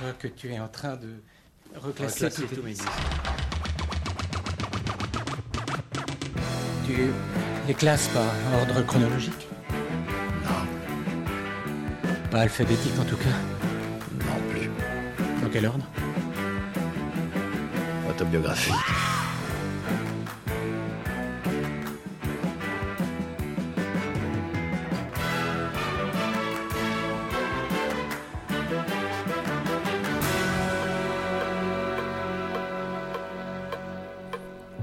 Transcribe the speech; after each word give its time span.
crois 0.00 0.12
que 0.14 0.28
tu 0.28 0.50
es 0.50 0.58
en 0.58 0.68
train 0.68 0.96
de 0.96 1.22
reclasser, 1.76 2.24
Reclasser 2.26 2.46
tous. 2.46 2.84
Tu 6.86 7.10
les 7.68 7.74
classes 7.74 8.08
par 8.08 8.24
ordre 8.60 8.80
chronologique 8.86 9.46
Non, 10.44 12.20
Pas 12.30 12.40
alphabétique 12.40 12.98
en 12.98 13.04
tout 13.04 13.16
cas. 13.18 13.36
non 14.24 14.40
plus. 14.50 14.70
Dans 15.42 15.50
quel 15.50 15.66
ordre? 15.66 15.84
Autobiographie. 18.08 18.72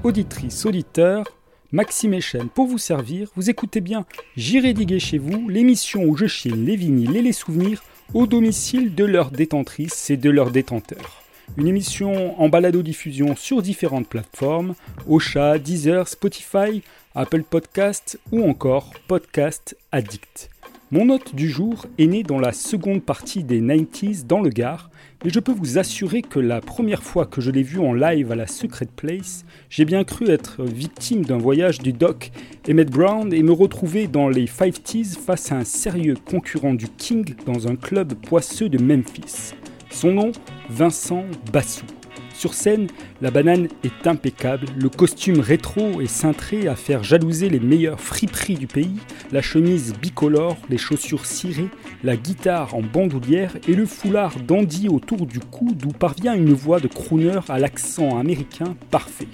Auditrice, 0.08 0.64
auditeur, 0.64 1.26
Maxime 1.70 2.14
Echen 2.14 2.48
pour 2.48 2.66
vous 2.66 2.78
servir. 2.78 3.28
Vous 3.36 3.50
écoutez 3.50 3.82
bien 3.82 4.06
J'irai 4.38 4.72
diguer 4.72 5.00
chez 5.00 5.18
vous, 5.18 5.50
l'émission 5.50 6.04
où 6.04 6.16
je 6.16 6.24
chine 6.24 6.64
les 6.64 6.76
vinyles 6.76 7.14
et 7.14 7.20
les 7.20 7.34
souvenirs 7.34 7.82
au 8.14 8.26
domicile 8.26 8.94
de 8.94 9.04
leurs 9.04 9.30
détentrices 9.30 10.08
et 10.08 10.16
de 10.16 10.30
leurs 10.30 10.50
détenteurs. 10.50 11.22
Une 11.58 11.66
émission 11.66 12.40
en 12.40 12.48
balado-diffusion 12.48 13.36
sur 13.36 13.60
différentes 13.60 14.08
plateformes, 14.08 14.74
Ocha, 15.06 15.58
Deezer, 15.58 16.08
Spotify, 16.08 16.82
Apple 17.14 17.42
Podcast 17.42 18.18
ou 18.32 18.48
encore 18.48 18.94
Podcast 19.08 19.76
Addict. 19.92 20.48
Mon 20.90 21.10
hôte 21.10 21.34
du 21.34 21.50
jour 21.50 21.84
est 21.98 22.06
né 22.06 22.22
dans 22.22 22.40
la 22.40 22.52
seconde 22.52 23.02
partie 23.02 23.44
des 23.44 23.60
90s 23.60 24.26
dans 24.26 24.40
le 24.40 24.48
Gard, 24.48 24.88
et 25.24 25.30
je 25.30 25.40
peux 25.40 25.52
vous 25.52 25.78
assurer 25.78 26.22
que 26.22 26.38
la 26.38 26.60
première 26.60 27.02
fois 27.02 27.26
que 27.26 27.40
je 27.40 27.50
l'ai 27.50 27.64
vu 27.64 27.80
en 27.80 27.92
live 27.92 28.30
à 28.30 28.36
la 28.36 28.46
Secret 28.46 28.86
Place, 28.94 29.44
j'ai 29.68 29.84
bien 29.84 30.04
cru 30.04 30.30
être 30.30 30.62
victime 30.62 31.24
d'un 31.24 31.38
voyage 31.38 31.80
du 31.80 31.92
doc 31.92 32.30
Emmett 32.68 32.90
Brown 32.90 33.32
et 33.32 33.42
me 33.42 33.52
retrouver 33.52 34.06
dans 34.06 34.28
les 34.28 34.46
50s 34.46 35.18
face 35.18 35.50
à 35.50 35.56
un 35.56 35.64
sérieux 35.64 36.16
concurrent 36.30 36.74
du 36.74 36.88
King 36.88 37.34
dans 37.46 37.66
un 37.66 37.74
club 37.74 38.14
poisseux 38.14 38.68
de 38.68 38.78
Memphis. 38.78 39.54
Son 39.90 40.12
nom, 40.12 40.30
Vincent 40.70 41.24
Bassou. 41.52 41.97
Sur 42.38 42.54
scène, 42.54 42.86
la 43.20 43.32
banane 43.32 43.66
est 43.82 44.06
impeccable, 44.06 44.68
le 44.80 44.88
costume 44.88 45.40
rétro 45.40 46.00
est 46.00 46.06
cintré 46.06 46.68
à 46.68 46.76
faire 46.76 47.02
jalouser 47.02 47.48
les 47.48 47.58
meilleures 47.58 48.00
friperies 48.00 48.54
du 48.54 48.68
pays, 48.68 49.00
la 49.32 49.42
chemise 49.42 49.92
bicolore, 50.00 50.56
les 50.70 50.78
chaussures 50.78 51.26
cirées, 51.26 51.68
la 52.04 52.16
guitare 52.16 52.76
en 52.76 52.80
bandoulière 52.80 53.56
et 53.66 53.74
le 53.74 53.86
foulard 53.86 54.36
dandy 54.46 54.88
autour 54.88 55.26
du 55.26 55.40
cou 55.40 55.72
d'où 55.74 55.88
parvient 55.88 56.34
une 56.34 56.52
voix 56.52 56.78
de 56.78 56.86
crooner 56.86 57.40
à 57.48 57.58
l'accent 57.58 58.16
américain 58.20 58.76
parfait. 58.92 59.26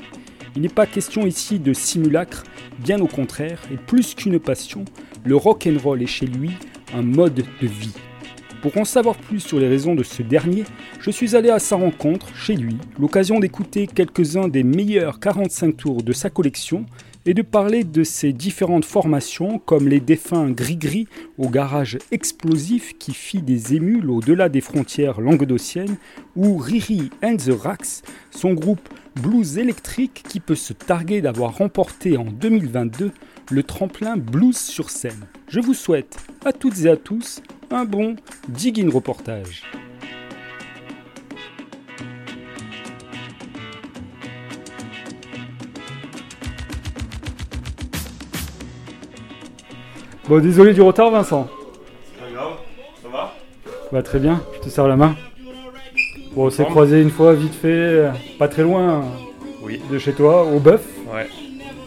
Il 0.56 0.62
n'est 0.62 0.68
pas 0.70 0.86
question 0.86 1.26
ici 1.26 1.58
de 1.58 1.74
simulacre, 1.74 2.44
bien 2.78 3.02
au 3.02 3.06
contraire, 3.06 3.60
et 3.70 3.76
plus 3.76 4.14
qu'une 4.14 4.40
passion, 4.40 4.86
le 5.26 5.36
rock 5.36 5.68
roll 5.82 6.02
est 6.02 6.06
chez 6.06 6.26
lui 6.26 6.52
un 6.94 7.02
mode 7.02 7.44
de 7.60 7.66
vie. 7.66 7.92
Pour 8.64 8.78
en 8.78 8.86
savoir 8.86 9.18
plus 9.18 9.40
sur 9.40 9.60
les 9.60 9.68
raisons 9.68 9.94
de 9.94 10.02
ce 10.02 10.22
dernier, 10.22 10.64
je 10.98 11.10
suis 11.10 11.36
allé 11.36 11.50
à 11.50 11.58
sa 11.58 11.76
rencontre, 11.76 12.34
chez 12.34 12.54
lui, 12.54 12.78
l'occasion 12.98 13.38
d'écouter 13.38 13.86
quelques-uns 13.86 14.48
des 14.48 14.62
meilleurs 14.62 15.20
45 15.20 15.76
tours 15.76 16.02
de 16.02 16.14
sa 16.14 16.30
collection 16.30 16.86
et 17.26 17.34
de 17.34 17.42
parler 17.42 17.84
de 17.84 18.02
ses 18.04 18.32
différentes 18.32 18.86
formations 18.86 19.58
comme 19.58 19.86
les 19.86 20.00
défunts 20.00 20.50
Gris-Gris 20.50 21.08
au 21.36 21.50
garage 21.50 21.98
explosif 22.10 22.96
qui 22.96 23.12
fit 23.12 23.42
des 23.42 23.74
émules 23.74 24.08
au-delà 24.08 24.48
des 24.48 24.62
frontières 24.62 25.20
languedociennes 25.20 25.98
ou 26.34 26.56
Riri 26.56 27.10
and 27.22 27.36
the 27.36 27.52
Rax, 27.52 28.00
son 28.30 28.54
groupe 28.54 28.88
blues 29.22 29.58
électrique 29.58 30.24
qui 30.26 30.40
peut 30.40 30.54
se 30.54 30.72
targuer 30.72 31.20
d'avoir 31.20 31.58
remporté 31.58 32.16
en 32.16 32.24
2022 32.24 33.10
le 33.50 33.62
tremplin 33.62 34.16
blues 34.16 34.56
sur 34.56 34.88
scène. 34.88 35.26
Je 35.48 35.60
vous 35.60 35.74
souhaite 35.74 36.16
à 36.46 36.52
toutes 36.54 36.80
et 36.80 36.88
à 36.88 36.96
tous 36.96 37.42
un 37.70 37.84
bon 37.84 38.16
Digging 38.48 38.90
reportage. 38.92 39.62
Bon, 50.28 50.40
désolé 50.40 50.72
du 50.72 50.80
retard, 50.80 51.10
Vincent. 51.10 51.48
Pas 52.18 52.30
grave, 52.34 52.52
ça 53.02 53.08
va 53.08 53.34
Bah, 53.92 54.02
très 54.02 54.18
bien, 54.18 54.42
je 54.56 54.60
te 54.60 54.68
serre 54.68 54.88
la 54.88 54.96
main. 54.96 55.14
Bon, 56.34 56.46
on 56.46 56.50
s'est 56.50 56.64
croisé 56.64 57.00
une 57.02 57.10
fois, 57.10 57.34
vite 57.34 57.54
fait, 57.54 57.68
euh, 57.68 58.10
pas 58.38 58.48
très 58.48 58.62
loin 58.62 59.04
Oui, 59.62 59.80
de 59.90 59.98
chez 59.98 60.12
toi, 60.12 60.44
au 60.44 60.58
bœuf. 60.58 60.82
ouais, 61.14 61.28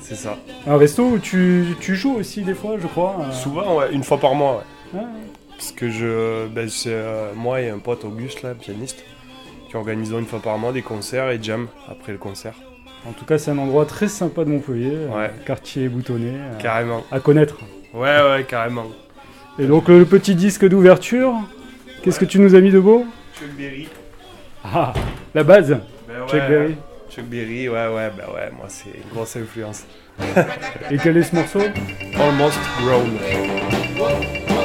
c'est 0.02 0.16
ça. 0.16 0.38
Un 0.68 0.78
resto 0.78 1.04
où 1.04 1.20
tu, 1.20 1.66
tu 1.82 1.96
joues 1.96 2.16
aussi 2.16 2.44
des 2.44 2.54
fois, 2.54 2.76
je 2.80 2.88
crois. 2.88 3.16
euh. 3.20 3.32
Souvent, 3.34 3.78
ouais, 3.80 3.92
une 3.92 4.04
fois 4.04 4.18
par 4.20 4.36
mois, 4.36 4.64
ouais. 4.94 5.00
Ah, 5.02 5.06
que 5.78 5.90
je, 5.90 6.48
ben, 6.48 6.68
c'est 6.68 6.90
euh, 6.92 7.32
moi 7.36 7.62
et 7.62 7.70
un 7.70 7.78
pote 7.80 8.04
Auguste, 8.04 8.42
là, 8.42 8.54
pianiste, 8.56 9.06
qui 9.70 9.78
organisons 9.78 10.20
une 10.20 10.26
fois 10.26 10.40
par 10.40 10.58
mois 10.58 10.74
des 10.74 10.82
concerts 10.82 11.30
et 11.30 11.40
jam 11.42 11.68
après 11.88 12.12
le 12.12 12.18
concert. 12.18 12.56
En 13.08 13.12
tout 13.14 13.24
cas, 13.26 13.38
c'est 13.38 13.52
un 13.52 13.58
endroit 13.60 13.86
très 13.86 14.08
sympa 14.08 14.44
de 14.44 14.50
Montpellier, 14.50 14.92
euh, 14.94 15.08
Ouais. 15.18 15.32
quartier 15.46 15.88
boutonné, 15.88 16.32
euh, 16.34 16.58
Carrément. 16.60 17.04
à 17.12 17.20
connaître. 17.20 17.58
Ouais, 17.94 18.18
ouais, 18.22 18.44
carrément. 18.46 18.88
Et 19.60 19.66
donc 19.66 19.88
le, 19.88 20.04
petit 20.06 20.36
disque 20.36 20.68
d'ouverture, 20.68 21.34
qu'est-ce 22.04 22.20
que 22.20 22.26
tu 22.26 22.40
nous 22.40 22.54
as 22.56 22.60
mis 22.60 22.72
de 22.72 22.80
beau? 22.80 23.06
Chuck 23.40 23.50
Berry. 23.58 23.88
Ah, 24.64 24.94
la 25.34 25.44
base, 25.44 25.70
Ben 26.08 26.22
ouais, 26.22 26.28
Chuck 26.28 26.50
Berry. 26.50 26.76
Chuck 27.10 27.26
Berry, 27.26 27.70
ouais, 27.70 27.88
ouais, 27.88 28.12
bah 28.18 28.30
ouais, 28.36 28.52
moi 28.58 28.66
c'est 28.68 28.90
une 28.90 29.10
grosse 29.14 29.36
influence. 29.38 29.86
Et 30.92 30.98
quel 30.98 31.18
est 31.18 31.24
ce 31.24 31.36
morceau? 31.36 31.62
Almost 32.20 32.60
Grown. 32.82 34.57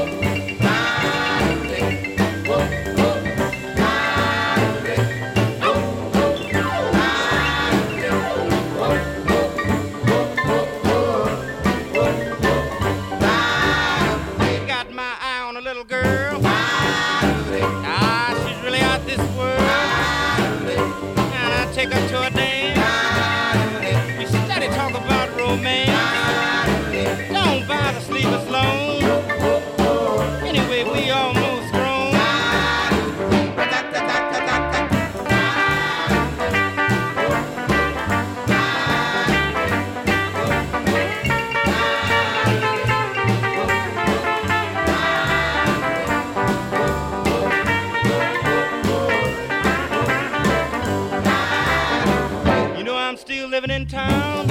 Town, 54.02 54.46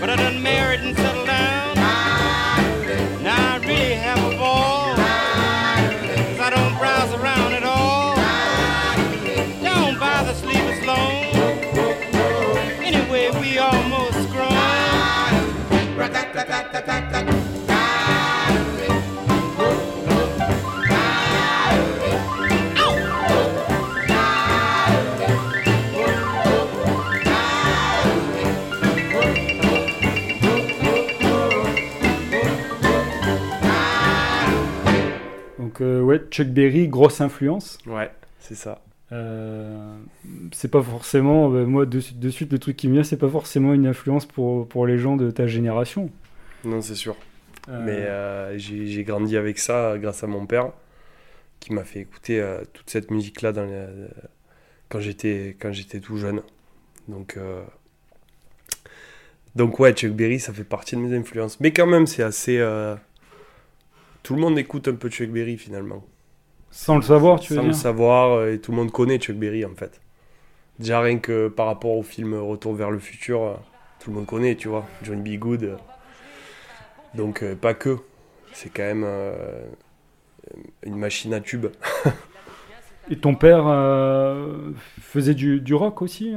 but 0.00 0.08
I 0.10 0.16
done 0.16 0.42
married 0.42 0.80
and 0.80 0.96
settled 0.96 1.26
down. 1.26 1.74
Now 3.22 3.54
I 3.54 3.58
really 3.58 3.94
have 3.94 4.18
a 4.32 4.36
ball, 4.36 4.94
'cause 4.94 6.40
I 6.40 6.50
don't 6.56 6.74
browse 6.78 7.12
around 7.20 7.52
at 7.54 7.64
all. 7.64 8.16
Don't 9.62 9.98
bother 9.98 10.34
sleep 10.34 10.64
us 10.72 10.80
long. 10.90 11.24
Anyway, 12.88 13.30
we 13.40 13.48
grown. 13.54 13.99
Chuck 36.44 36.48
Berry, 36.52 36.88
grosse 36.88 37.20
influence. 37.20 37.78
Ouais, 37.86 38.10
c'est 38.38 38.54
ça. 38.54 38.80
Euh, 39.12 39.96
c'est 40.52 40.70
pas 40.70 40.82
forcément, 40.82 41.52
euh, 41.52 41.66
moi 41.66 41.84
de, 41.84 42.00
de 42.14 42.28
suite 42.30 42.52
le 42.52 42.58
truc 42.58 42.76
qui 42.76 42.86
me 42.88 42.94
vient, 42.94 43.02
c'est 43.02 43.16
pas 43.16 43.28
forcément 43.28 43.74
une 43.74 43.86
influence 43.86 44.24
pour, 44.24 44.68
pour 44.68 44.86
les 44.86 44.98
gens 44.98 45.16
de 45.16 45.30
ta 45.30 45.46
génération. 45.46 46.10
Non, 46.64 46.80
c'est 46.80 46.94
sûr. 46.94 47.16
Euh, 47.68 47.82
Mais 47.84 47.92
euh, 47.92 48.56
j'ai 48.58 49.02
grandi 49.04 49.36
avec 49.36 49.58
ça 49.58 49.96
grâce 49.98 50.22
à 50.24 50.26
mon 50.26 50.46
père. 50.46 50.70
qui 51.58 51.72
m'a 51.74 51.84
fait 51.84 52.00
écouter 52.00 52.40
euh, 52.40 52.62
toute 52.72 52.88
cette 52.88 53.10
musique-là 53.10 53.52
dans 53.52 53.64
les- 53.64 53.70
euh, 53.72 54.08
quand 54.88 55.00
j'étais 55.00 55.56
quand 55.60 55.72
j'étais 55.72 56.00
tout 56.00 56.16
jeune. 56.16 56.40
Donc, 57.08 57.36
euh, 57.36 57.62
donc 59.56 59.78
ouais, 59.80 59.92
Chuck 59.92 60.12
Berry, 60.12 60.38
ça 60.40 60.52
fait 60.52 60.64
partie 60.64 60.96
de 60.96 61.00
mes 61.00 61.14
influences. 61.16 61.60
Mais 61.60 61.72
quand 61.72 61.86
même, 61.86 62.06
c'est 62.06 62.22
assez. 62.22 62.58
euh, 62.58 62.94
Tout 64.22 64.34
le 64.36 64.40
monde 64.40 64.58
écoute 64.58 64.86
un 64.88 64.94
peu 64.94 65.08
Chuck 65.10 65.30
Berry 65.30 65.56
finalement. 65.58 66.04
Sans 66.70 66.96
le 66.96 67.02
savoir, 67.02 67.40
tu 67.40 67.52
veux 67.54 67.60
Sans 67.60 67.66
le 67.66 67.72
savoir, 67.72 68.30
euh, 68.38 68.54
et 68.54 68.60
tout 68.60 68.70
le 68.70 68.76
monde 68.76 68.92
connaît 68.92 69.18
Chuck 69.18 69.36
Berry 69.36 69.64
en 69.64 69.74
fait. 69.74 70.00
Déjà 70.78 71.00
rien 71.00 71.18
que 71.18 71.48
par 71.48 71.66
rapport 71.66 71.92
au 71.96 72.02
film 72.02 72.34
Retour 72.34 72.74
vers 72.74 72.90
le 72.90 72.98
futur, 72.98 73.42
euh, 73.42 73.54
tout 73.98 74.10
le 74.10 74.16
monde 74.16 74.26
connaît, 74.26 74.54
tu 74.54 74.68
vois, 74.68 74.86
Johnny 75.02 75.36
B. 75.36 75.40
Good. 75.40 75.64
euh. 75.64 75.76
Donc 77.14 77.44
pas 77.60 77.74
que, 77.74 77.98
c'est 78.52 78.70
quand 78.72 78.82
même 78.84 79.04
euh, 79.04 79.66
une 80.84 80.96
machine 80.96 81.34
à 81.34 81.40
tube. 81.40 81.66
Et 83.10 83.16
ton 83.16 83.34
père 83.34 83.64
euh, 83.66 84.70
faisait 85.00 85.34
du, 85.34 85.60
du 85.60 85.74
rock 85.74 86.00
aussi 86.00 86.32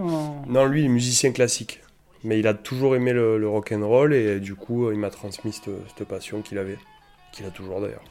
Non, 0.48 0.66
lui, 0.66 0.82
il 0.82 0.86
est 0.86 0.90
musicien 0.90 1.32
classique, 1.32 1.82
mais 2.24 2.40
il 2.40 2.48
a 2.48 2.56
toujours 2.56 2.96
aimé 2.96 3.14
le, 3.14 3.38
le 3.38 3.48
rock 3.48 3.72
and 3.72 3.88
roll 3.88 4.12
et 4.14 4.40
du 4.40 4.56
coup, 4.56 4.92
il 4.92 4.98
m'a 4.98 5.12
transmis 5.12 5.54
cette, 5.54 5.70
cette 5.96 6.08
passion 6.08 6.42
qu'il 6.42 6.58
avait, 6.58 6.80
qu'il 7.32 7.46
a 7.46 7.52
toujours 7.52 7.80
d'ailleurs. 7.80 8.02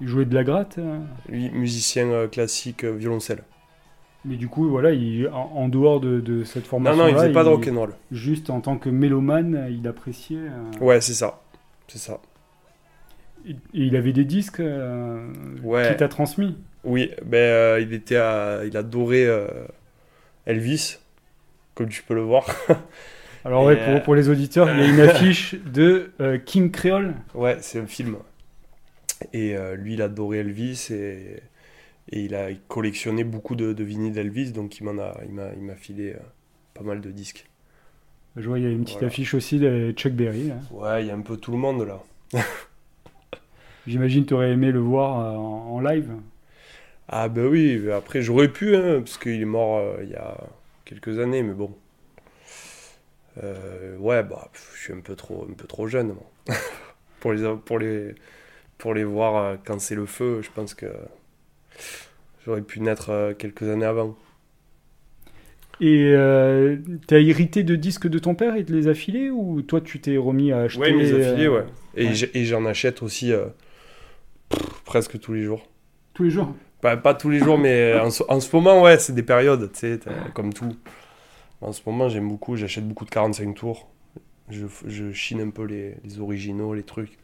Il 0.00 0.08
jouait 0.08 0.24
de 0.24 0.34
la 0.34 0.44
gratte 0.44 0.78
Lui, 1.28 1.50
musicien 1.50 2.06
euh, 2.08 2.28
classique, 2.28 2.84
euh, 2.84 2.92
violoncelle. 2.92 3.42
Mais 4.24 4.36
du 4.36 4.48
coup, 4.48 4.68
voilà, 4.68 4.90
il, 4.92 5.28
en, 5.28 5.52
en 5.54 5.68
dehors 5.68 6.00
de, 6.00 6.18
de 6.20 6.44
cette 6.44 6.64
Non, 6.64 6.68
formation 6.70 7.02
non, 7.04 7.08
il 7.08 7.14
faisait 7.14 7.32
pas 7.32 7.44
de 7.44 7.48
rock 7.50 7.68
and 7.70 7.78
roll. 7.78 7.94
Juste 8.10 8.50
en 8.50 8.60
tant 8.60 8.76
que 8.78 8.88
mélomane, 8.88 9.66
il 9.70 9.86
appréciait. 9.86 10.38
euh, 10.38 10.84
Ouais, 10.84 11.00
c'est 11.00 11.12
ça, 11.12 11.42
c'est 11.88 11.98
ça. 11.98 12.20
et, 13.46 13.50
et 13.52 13.56
il 13.74 13.96
avait 13.96 14.12
des 14.14 14.24
disques 14.24 14.60
euh, 14.60 15.28
Ouais. 15.62 15.86
qu'il 15.88 15.96
t'a 15.96 16.08
transmis. 16.08 16.56
Oui, 16.84 17.10
ben, 17.24 17.36
euh, 17.38 17.80
il 17.80 17.92
était 17.92 18.16
à- 18.16 18.62
il 18.66 18.76
adorait 18.76 19.26
Elvis, 20.46 20.98
comme 21.74 21.88
tu 21.88 22.02
peux 22.02 22.14
le 22.14 22.22
voir. 22.22 22.46
Alors, 23.44 23.70
Et 23.70 23.74
ouais, 23.74 23.84
pour, 23.92 24.02
pour 24.02 24.14
les 24.14 24.28
auditeurs, 24.30 24.68
il 24.70 24.80
y 24.80 24.82
a 24.82 24.88
une 24.88 25.00
affiche 25.08 25.54
de 25.66 26.10
King 26.46 26.70
Creole. 26.70 27.14
ouais, 27.34 27.58
c'est 27.60 27.78
un 27.80 27.86
film. 27.86 28.16
Et 29.32 29.56
euh, 29.56 29.76
lui, 29.76 29.94
il 29.94 30.02
adorait 30.02 30.38
Elvis 30.38 30.88
et, 30.90 31.42
et 32.10 32.20
il 32.24 32.34
a 32.34 32.48
collectionné 32.68 33.24
beaucoup 33.24 33.56
de, 33.56 33.72
de 33.72 33.84
vinyles 33.84 34.12
d'Elvis, 34.12 34.52
donc 34.52 34.78
il 34.80 34.84
m'en 34.84 35.02
a, 35.02 35.18
il 35.26 35.32
m'a, 35.34 35.52
il 35.54 35.62
m'a 35.62 35.76
filé 35.76 36.14
euh, 36.14 36.18
pas 36.74 36.82
mal 36.84 37.00
de 37.00 37.10
disques. 37.10 37.46
Je 38.36 38.48
vois, 38.48 38.58
il 38.58 38.64
y 38.64 38.66
a 38.66 38.70
une 38.70 38.84
petite 38.84 38.98
Voilà. 38.98 39.08
affiche 39.08 39.34
aussi 39.34 39.58
de 39.58 39.92
Chuck 39.96 40.12
Berry. 40.12 40.48
là. 40.48 40.56
Ouais, 40.70 41.02
il 41.04 41.08
y 41.08 41.10
a 41.10 41.14
un 41.14 41.22
peu 41.22 41.36
tout 41.36 41.52
le 41.52 41.58
monde 41.58 41.82
là. 41.86 42.02
J'imagine 43.86 44.26
tu 44.26 44.34
aurais 44.34 44.50
aimé 44.52 44.72
le 44.72 44.80
voir 44.80 45.20
euh, 45.20 45.36
en, 45.36 45.76
en 45.76 45.80
live. 45.80 46.10
Ah 47.08 47.28
ben 47.28 47.46
oui, 47.46 47.78
mais 47.82 47.92
après 47.92 48.22
j'aurais 48.22 48.48
pu, 48.48 48.76
hein, 48.76 49.00
parce 49.00 49.18
qu'il 49.18 49.40
est 49.40 49.44
mort 49.44 49.78
euh, 49.78 49.98
il 50.02 50.10
y 50.10 50.14
a 50.16 50.36
quelques 50.84 51.18
années, 51.18 51.42
mais 51.42 51.54
bon. 51.54 51.74
Euh, 53.42 53.96
ouais, 53.98 54.22
bah, 54.22 54.50
je 54.74 54.80
suis 54.80 54.92
un 54.92 55.00
peu 55.00 55.16
trop, 55.16 55.46
un 55.50 55.54
peu 55.54 55.66
trop 55.66 55.88
jeune 55.88 56.08
moi. 56.08 56.30
pour, 57.20 57.32
les, 57.32 57.56
pour, 57.64 57.78
les, 57.78 58.14
pour 58.84 58.92
les 58.92 59.04
voir 59.04 59.36
euh, 59.36 59.56
quand 59.64 59.80
c'est 59.80 59.94
le 59.94 60.04
feu, 60.04 60.42
je 60.42 60.50
pense 60.50 60.74
que 60.74 60.86
j'aurais 62.44 62.62
pu 62.62 62.80
naître 62.80 63.10
euh, 63.10 63.34
quelques 63.34 63.64
années 63.64 63.84
avant. 63.86 64.16
Et 65.80 66.12
euh, 66.14 66.76
t'as 67.08 67.18
hérité 67.18 67.64
de 67.64 67.74
disques 67.74 68.06
de 68.06 68.18
ton 68.18 68.34
père 68.36 68.54
et 68.56 68.64
te 68.64 68.72
les 68.72 68.86
as 68.88 68.94
filés 68.94 69.30
ou 69.30 69.60
toi 69.62 69.80
tu 69.80 70.00
t'es 70.00 70.16
remis 70.16 70.52
à 70.52 70.60
acheter 70.60 70.92
Ouais, 70.92 70.94
mes 70.94 71.12
affiliés, 71.12 71.48
euh, 71.48 71.48
ouais. 71.48 71.64
Et 71.94 72.06
ouais. 72.06 72.14
j'ai- 72.14 72.36
et 72.36 72.44
j'en 72.44 72.64
achète 72.66 73.02
aussi 73.02 73.32
euh, 73.32 73.46
pff, 74.48 74.80
presque 74.84 75.18
tous 75.20 75.32
les 75.34 75.42
jours. 75.42 75.68
tous 76.14 76.24
les 76.24 76.30
jours? 76.30 76.54
Pas, 76.80 76.96
pas 76.96 77.14
tous 77.14 77.30
les 77.30 77.38
jours, 77.40 77.56
mais 77.58 77.98
en, 77.98 78.10
ce- 78.10 78.22
en 78.28 78.40
ce 78.40 78.54
moment, 78.54 78.82
ouais, 78.82 78.98
c'est 78.98 79.14
des 79.14 79.22
périodes, 79.22 79.72
tu 79.72 79.78
sais, 79.80 80.00
comme 80.34 80.52
tout. 80.52 80.76
En 81.60 81.72
ce 81.72 81.82
moment, 81.86 82.08
j'aime 82.08 82.28
beaucoup, 82.28 82.56
j'achète 82.56 82.88
beaucoup 82.88 83.04
de 83.06 83.10
45 83.10 83.54
tours. 83.54 83.88
Je, 84.50 84.66
je 84.86 85.12
chine 85.12 85.40
un 85.42 85.50
peu 85.50 85.64
les, 85.64 85.96
les 86.04 86.20
originaux, 86.20 86.74
les 86.74 86.84
trucs. 86.84 87.18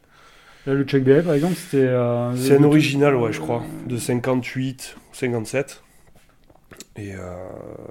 Là, 0.67 0.73
le 0.73 0.83
Chuck 0.83 1.01
Berry 1.03 1.23
par 1.23 1.33
exemple 1.33 1.55
c'était. 1.55 1.77
euh, 1.87 2.35
C'est 2.35 2.57
un 2.57 2.63
original, 2.63 3.15
ouais, 3.15 3.33
je 3.33 3.39
crois, 3.39 3.63
de 3.87 3.97
58 3.97 4.95
ou 5.11 5.15
57. 5.15 5.83
Et 6.97 7.15
euh, 7.15 7.19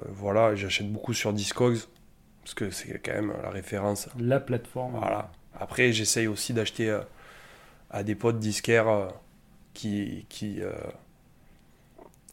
voilà, 0.09 0.55
j'achète 0.55 0.91
beaucoup 0.91 1.13
sur 1.13 1.33
Discogs, 1.33 1.79
parce 2.43 2.53
que 2.53 2.69
c'est 2.71 2.99
quand 3.03 3.13
même 3.13 3.33
la 3.43 3.49
référence. 3.49 4.07
La 4.19 4.39
plateforme. 4.39 4.93
Voilà. 4.97 5.31
Après, 5.59 5.91
j'essaye 5.91 6.27
aussi 6.27 6.53
d'acheter 6.53 6.89
euh, 6.89 7.01
à 7.89 8.03
des 8.03 8.15
potes 8.15 8.39
disquaires 8.39 8.87
euh, 8.87 9.07
qui, 9.73 10.25
qui, 10.29 10.59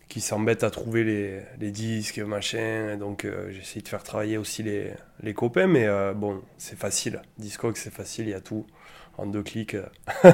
qui 0.09 0.21
s'embêtent 0.21 0.65
à 0.65 0.71
trouver 0.71 1.05
les, 1.05 1.41
les 1.61 1.71
disques, 1.71 2.19
machin. 2.19 2.97
Donc, 2.97 3.25
euh, 3.25 3.51
j'essaye 3.51 3.83
de 3.83 3.89
faire 3.89 4.03
travailler 4.03 4.39
aussi 4.39 4.63
les, 4.63 4.93
les 5.23 5.35
copains. 5.35 5.67
Mais 5.67 5.87
euh, 5.87 6.15
bon, 6.15 6.41
c'est 6.59 6.79
facile. 6.79 7.23
Discogs, 7.39 7.77
c'est 7.77 7.93
facile, 7.93 8.27
il 8.27 8.31
y 8.31 8.35
a 8.35 8.41
tout 8.41 8.67
en 9.19 9.27
deux 9.27 9.43
clics. 9.43 9.75
euh. 9.75 9.87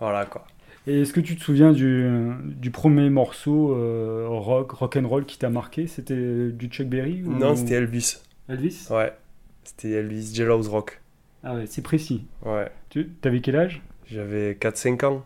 voilà, 0.00 0.24
quoi. 0.26 0.46
Et 0.86 1.02
est-ce 1.02 1.12
que 1.12 1.20
tu 1.20 1.36
te 1.36 1.42
souviens 1.42 1.72
du, 1.72 2.08
du 2.44 2.70
premier 2.72 3.08
morceau 3.08 3.72
euh, 3.76 4.26
rock, 4.28 4.72
rock 4.72 4.96
and 4.96 5.06
roll 5.06 5.24
qui 5.26 5.38
t'a 5.38 5.48
marqué? 5.50 5.86
C'était 5.86 6.50
du 6.50 6.66
Chuck 6.66 6.88
Berry 6.88 7.22
ou- 7.22 7.32
Non, 7.32 7.54
c'était 7.54 7.74
Elvis. 7.74 8.16
Elvis? 8.48 8.88
Ouais. 8.90 9.12
C'était 9.62 9.90
Elvis 9.92 10.34
Jailhouse 10.34 10.66
Rock. 10.68 11.00
Ah 11.44 11.54
ouais, 11.54 11.66
c'est 11.66 11.82
précis. 11.82 12.26
Ouais. 12.44 12.68
Tu 12.90 13.08
avais 13.24 13.40
quel 13.40 13.56
âge? 13.56 13.80
J'avais 14.06 14.54
4-5 14.54 15.04
ans. 15.04 15.22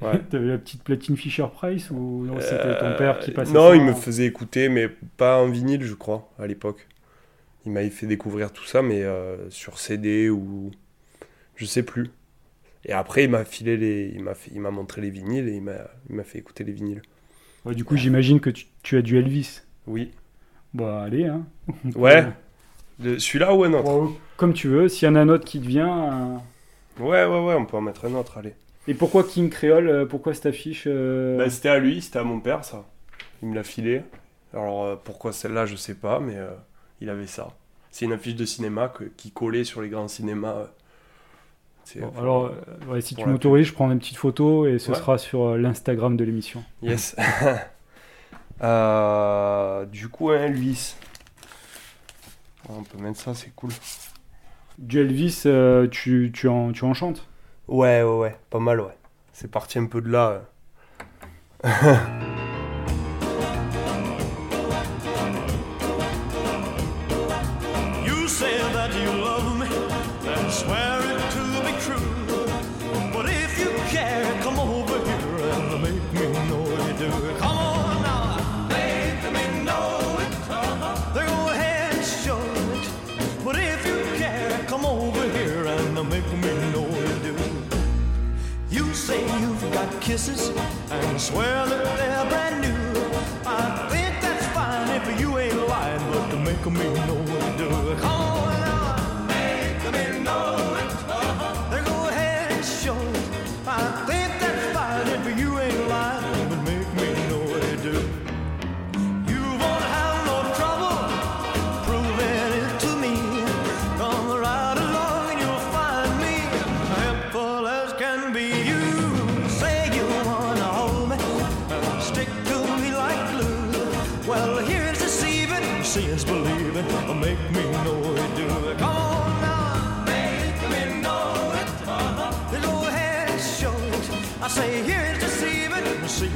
Ouais. 0.00 0.18
T'avais 0.30 0.46
la 0.48 0.58
petite 0.58 0.82
platine 0.82 1.16
Fisher 1.16 1.46
Price 1.54 1.90
ou 1.90 2.24
non, 2.26 2.36
c'était 2.40 2.78
ton 2.78 2.86
Euh, 2.86 2.96
père 2.98 3.18
qui 3.18 3.30
passait 3.32 3.52
Non, 3.52 3.70
ça 3.70 3.76
il 3.76 3.82
me 3.82 3.92
faisait 3.94 4.24
écouter, 4.26 4.68
mais 4.70 4.88
pas 4.88 5.38
en 5.42 5.48
vinyle, 5.48 5.82
je 5.82 5.94
crois, 5.94 6.30
à 6.38 6.46
l'époque. 6.46 6.86
Il 7.66 7.72
m'avait 7.72 7.90
fait 7.90 8.06
découvrir 8.06 8.52
tout 8.52 8.64
ça, 8.64 8.80
mais 8.82 9.02
euh, 9.02 9.48
sur 9.50 9.78
CD 9.78 10.28
ou. 10.30 10.70
Je 11.56 11.64
sais 11.64 11.82
plus. 11.82 12.10
Et 12.84 12.92
après, 12.92 13.24
il 13.24 13.30
m'a 13.30 13.44
filé 13.44 13.76
les. 13.76 14.12
Il 14.14 14.22
m'a 14.22 14.34
fait... 14.34 14.50
il 14.54 14.60
m'a 14.60 14.70
montré 14.70 15.00
les 15.00 15.10
vinyles 15.10 15.48
et 15.48 15.54
il 15.56 15.62
m'a... 15.62 15.72
il 16.08 16.16
m'a 16.16 16.24
fait 16.24 16.38
écouter 16.38 16.64
les 16.64 16.72
vinyles. 16.72 17.02
Ouais, 17.64 17.74
du 17.74 17.84
coup, 17.84 17.96
j'imagine 17.96 18.38
que 18.40 18.50
tu, 18.50 18.66
tu 18.82 18.96
as 18.96 19.02
du 19.02 19.18
Elvis. 19.18 19.62
Oui. 19.86 20.12
Bah, 20.74 21.02
allez, 21.02 21.24
hein. 21.26 21.44
Ouais. 21.96 22.26
De- 22.98 23.18
Celui-là 23.18 23.54
ou 23.54 23.64
un 23.64 23.72
autre? 23.72 24.12
Comme 24.36 24.52
tu 24.54 24.68
veux, 24.68 24.88
s'il 24.88 25.06
y 25.06 25.10
en 25.10 25.14
a 25.16 25.20
un 25.20 25.28
autre 25.28 25.44
qui 25.44 25.60
te 25.60 25.66
vient. 25.66 26.12
euh, 26.98 27.02
Ouais, 27.02 27.24
ouais, 27.26 27.44
ouais, 27.44 27.54
on 27.54 27.66
peut 27.66 27.76
en 27.76 27.80
mettre 27.82 28.04
un 28.06 28.14
autre, 28.14 28.38
allez. 28.38 28.54
Et 28.88 28.94
pourquoi 28.94 29.24
King 29.24 29.50
Creole 29.50 29.88
euh, 29.88 30.06
Pourquoi 30.06 30.32
cette 30.32 30.46
affiche 30.46 30.84
euh, 30.86 31.36
Bah, 31.38 31.50
c'était 31.50 31.68
à 31.70 31.78
lui, 31.78 32.00
c'était 32.00 32.20
à 32.20 32.24
mon 32.24 32.40
père, 32.40 32.64
ça. 32.64 32.86
Il 33.42 33.48
me 33.48 33.54
l'a 33.54 33.64
filé. 33.64 34.02
Alors, 34.54 34.84
euh, 34.84 34.96
pourquoi 35.02 35.32
celle-là, 35.32 35.66
je 35.66 35.74
sais 35.76 35.94
pas, 35.94 36.20
mais 36.20 36.36
euh, 36.36 36.50
il 37.00 37.10
avait 37.10 37.26
ça. 37.26 37.48
C'est 37.90 38.04
une 38.04 38.12
affiche 38.12 38.36
de 38.36 38.44
cinéma 38.44 38.88
que- 38.88 39.04
qui 39.16 39.30
collait 39.32 39.64
sur 39.64 39.82
les 39.82 39.88
grands 39.88 40.08
cinémas. 40.08 40.68
C'est- 41.86 42.00
Bon, 42.00 42.08
enfin, 42.08 42.20
alors, 42.20 42.44
euh, 42.46 42.52
ouais, 42.92 43.00
si 43.00 43.14
tu 43.14 43.24
m'autorises, 43.26 43.66
je 43.68 43.72
prends 43.72 43.90
une 43.90 43.98
petite 44.00 44.16
photo 44.16 44.66
et 44.66 44.78
ce 44.80 44.90
Ouais. 44.90 44.98
sera 44.98 45.18
sur 45.18 45.42
euh, 45.50 45.56
l'Instagram 45.56 46.16
de 46.16 46.24
l'émission. 46.24 46.62
Yes. 46.82 47.16
Euh, 48.62 49.84
du 49.84 50.08
coup, 50.08 50.30
un 50.30 50.38
Elvis. 50.44 50.96
On 52.70 52.82
peut 52.82 52.96
mettre 52.96 53.20
ça, 53.20 53.34
c'est 53.34 53.54
cool. 53.54 53.70
Du 54.78 54.98
Elvis, 55.00 55.42
euh, 55.44 55.86
tu, 55.88 56.30
tu, 56.34 56.48
en, 56.48 56.72
tu 56.72 56.84
en 56.84 56.94
chantes 56.94 57.28
Ouais, 57.68 58.02
ouais, 58.02 58.16
ouais, 58.18 58.36
pas 58.48 58.58
mal, 58.58 58.80
ouais. 58.80 58.96
C'est 59.34 59.50
parti 59.50 59.78
un 59.78 59.84
peu 59.84 60.00
de 60.00 60.08
là. 60.08 60.40
kisses 90.06 90.50
and 90.88 91.20
swear 91.20 91.66
that 91.66 91.84
they're 91.98 92.30
brand 92.30 92.60
new. 92.60 93.00
I 93.44 93.88
think 93.90 94.20
that's 94.22 94.46
fine 94.54 94.88
if 95.02 95.20
you 95.20 95.36
ain't 95.36 95.66
lying, 95.66 96.12
but 96.12 96.30
to 96.30 96.36
make 96.36 96.64
me 96.64 96.84
know 97.08 97.24
what 97.32 97.58
to 97.58 97.58
do. 97.58 98.25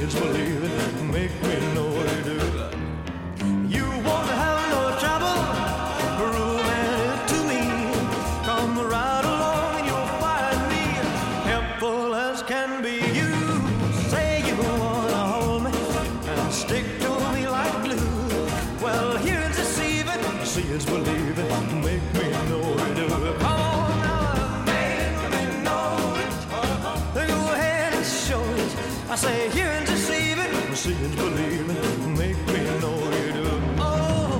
Seeing's 0.09 0.19
believing. 0.19 1.11
Make 1.11 1.43
me 1.43 1.73
know 1.75 1.90
deceiving, 30.83 30.99
see 31.01 31.05
is 31.05 31.15
believing. 31.15 32.17
Make 32.17 32.37
me 32.47 32.79
know 32.79 32.97
you 33.11 33.33
do 33.33 33.43
it. 33.43 33.61
Oh, 33.79 34.39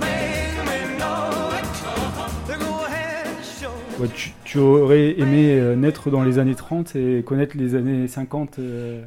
make 0.00 0.58
me 0.64 0.98
know 0.98 1.50
it. 1.52 2.58
Go 2.58 2.84
ahead 2.84 3.26
and 3.26 3.44
show 3.44 3.70
it. 3.70 4.00
Ouais, 4.00 4.08
tu, 4.08 4.30
tu 4.44 4.58
aurais 4.58 5.18
aimé 5.18 5.58
euh, 5.58 5.76
naître 5.76 6.10
dans 6.10 6.22
les 6.22 6.38
années 6.38 6.54
30 6.54 6.96
et 6.96 7.22
connaître 7.24 7.56
les 7.56 7.74
années 7.74 8.08
50 8.08 8.58
euh, 8.58 9.04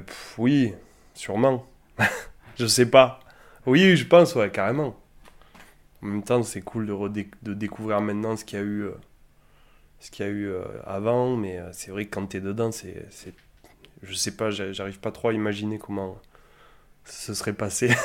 pff, 0.00 0.34
oui, 0.38 0.74
sûrement. 1.14 1.66
je 2.58 2.66
sais 2.66 2.86
pas. 2.86 3.20
Oui, 3.66 3.96
je 3.96 4.06
pense, 4.06 4.34
ouais, 4.34 4.50
carrément. 4.50 4.96
En 6.02 6.06
même 6.06 6.22
temps, 6.22 6.42
c'est 6.42 6.60
cool 6.60 6.86
de, 6.86 6.92
redé- 6.92 7.30
de 7.42 7.54
découvrir 7.54 8.00
maintenant 8.00 8.36
ce 8.36 8.44
qu'il 8.44 8.58
y 8.58 8.62
a 8.62 8.64
eu, 8.64 8.82
euh, 8.84 8.92
ce 10.00 10.10
qu'il 10.10 10.24
y 10.24 10.28
a 10.28 10.32
eu 10.32 10.46
euh, 10.48 10.62
avant, 10.86 11.36
mais 11.36 11.58
euh, 11.58 11.68
c'est 11.72 11.90
vrai 11.90 12.04
que 12.04 12.10
quand 12.14 12.26
t'es 12.26 12.40
dedans, 12.40 12.70
c'est, 12.70 13.06
je 14.02 14.14
sais 14.14 14.36
pas, 14.36 14.50
j'a- 14.50 14.72
j'arrive 14.72 15.00
pas 15.00 15.10
trop 15.12 15.28
à 15.28 15.32
imaginer 15.32 15.78
comment 15.78 16.18
ce 17.04 17.34
serait 17.34 17.52
passé. 17.52 17.90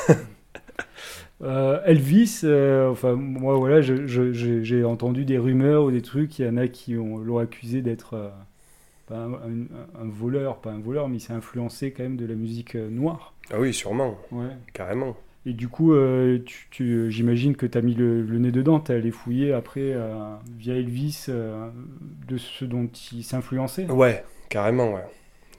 Euh, 1.42 1.80
Elvis, 1.84 2.40
euh, 2.44 2.88
enfin 2.90 3.14
moi 3.14 3.56
voilà, 3.56 3.80
j'ai 3.82 4.84
entendu 4.84 5.24
des 5.24 5.36
rumeurs 5.36 5.84
ou 5.84 5.90
des 5.90 6.00
trucs. 6.00 6.38
Il 6.38 6.46
y 6.46 6.48
en 6.48 6.56
a 6.56 6.68
qui 6.68 6.96
ont- 6.96 7.18
l'ont 7.18 7.38
accusé 7.38 7.82
d'être 7.82 8.14
euh, 8.14 8.28
pas 9.06 9.16
un, 9.16 9.32
un- 9.34 10.00
un 10.00 10.08
voleur, 10.08 10.60
pas 10.60 10.70
un 10.70 10.78
voleur, 10.80 11.08
mais 11.08 11.16
il 11.16 11.20
s'est 11.20 11.32
influencé 11.32 11.90
quand 11.92 12.04
même 12.04 12.16
de 12.16 12.24
la 12.24 12.34
musique 12.34 12.76
noire. 12.76 13.34
ah 13.50 13.58
oui, 13.58 13.74
sûrement, 13.74 14.16
Ouais. 14.30 14.46
carrément. 14.72 15.16
Et 15.44 15.52
du 15.52 15.68
coup, 15.68 15.92
tu, 16.46 16.68
tu- 16.70 17.10
j'imagine 17.10 17.54
que 17.56 17.66
tu 17.66 17.76
as 17.76 17.82
mis 17.82 17.94
le, 17.94 18.22
le 18.22 18.38
nez 18.38 18.52
dedans, 18.52 18.80
tu 18.80 18.92
allé 18.92 19.10
fouiller 19.10 19.52
après 19.52 19.94
via 20.56 20.74
Elvis 20.76 21.26
de 21.28 22.36
ce 22.38 22.64
dont 22.64 22.88
il 23.12 23.22
s'influençait. 23.24 23.90
Ouais, 23.90 24.24
carrément, 24.48 24.94
ouais. 24.94 25.04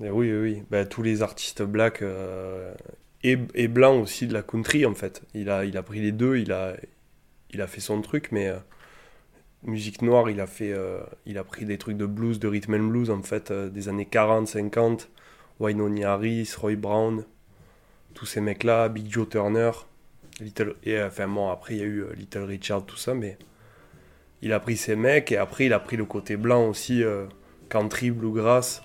Et 0.04 0.10
oui, 0.10 0.32
oui, 0.32 0.38
oui. 0.38 0.64
Bah, 0.70 0.86
tous 0.86 1.04
les 1.04 1.22
artistes 1.22 1.62
black 1.64 2.02
euh, 2.02 2.74
et, 3.24 3.68
blancs 3.68 4.04
aussi 4.04 4.28
de 4.28 4.34
la 4.34 4.44
country, 4.44 4.86
en 4.86 4.94
fait. 4.94 5.22
Il 5.34 5.50
a, 5.50 5.84
pris 5.84 6.02
les 6.02 6.12
deux, 6.12 6.38
il 6.38 6.52
a, 6.52 6.78
fait 7.68 7.82
son 7.82 8.02
truc, 8.02 8.30
mais 8.32 8.50
euh, 8.50 8.58
musique 9.64 10.02
noire, 10.02 10.30
il 10.30 10.42
a, 10.42 10.48
fait, 10.48 10.74
euh, 10.74 11.00
pris 11.48 11.66
des 11.66 11.78
trucs 11.78 11.98
de 11.98 12.06
blues, 12.06 12.40
de 12.40 12.48
rhythm 12.48 12.76
and 12.76 12.88
blues, 12.88 13.10
en 13.10 13.24
fait, 13.24 13.52
des 13.52 13.90
années 13.90 14.06
40, 14.06 14.48
50. 14.48 15.10
Wynonna 15.58 16.12
Harris, 16.12 16.54
Roy 16.58 16.76
Brown, 16.76 17.24
tous 18.14 18.26
ces 18.26 18.42
mecs-là, 18.42 18.90
Big 18.90 19.10
Joe 19.10 19.30
Turner. 19.30 19.72
Little, 20.42 20.74
et 20.84 21.02
enfin, 21.02 21.30
bon, 21.30 21.50
après, 21.50 21.76
il 21.76 21.80
y 21.80 21.82
a 21.82 21.86
eu 21.86 22.06
Little 22.14 22.44
Richard, 22.44 22.86
tout 22.86 22.98
ça, 22.98 23.14
mais 23.14 23.38
il 24.42 24.52
a 24.52 24.60
pris 24.60 24.76
ces 24.76 24.98
mecs, 24.98 25.32
et 25.32 25.38
après, 25.38 25.68
il 25.68 25.74
a 25.74 25.80
pris 25.80 25.96
le 25.96 26.04
côté 26.04 26.36
blanc 26.36 26.68
aussi. 26.68 27.02
country, 27.70 28.12
bluegrass. 28.12 28.82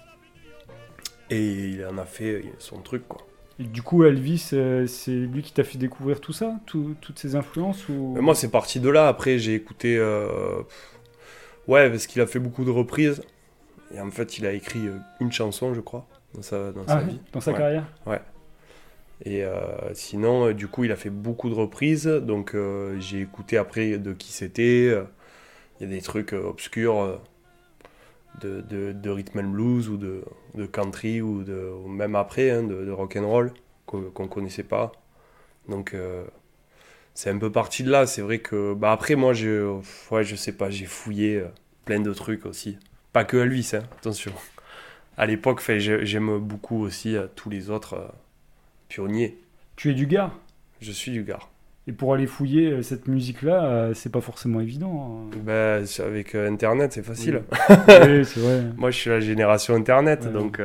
Et 1.31 1.69
il 1.71 1.87
en 1.87 1.99
a 1.99 2.05
fait 2.05 2.43
son 2.59 2.79
truc, 2.79 3.07
quoi. 3.09 3.27
Et 3.59 3.65
du 3.65 3.83
coup, 3.83 4.05
Elvis, 4.05 4.51
euh, 4.55 4.87
c'est 4.87 5.13
lui 5.13 5.43
qui 5.43 5.53
t'a 5.53 5.65
fait 5.65 5.77
découvrir 5.79 6.21
tout 6.21 6.33
ça, 6.33 6.55
tout- 6.67 6.97
toutes 7.01 7.19
ces 7.19 7.37
influences 7.37 7.89
ou... 7.89 8.17
Moi, 8.19 8.35
c'est 8.35 8.51
parti 8.51 8.81
de 8.81 8.89
là. 8.89 9.07
Après, 9.09 9.39
j'ai 9.39 9.55
écouté. 9.55 9.97
euh, 9.99 10.63
Ouais, 11.69 11.89
parce 11.91 12.07
qu'il 12.07 12.21
a 12.21 12.27
fait 12.27 12.39
beaucoup 12.39 12.65
de 12.65 12.71
reprises. 12.71 13.23
Et 13.95 14.01
en 14.01 14.11
fait, 14.11 14.39
il 14.39 14.47
a 14.47 14.53
écrit 14.53 14.87
euh, 14.87 14.97
une 15.21 15.33
chanson, 15.33 15.75
je 15.75 15.81
crois, 15.81 16.07
dans 16.35 16.43
sa, 16.43 16.73
dans 16.73 16.83
Ah 16.87 16.95
sa 16.95 17.01
ouais, 17.01 17.07
vie. 17.07 17.21
dans 17.33 17.41
sa 17.41 17.53
Ouais. 17.53 17.59
carrière? 17.59 17.87
Et 19.25 19.45
euh, 19.45 19.59
sinon, 19.95 20.53
du 20.53 20.67
coup, 20.67 20.85
il 20.85 20.93
a 20.93 20.97
fait 20.97 21.11
beaucoup 21.11 21.51
de 21.51 21.55
reprises. 21.55 22.07
Donc, 22.07 22.57
j'ai 22.99 23.21
écouté 23.21 23.57
après 23.59 23.99
de 23.99 24.13
qui 24.13 24.33
c'était. 24.33 24.95
Il 25.81 25.89
y 25.89 25.91
a 25.91 25.95
des 25.95 26.03
trucs 26.03 26.33
obscurs 26.33 27.21
de, 28.41 28.61
de, 28.63 28.93
de 28.93 29.11
rhythm 29.11 29.39
and 29.41 29.51
blues 29.51 29.89
ou 29.89 29.97
de, 29.97 30.25
de 30.55 30.67
country 30.67 31.21
ou, 31.21 31.43
de, 31.43 31.71
ou 31.85 31.89
même 31.89 32.15
après 32.15 32.51
hein, 32.51 32.63
de, 32.63 32.91
rock 32.91 33.17
and 33.17 33.29
roll 33.29 33.53
qu'on 33.87 34.29
connaissait 34.29 34.63
pas. 34.63 34.93
Donc, 35.69 35.95
euh, 35.95 36.25
c'est 37.15 37.31
un 37.31 37.39
peu 37.39 37.51
parti 37.53 37.83
de 37.85 37.91
là. 37.91 38.07
C'est 38.07 38.23
vrai 38.23 38.39
que 38.39 38.75
bah 38.75 38.93
après, 38.93 39.17
moi, 39.17 39.33
je, 39.33 39.81
ouais, 40.11 40.25
je 40.25 40.37
sais 40.37 40.53
pas, 40.53 40.71
j'ai 40.71 40.87
fouillé 40.87 41.37
euh, 41.39 41.49
plein 41.85 42.01
de 42.01 42.13
trucs 42.13 42.47
aussi. 42.47 42.79
Pas 43.13 43.25
que 43.25 43.37
Elvis, 43.39 43.73
hein, 43.75 43.83
attention. 43.99 44.33
À 45.17 45.27
l'époque, 45.27 45.63
j'aime 45.79 46.39
beaucoup 46.39 46.83
aussi 46.83 47.17
euh, 47.17 47.27
tous 47.37 47.51
les 47.51 47.71
autres. 47.71 47.95
euh, 47.95 48.09
pionnier. 48.89 49.39
Tu 49.77 49.91
es 49.91 49.95
du 49.95 50.07
Gard? 50.07 50.39
Je 50.81 50.93
suis 50.93 51.13
du 51.13 51.25
Gard. 51.25 51.50
Et 51.90 51.92
pour 51.92 52.14
aller 52.14 52.28
fouiller 52.28 52.70
euh, 52.70 52.82
cette 52.82 53.09
musique-là, 53.09 53.64
euh, 53.64 53.94
c'est 53.94 54.12
pas 54.12 54.20
forcément 54.20 54.61
évident. 54.61 55.26
hein. 55.35 55.37
Ben, 55.44 55.85
c'est- 55.87 56.04
avec 56.04 56.37
euh, 56.37 56.49
Internet, 56.49 56.92
c'est 56.92 57.02
facile. 57.02 57.42
oui, 57.88 58.25
c'est 58.25 58.38
vrai. 58.38 58.62
Moi, 58.76 58.92
je 58.92 58.97
suis 58.97 59.11
la 59.11 59.18
génération 59.18 59.75
Internet, 59.75 60.23
Ouais. 60.26 60.30
donc, 60.32 60.62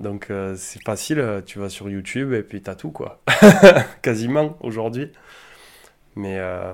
donc 0.00 0.26
euh, 0.30 0.56
c'est 0.58 0.82
facile. 0.82 1.42
Tu 1.46 1.60
vas 1.60 1.68
sur 1.68 1.88
YouTube 1.88 2.32
et 2.32 2.42
puis 2.42 2.60
t'as 2.60 2.74
tout, 2.74 2.90
quoi. 2.90 3.22
Quasiment, 4.02 4.56
aujourd'hui. 4.62 5.12
Mais 6.16 6.38
euh, 6.40 6.72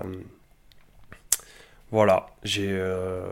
voilà, 1.91 2.29
j'ai 2.43 2.69
euh, 2.71 3.27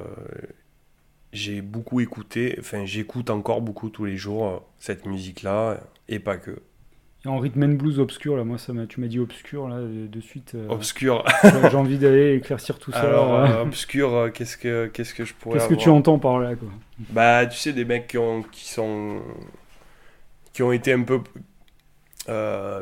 j'ai 1.32 1.62
beaucoup 1.62 2.00
écouté, 2.00 2.56
enfin, 2.60 2.84
j'écoute 2.84 3.30
encore 3.30 3.62
beaucoup 3.62 3.88
tous 3.88 4.04
les 4.04 4.16
jours 4.18 4.68
cette 4.80 5.06
musique-là, 5.06 5.78
et 6.08 6.18
pas 6.18 6.36
que. 6.36 6.60
En 7.26 7.38
rhythm 7.38 7.64
and 7.64 7.74
blues 7.74 7.98
obscur, 7.98 8.34
là, 8.36 8.44
moi, 8.44 8.56
ça 8.56 8.72
m'a, 8.72 8.86
tu 8.86 8.98
m'as 8.98 9.06
dit 9.06 9.18
obscur, 9.18 9.68
là, 9.68 9.76
de 9.82 10.20
suite. 10.20 10.54
euh, 10.54 10.68
Obscur. 10.70 11.22
j'ai 11.42 11.76
envie 11.76 11.98
d'aller 11.98 12.34
éclaircir 12.36 12.78
tout 12.78 12.92
ça. 12.92 13.00
Alors, 13.00 13.34
euh. 13.34 13.46
euh, 13.46 13.62
obscur, 13.62 14.14
euh, 14.14 14.28
qu'est-ce 14.30 14.56
que, 14.56 14.86
qu'est-ce 14.86 15.12
que 15.12 15.26
je 15.26 15.34
pourrais 15.34 15.58
Qu'est-ce 15.58 15.68
que 15.68 15.74
tu 15.74 15.90
entends 15.90 16.18
par 16.18 16.38
là, 16.38 16.54
quoi? 16.56 16.68
Bah, 17.10 17.44
tu 17.44 17.58
sais, 17.58 17.74
des 17.74 17.84
mecs 17.84 18.06
qui, 18.06 18.16
ont, 18.16 18.42
qui 18.42 18.66
sont. 18.70 19.20
qui 20.54 20.62
ont 20.62 20.72
été 20.72 20.94
un 20.94 21.02
peu 21.02 21.20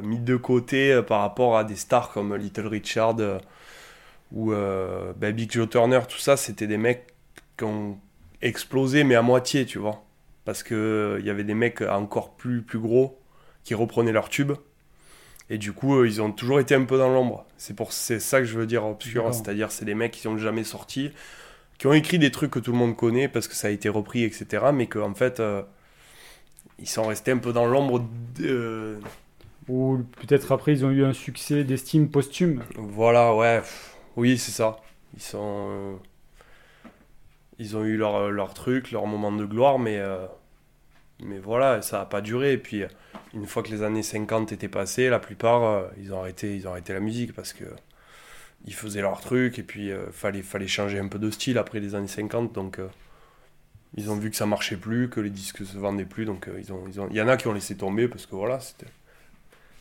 mis 0.02 0.18
de 0.20 0.36
côté 0.36 1.00
par 1.06 1.20
rapport 1.22 1.56
à 1.56 1.64
des 1.64 1.76
stars 1.76 2.10
comme 2.12 2.36
Little 2.36 2.66
Richard 2.68 3.16
ou 4.30 4.52
bah, 4.52 5.32
Big 5.32 5.50
Joe 5.50 5.68
Turner, 5.68 6.00
tout 6.08 6.18
ça, 6.18 6.36
c'était 6.36 6.66
des 6.68 6.76
mecs 6.78 7.06
qui 7.56 7.64
ont 7.64 7.98
explosé, 8.40 9.02
mais 9.02 9.16
à 9.16 9.22
moitié, 9.22 9.66
tu 9.66 9.78
vois. 9.78 10.04
Parce 10.44 10.62
que 10.62 11.16
il 11.18 11.26
y 11.26 11.30
avait 11.30 11.44
des 11.44 11.54
mecs 11.54 11.80
encore 11.82 12.34
plus, 12.36 12.62
plus 12.62 12.78
gros 12.78 13.18
qui 13.64 13.74
reprenaient 13.74 14.12
leur 14.12 14.28
tube. 14.28 14.52
Et 15.50 15.58
du 15.58 15.72
coup, 15.72 15.96
euh, 15.98 16.06
ils 16.06 16.20
ont 16.20 16.30
toujours 16.32 16.60
été 16.60 16.74
un 16.74 16.84
peu 16.84 16.98
dans 16.98 17.08
l'ombre. 17.08 17.46
C'est 17.56 17.74
pour 17.74 17.92
c'est 17.92 18.20
ça 18.20 18.38
que 18.40 18.44
je 18.46 18.58
veux 18.58 18.66
dire 18.66 18.84
obscur. 18.86 19.32
C'est-à-dire, 19.32 19.70
c'est 19.72 19.84
des 19.86 19.94
mecs 19.94 20.12
qui 20.12 20.20
sont 20.20 20.36
jamais 20.38 20.64
sortis, 20.64 21.10
qui 21.78 21.86
ont 21.86 21.92
écrit 21.94 22.18
des 22.18 22.30
trucs 22.30 22.50
que 22.50 22.58
tout 22.58 22.72
le 22.72 22.78
monde 22.78 22.96
connaît 22.96 23.28
parce 23.28 23.48
que 23.48 23.54
ça 23.54 23.68
a 23.68 23.70
été 23.70 23.88
repris, 23.88 24.24
etc. 24.24 24.66
Mais 24.74 24.86
qu'en 24.88 25.14
fait, 25.14 25.40
euh, 25.40 25.62
ils 26.78 26.88
sont 26.88 27.06
restés 27.06 27.30
un 27.32 27.38
peu 27.38 27.52
dans 27.52 27.66
l'ombre. 27.66 28.04
de- 28.38 28.98
Ou 29.68 29.98
peut-être 30.20 30.52
après, 30.52 30.72
ils 30.72 30.84
ont 30.84 30.90
eu 30.90 31.04
un 31.04 31.12
succès 31.14 31.64
d'estime 31.64 32.10
posthume. 32.10 32.62
Voilà, 32.76 33.34
ouais. 33.34 33.58
pff, 33.60 33.96
Oui, 34.16 34.38
c'est 34.38 34.52
ça. 34.52 34.76
Ils 35.16 35.22
sont. 35.22 35.66
euh, 35.70 35.94
Ils 37.58 37.76
ont 37.76 37.84
eu 37.84 37.96
leur, 37.96 38.30
leur 38.30 38.54
truc, 38.54 38.92
leur 38.92 39.06
moment 39.06 39.32
de 39.32 39.44
gloire, 39.44 39.78
mais. 39.78 39.98
Mais 41.22 41.38
voilà, 41.38 41.82
ça 41.82 41.98
n'a 41.98 42.04
pas 42.04 42.20
duré. 42.20 42.52
Et 42.52 42.58
puis, 42.58 42.82
une 43.34 43.46
fois 43.46 43.62
que 43.62 43.70
les 43.70 43.82
années 43.82 44.02
50 44.02 44.52
étaient 44.52 44.68
passées, 44.68 45.08
la 45.08 45.18
plupart, 45.18 45.64
euh, 45.64 45.88
ils, 46.00 46.12
ont 46.12 46.20
arrêté, 46.20 46.56
ils 46.56 46.66
ont 46.68 46.70
arrêté 46.70 46.92
la 46.92 47.00
musique 47.00 47.34
parce 47.34 47.52
que 47.52 47.64
ils 48.66 48.74
faisaient 48.74 49.00
leur 49.00 49.20
truc 49.20 49.58
et 49.58 49.62
puis 49.62 49.90
euh, 49.90 50.10
fallait, 50.12 50.42
fallait 50.42 50.66
changer 50.66 50.98
un 50.98 51.08
peu 51.08 51.18
de 51.18 51.30
style 51.30 51.58
après 51.58 51.80
les 51.80 51.94
années 51.94 52.08
50. 52.08 52.52
Donc, 52.52 52.78
euh, 52.78 52.88
ils 53.96 54.10
ont 54.10 54.16
vu 54.16 54.30
que 54.30 54.36
ça 54.36 54.46
marchait 54.46 54.76
plus, 54.76 55.08
que 55.08 55.20
les 55.20 55.30
disques 55.30 55.64
se 55.64 55.78
vendaient 55.78 56.04
plus. 56.04 56.24
Donc, 56.24 56.48
euh, 56.48 56.58
ils 56.58 56.72
ont, 56.72 56.82
ils 56.88 57.00
ont... 57.00 57.08
il 57.10 57.16
y 57.16 57.22
en 57.22 57.28
a 57.28 57.36
qui 57.36 57.46
ont 57.48 57.52
laissé 57.52 57.76
tomber 57.76 58.08
parce 58.08 58.26
que 58.26 58.34
voilà, 58.34 58.60
c'était. 58.60 58.86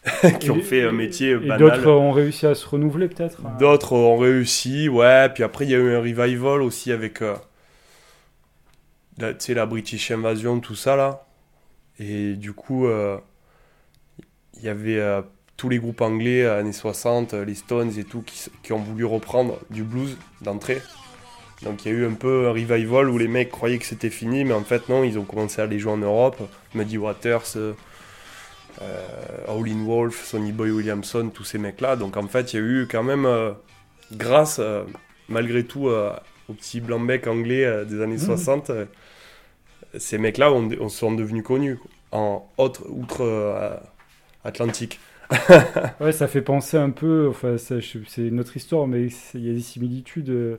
qui 0.40 0.52
ont 0.52 0.62
fait 0.62 0.84
un 0.84 0.94
métier 0.94 1.32
Et 1.32 1.36
banal. 1.36 1.60
d'autres 1.60 1.92
ont 1.92 2.12
réussi 2.12 2.46
à 2.46 2.56
se 2.56 2.66
renouveler, 2.66 3.10
peut-être 3.10 3.46
hein. 3.46 3.58
D'autres 3.60 3.92
ont 3.94 4.16
réussi, 4.16 4.88
ouais. 4.88 5.28
Puis 5.34 5.44
après, 5.44 5.66
il 5.66 5.72
y 5.72 5.76
a 5.76 5.80
eu 5.80 5.96
un 5.96 6.00
revival 6.00 6.62
aussi 6.62 6.94
avec, 6.94 7.20
la- 9.18 9.34
tu 9.34 9.40
sais, 9.40 9.54
la 9.54 9.66
British 9.66 10.10
Invasion, 10.12 10.62
tout 10.62 10.76
ça, 10.76 10.96
là. 10.96 11.27
Et 12.00 12.34
du 12.36 12.54
coup, 12.54 12.88
euh, 12.88 13.18
il 14.56 14.64
y 14.64 14.70
avait 14.70 15.00
euh, 15.00 15.22
tous 15.58 15.70
les 15.70 15.80
groupes 15.80 16.02
anglais, 16.02 16.44
euh, 16.44 16.60
années 16.60 16.72
60, 16.72 17.34
euh, 17.34 17.46
les 17.46 17.56
Stones 17.56 17.92
et 17.98 18.04
tout, 18.04 18.24
qui, 18.64 18.74
ont 18.74 18.80
voulu 18.80 19.06
reprendre 19.06 19.60
du 19.70 19.84
blues 19.84 20.18
d'entrée. 20.42 20.82
Donc 21.64 21.86
il 21.86 21.92
y 21.92 21.96
a 21.96 21.98
eu 21.98 22.06
un 22.06 22.14
peu 22.14 22.48
un 22.48 22.52
revival 22.52 23.10
où 23.10 23.18
les 23.18 23.28
mecs 23.28 23.50
croyaient 23.50 23.80
que 23.80 23.86
c'était 23.86 24.12
fini, 24.12 24.44
mais 24.46 24.54
en 24.54 24.64
fait 24.64 24.90
non, 24.90 25.04
ils 25.04 25.18
ont 25.18 25.24
commencé 25.24 25.60
à 25.60 25.66
les 25.66 25.80
jouer 25.80 25.92
en 25.92 25.98
Europe. 25.98 26.38
Muddy 26.76 27.00
Waters, 27.00 27.58
euh, 27.58 27.74
Howlin' 29.48 29.84
Wolf, 29.84 30.24
Sonny 30.24 30.52
Boy 30.52 30.70
Williamson, 30.70 31.32
tous 31.34 31.44
ces 31.44 31.58
mecs-là. 31.58 31.96
Donc 31.96 32.16
en 32.16 32.28
fait, 32.28 32.54
il 32.54 32.56
y 32.58 32.60
a 32.60 32.66
eu 32.66 32.88
quand 32.90 33.02
même, 33.02 33.26
euh, 33.26 33.54
grâce 34.14 34.58
euh, 34.60 34.84
malgré 35.30 35.64
tout 35.64 35.88
aux 35.88 36.54
petits 36.54 36.80
blancs-becs 36.80 37.28
anglais 37.28 37.86
des 37.86 38.02
années 38.02 38.20
60, 38.20 38.70
euh, 38.70 38.86
ces 39.98 40.18
mecs-là 40.18 40.52
ont, 40.52 40.70
ont- 40.80 40.90
sont 40.90 41.14
devenus 41.14 41.44
connus 41.44 41.80
en 42.12 42.48
autre, 42.58 42.84
outre 42.90 43.22
euh, 43.24 43.76
Atlantique. 44.44 45.00
Ouais, 46.00 46.12
ça 46.14 46.28
fait 46.28 46.42
penser 46.42 46.78
un 46.78 46.90
peu, 46.90 47.28
enfin, 47.30 47.58
c'est 47.58 47.82
notre 48.32 48.56
histoire, 48.56 48.88
mais 48.88 49.08
il 49.34 49.46
y 49.46 49.50
a 49.50 49.54
des 49.54 49.60
similitudes. 49.60 50.30
euh, 50.30 50.58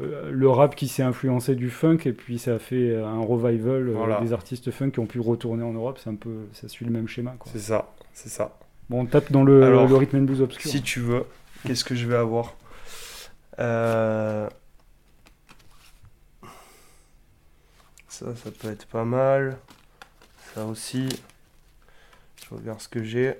euh, 0.00 0.30
le 0.32 0.48
rap 0.48 0.74
qui 0.74 0.88
s'est 0.88 1.02
influencé 1.04 1.54
du 1.54 1.70
funk 1.70 1.98
et 2.04 2.12
puis 2.12 2.38
ça 2.38 2.54
a 2.54 2.58
fait 2.58 2.96
un 2.96 3.20
revival 3.20 3.90
Voilà. 3.90 4.20
des 4.20 4.32
artistes 4.32 4.70
funk 4.72 4.90
qui 4.90 4.98
ont 5.00 5.06
pu 5.06 5.20
retourner 5.20 5.62
en 5.64 5.72
Europe. 5.72 5.98
C'est 6.02 6.10
un 6.10 6.16
peu, 6.16 6.46
ça 6.52 6.68
suit 6.68 6.84
le 6.84 6.90
même 6.92 7.06
schéma. 7.08 7.34
C'est 7.52 7.58
ça, 7.60 7.92
c'est 8.12 8.28
ça. 8.28 8.56
Bon, 8.90 9.00
on 9.02 9.06
tape 9.06 9.30
dans 9.32 9.44
le, 9.44 9.62
Alors, 9.62 9.86
le 9.88 9.94
rhythm 9.96 10.16
and 10.18 10.22
blues 10.22 10.42
obscur. 10.42 10.70
Si 10.70 10.82
tu 10.82 11.00
veux, 11.00 11.24
qu'est-ce 11.66 11.84
que 11.84 11.94
je 11.94 12.06
vais 12.06 12.16
avoir? 12.16 12.54
Euh, 13.60 14.48
Ça, 18.14 18.26
ça 18.36 18.50
peut 18.52 18.70
être 18.70 18.86
pas 18.86 19.04
mal. 19.04 19.58
Ça 20.54 20.64
aussi. 20.66 21.08
Je 22.48 22.54
regarde 22.54 22.80
ce 22.80 22.86
que 22.86 23.02
j'ai. 23.02 23.34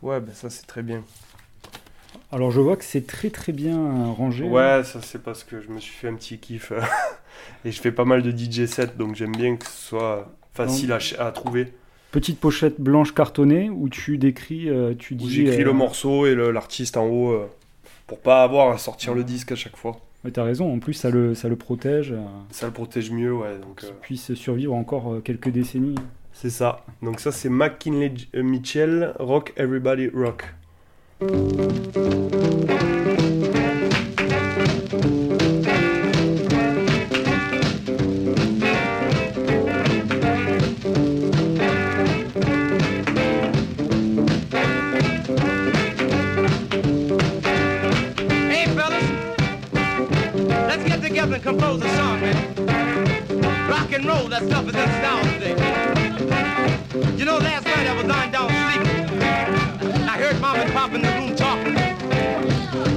Ouais, 0.00 0.18
ben 0.20 0.32
ça 0.32 0.48
c'est 0.48 0.66
très 0.66 0.82
bien. 0.82 1.04
Alors 2.32 2.50
je 2.50 2.60
vois 2.62 2.78
que 2.78 2.84
c'est 2.84 3.06
très 3.06 3.28
très 3.28 3.52
bien 3.52 3.76
euh, 3.78 4.06
rangé. 4.06 4.44
Ouais, 4.46 4.82
ça 4.84 5.02
c'est 5.02 5.22
parce 5.22 5.44
que 5.44 5.60
je 5.60 5.68
me 5.68 5.78
suis 5.78 5.92
fait 5.92 6.08
un 6.08 6.14
petit 6.14 6.38
kiff. 6.38 6.72
euh, 6.72 6.80
Et 7.66 7.70
je 7.70 7.78
fais 7.78 7.92
pas 7.92 8.06
mal 8.06 8.22
de 8.22 8.30
DJ 8.30 8.64
sets, 8.64 8.94
donc 8.96 9.16
j'aime 9.16 9.36
bien 9.36 9.56
que 9.56 9.66
ce 9.66 9.88
soit 9.88 10.32
facile 10.54 10.96
à, 11.18 11.30
trouver. 11.30 11.74
Petite 12.10 12.40
pochette 12.40 12.80
blanche 12.80 13.12
cartonnée 13.12 13.68
où 13.68 13.90
tu 13.90 14.16
décris, 14.16 14.70
euh, 14.70 14.94
tu 14.98 15.12
Où 15.12 15.18
dis. 15.18 15.30
j'écris 15.30 15.60
euh, 15.60 15.66
le 15.66 15.72
morceau 15.74 16.26
et 16.26 16.34
l'artiste 16.34 16.96
en 16.96 17.06
haut 17.06 17.32
euh, 17.32 17.46
pour 18.10 18.18
pas 18.18 18.42
avoir 18.42 18.72
à 18.72 18.76
sortir 18.76 19.14
le 19.14 19.22
disque 19.22 19.52
à 19.52 19.54
chaque 19.54 19.76
fois. 19.76 20.00
ouais, 20.24 20.32
T'as 20.32 20.42
raison. 20.42 20.74
En 20.74 20.80
plus, 20.80 20.94
ça 20.94 21.10
le, 21.10 21.36
ça 21.36 21.48
le 21.48 21.54
protège, 21.54 22.10
euh, 22.10 22.16
Ça 22.50 22.66
le 22.66 22.72
protège 22.72 23.12
mieux, 23.12 23.32
ouais. 23.32 23.56
Donc, 23.60 23.84
euh, 23.84 23.90
puisse 24.02 24.34
survivre 24.34 24.74
encore 24.74 25.12
euh, 25.12 25.20
quelques 25.20 25.50
décennies. 25.50 25.94
c'est 26.32 26.50
ça. 26.50 26.84
Donc 27.02 27.20
ça, 27.20 27.30
c'est 27.30 27.48
McKinley 27.48 28.12
Mitchell, 28.34 29.14
Rock 29.20 29.52
Everybody 29.56 30.08
Rock. 30.12 30.42
And 51.40 51.58
compose 51.58 51.82
a 51.82 51.88
song, 51.96 52.20
man. 52.20 53.70
Rock 53.70 53.92
and 53.92 54.04
roll, 54.04 54.28
that 54.28 54.42
stuff 54.42 54.68
is 54.68 54.74
in 54.74 54.88
style 55.00 55.22
today. 55.34 57.16
You 57.16 57.24
know, 57.24 57.38
last 57.38 57.64
night 57.64 57.86
I 57.86 57.94
was 57.94 58.04
lying 58.04 58.30
down 58.30 58.48
sleeping. 58.48 59.22
I 60.08 60.18
heard 60.18 60.40
mom 60.40 60.56
and 60.56 60.72
pop 60.72 60.92
in 60.92 61.02
the 61.02 61.08
room 61.08 61.36
talking. 61.36 61.76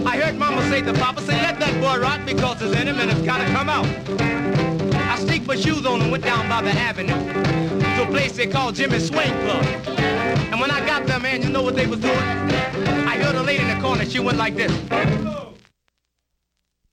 I 0.06 0.18
heard 0.18 0.38
mama 0.38 0.62
say 0.70 0.82
to 0.82 0.94
papa, 0.94 1.22
say, 1.22 1.42
let 1.42 1.60
that 1.60 1.80
boy 1.82 2.02
rock 2.02 2.26
because 2.26 2.62
it's 2.62 2.76
in 2.80 2.88
him 2.88 3.00
and 3.00 3.12
it's 3.12 3.22
gotta 3.22 3.46
come 3.46 3.70
out. 3.70 3.88
I 4.94 5.18
sneaked 5.20 5.48
my 5.48 5.56
shoes 5.56 5.86
on 5.86 6.02
and 6.02 6.12
went 6.12 6.24
down 6.24 6.50
by 6.50 6.62
the 6.62 6.72
avenue 6.72 7.14
to 7.96 8.04
a 8.04 8.08
place 8.08 8.36
they 8.36 8.48
call 8.48 8.72
Jimmy 8.72 9.00
Swing 9.00 9.32
Club. 9.44 9.64
And 10.52 10.60
when 10.60 10.72
I 10.72 10.86
got 10.86 11.06
there, 11.06 11.20
man, 11.20 11.42
you 11.42 11.50
know 11.50 11.62
what 11.62 11.76
they 11.76 11.88
was 11.88 12.00
doing? 12.00 12.18
I 12.18 13.18
heard 13.18 13.36
a 13.36 13.44
lady 13.44 13.64
in 13.64 13.76
the 13.76 13.82
corner, 13.82 14.06
she 14.06 14.20
went 14.20 14.38
like 14.38 14.56
this. 14.56 15.43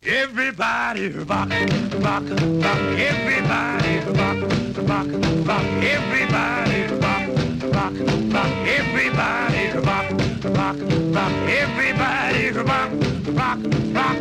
Everybody 0.03 1.09
rock, 1.11 1.51
rock, 1.51 1.51
rock, 2.01 2.25
everybody 2.97 3.99
rock, 4.17 4.41
rock, 4.89 5.07
rock, 5.45 5.67
everybody 5.85 6.87
rock, 6.97 7.29
rock, 7.71 7.93
rock, 8.33 8.51
everybody 8.65 9.69
rock, 9.77 10.09
rock, 10.57 10.79
rock, 11.13 11.33
everybody 11.51 12.49
rock, 12.49 12.91
rock, 13.37 13.61
rock, 13.93 14.17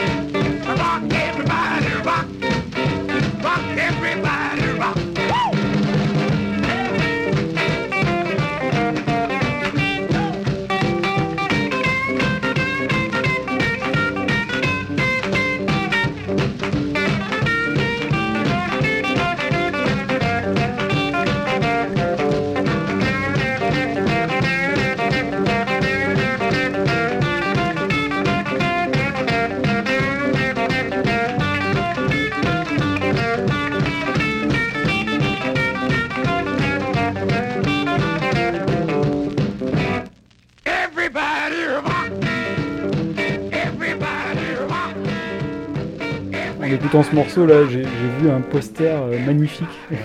écoutant 46.76 47.04
ce 47.04 47.14
morceau 47.16 47.46
là, 47.46 47.66
j'ai 47.68 47.84
vu 47.84 48.30
un 48.30 48.42
poster 48.42 49.02
euh, 49.02 49.20
magnifique 49.26 49.68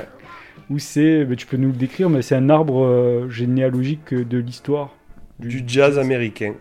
où 0.70 0.78
c'est, 0.78 1.24
bah, 1.24 1.36
tu 1.36 1.46
peux 1.46 1.56
nous 1.56 1.68
le 1.68 1.74
décrire, 1.76 2.08
mais 2.10 2.22
c'est 2.22 2.36
un 2.36 2.48
arbre 2.48 2.84
euh, 2.84 3.28
généalogique 3.28 4.14
de 4.14 4.38
l'histoire. 4.38 4.94
Du 5.38 5.62
jazz 5.66 5.98
américain. 5.98 6.54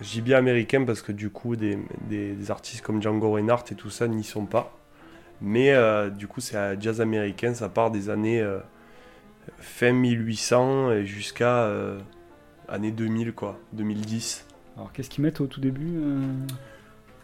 Je 0.00 0.10
dis 0.10 0.20
bien 0.20 0.38
américain 0.38 0.84
parce 0.84 1.02
que 1.02 1.12
du 1.12 1.30
coup, 1.30 1.56
des, 1.56 1.78
des- 2.08 2.32
des 2.32 2.50
artistes 2.50 2.82
comme 2.82 3.00
Django 3.00 3.30
Reinhardt 3.30 3.64
et 3.70 3.74
tout 3.74 3.90
ça 3.90 4.08
n'y 4.08 4.24
sont 4.24 4.46
pas. 4.46 4.76
Mais 5.40 5.72
euh, 5.72 6.10
du 6.10 6.26
coup, 6.26 6.40
c'est 6.40 6.56
un 6.56 6.78
jazz 6.78 7.00
américain, 7.00 7.54
ça 7.54 7.68
part 7.68 7.90
des 7.90 8.10
années 8.10 8.40
euh, 8.40 8.58
fin 9.58 9.92
1800 9.92 10.92
et 10.92 11.06
jusqu'à 11.06 11.62
euh, 11.64 11.98
année 12.68 12.90
2000, 12.90 13.32
quoi, 13.32 13.58
2010. 13.72 14.46
Alors 14.76 14.92
qu'est-ce 14.92 15.10
qu'ils 15.10 15.22
mettent 15.24 15.40
au 15.40 15.46
tout 15.46 15.60
début 15.60 15.96
euh, 15.96 16.20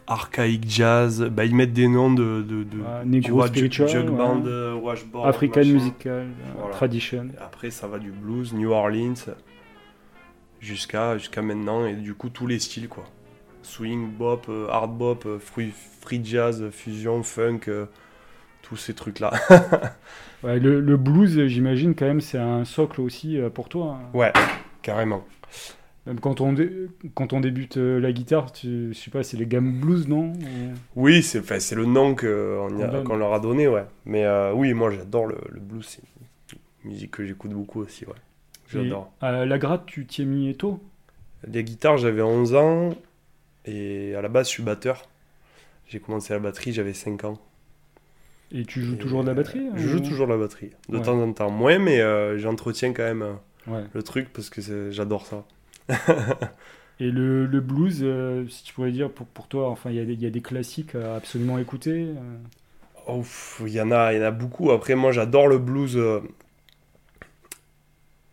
Archaïque 0.09 0.67
jazz, 0.67 1.23
bah, 1.31 1.45
ils 1.45 1.55
mettent 1.55 1.73
des 1.73 1.87
noms 1.87 2.11
de. 2.11 2.41
de, 2.41 2.65
Ah, 2.85 3.03
Negro 3.05 3.45
Spiritual, 3.45 3.87
Jug 3.87 4.09
ouais. 4.09 4.17
Band, 4.17 4.43
euh, 4.47 4.73
Washboard. 4.73 5.29
African 5.29 5.59
machin. 5.59 5.73
Musical 5.73 6.11
euh, 6.13 6.27
Voilà. 6.57 6.71
Tradition. 6.75 7.27
Et 7.33 7.37
Après, 7.41 7.69
ça 7.69 7.87
va 7.87 7.99
du 7.99 8.11
blues, 8.11 8.51
New 8.53 8.71
Orleans, 8.71 9.13
jusqu'à 10.59 11.17
jusqu'à 11.17 11.41
maintenant, 11.41 11.85
et 11.85 11.93
du 11.93 12.13
coup, 12.15 12.29
tous 12.29 12.47
les 12.47 12.59
styles, 12.59 12.89
quoi. 12.89 13.05
Swing, 13.61 14.09
bop, 14.09 14.47
euh, 14.49 14.67
hard 14.69 14.97
bop, 14.97 15.27
free, 15.39 15.71
free 16.01 16.21
jazz, 16.23 16.69
fusion, 16.71 17.21
funk, 17.23 17.61
euh, 17.67 17.85
tous 18.61 18.77
ces 18.77 18.93
trucs-là. 18.93 19.31
Ouais, 20.41 20.57
le, 20.57 20.79
le 20.79 20.95
blues, 20.95 21.47
j'imagine 21.47 21.93
quand 21.93 22.05
même, 22.05 22.21
c'est 22.21 22.37
un 22.37 22.63
socle 22.63 23.01
aussi 23.01 23.37
pour 23.53 23.67
toi. 23.67 23.99
hein. 24.01 24.17
ouais, 24.17 24.31
carrément. 24.81 25.25
Même 26.09 26.19
quand 26.19 26.41
on, 26.41 26.53
dé- 26.53 26.87
quand 27.13 27.33
on 27.33 27.39
débute 27.39 27.77
euh, 27.77 27.99
la 27.99 28.11
guitare, 28.11 28.51
tu, 28.51 28.91
je 28.91 28.97
sais 28.97 29.11
pas, 29.11 29.21
c'est 29.21 29.37
les 29.37 29.45
gammes 29.45 29.79
blues, 29.79 30.07
non? 30.07 30.33
Ou- 30.33 30.73
Oui, 30.95 31.21
c'est 31.21 31.75
le 31.75 31.85
nom 31.85 32.15
qu'on 32.15 33.15
leur 33.15 33.31
a 33.33 33.39
donné, 33.39 33.67
ouais. 33.67 33.85
Mais 34.05 34.25
euh, 34.25 34.51
oui, 34.53 34.73
moi, 34.73 34.89
j'adore 34.89 35.27
le, 35.27 35.37
le 35.51 35.59
blues, 35.59 35.85
c'est 35.87 36.01
une 36.83 36.91
musique 36.91 37.11
que 37.11 37.23
j'écoute 37.25 37.51
beaucoup 37.51 37.81
aussi, 37.81 38.05
ouais. 38.05 38.13
J'adore. 38.69 39.11
Euh, 39.21 39.45
la 39.45 39.57
gratte, 39.59 39.85
tu 39.85 40.05
t'y 40.07 40.23
es 40.23 40.25
mis 40.25 40.55
tôt? 40.55 40.79
Les 41.47 41.63
guitares, 41.63 41.97
j'avais 41.97 42.23
11 42.23 42.55
ans, 42.55 42.89
et 43.65 44.15
à 44.15 44.21
la 44.23 44.29
base, 44.29 44.47
je 44.47 44.51
suis 44.53 44.63
batteur. 44.63 45.07
J'ai 45.87 45.99
commencé 45.99 46.33
la 46.33 46.39
batterie, 46.39 46.73
j'avais 46.73 46.93
5 46.93 47.23
ans. 47.23 47.39
Et 48.51 48.65
tu 48.65 48.81
joues 48.81 48.95
Et, 48.95 48.97
toujours 48.97 49.21
de 49.21 49.27
la 49.27 49.35
batterie 49.35 49.67
Je 49.75 49.87
joue 49.87 49.97
ou- 49.99 50.07
toujours 50.09 50.25
de 50.25 50.31
la 50.33 50.39
batterie. 50.39 50.71
De 50.89 50.97
Ouais. 50.97 51.03
temps 51.03 51.21
en 51.21 51.31
temps, 51.33 51.51
moins, 51.51 51.77
mais 51.77 52.01
euh, 52.01 52.39
j'entretiens 52.39 52.93
quand 52.93 53.03
même 53.03 53.21
euh, 53.21 53.33
Ouais. 53.67 53.83
le 53.93 54.01
truc 54.01 54.29
parce 54.33 54.49
que 54.49 54.89
j'adore 54.89 55.27
ça. 55.27 55.45
Et 56.99 57.11
le, 57.11 57.45
le 57.45 57.61
blues, 57.61 57.99
euh, 58.03 58.47
si 58.49 58.63
tu 58.63 58.73
pourrais 58.73 58.91
dire 58.91 59.11
pour, 59.11 59.25
pour 59.27 59.47
toi, 59.47 59.69
enfin, 59.69 59.89
il 59.89 59.95
y, 59.95 59.99
a 59.99 60.05
des- 60.05 60.13
il 60.13 60.21
y 60.21 60.25
a 60.25 60.29
des 60.29 60.41
classiques 60.41 60.95
à 60.95 61.15
absolument 61.15 61.57
écouter. 61.57 61.91
euh. 62.17 62.37
Oh, 63.07 63.23
Il 63.65 63.73
y, 63.73 63.81
en 63.81 63.91
a, 63.91 64.13
y 64.13 64.19
en 64.19 64.23
a 64.23 64.31
beaucoup. 64.31 64.71
Après, 64.71 64.95
moi, 64.95 65.11
j'adore 65.11 65.47
le 65.47 65.57
blues. 65.57 65.97
euh, 65.97 66.21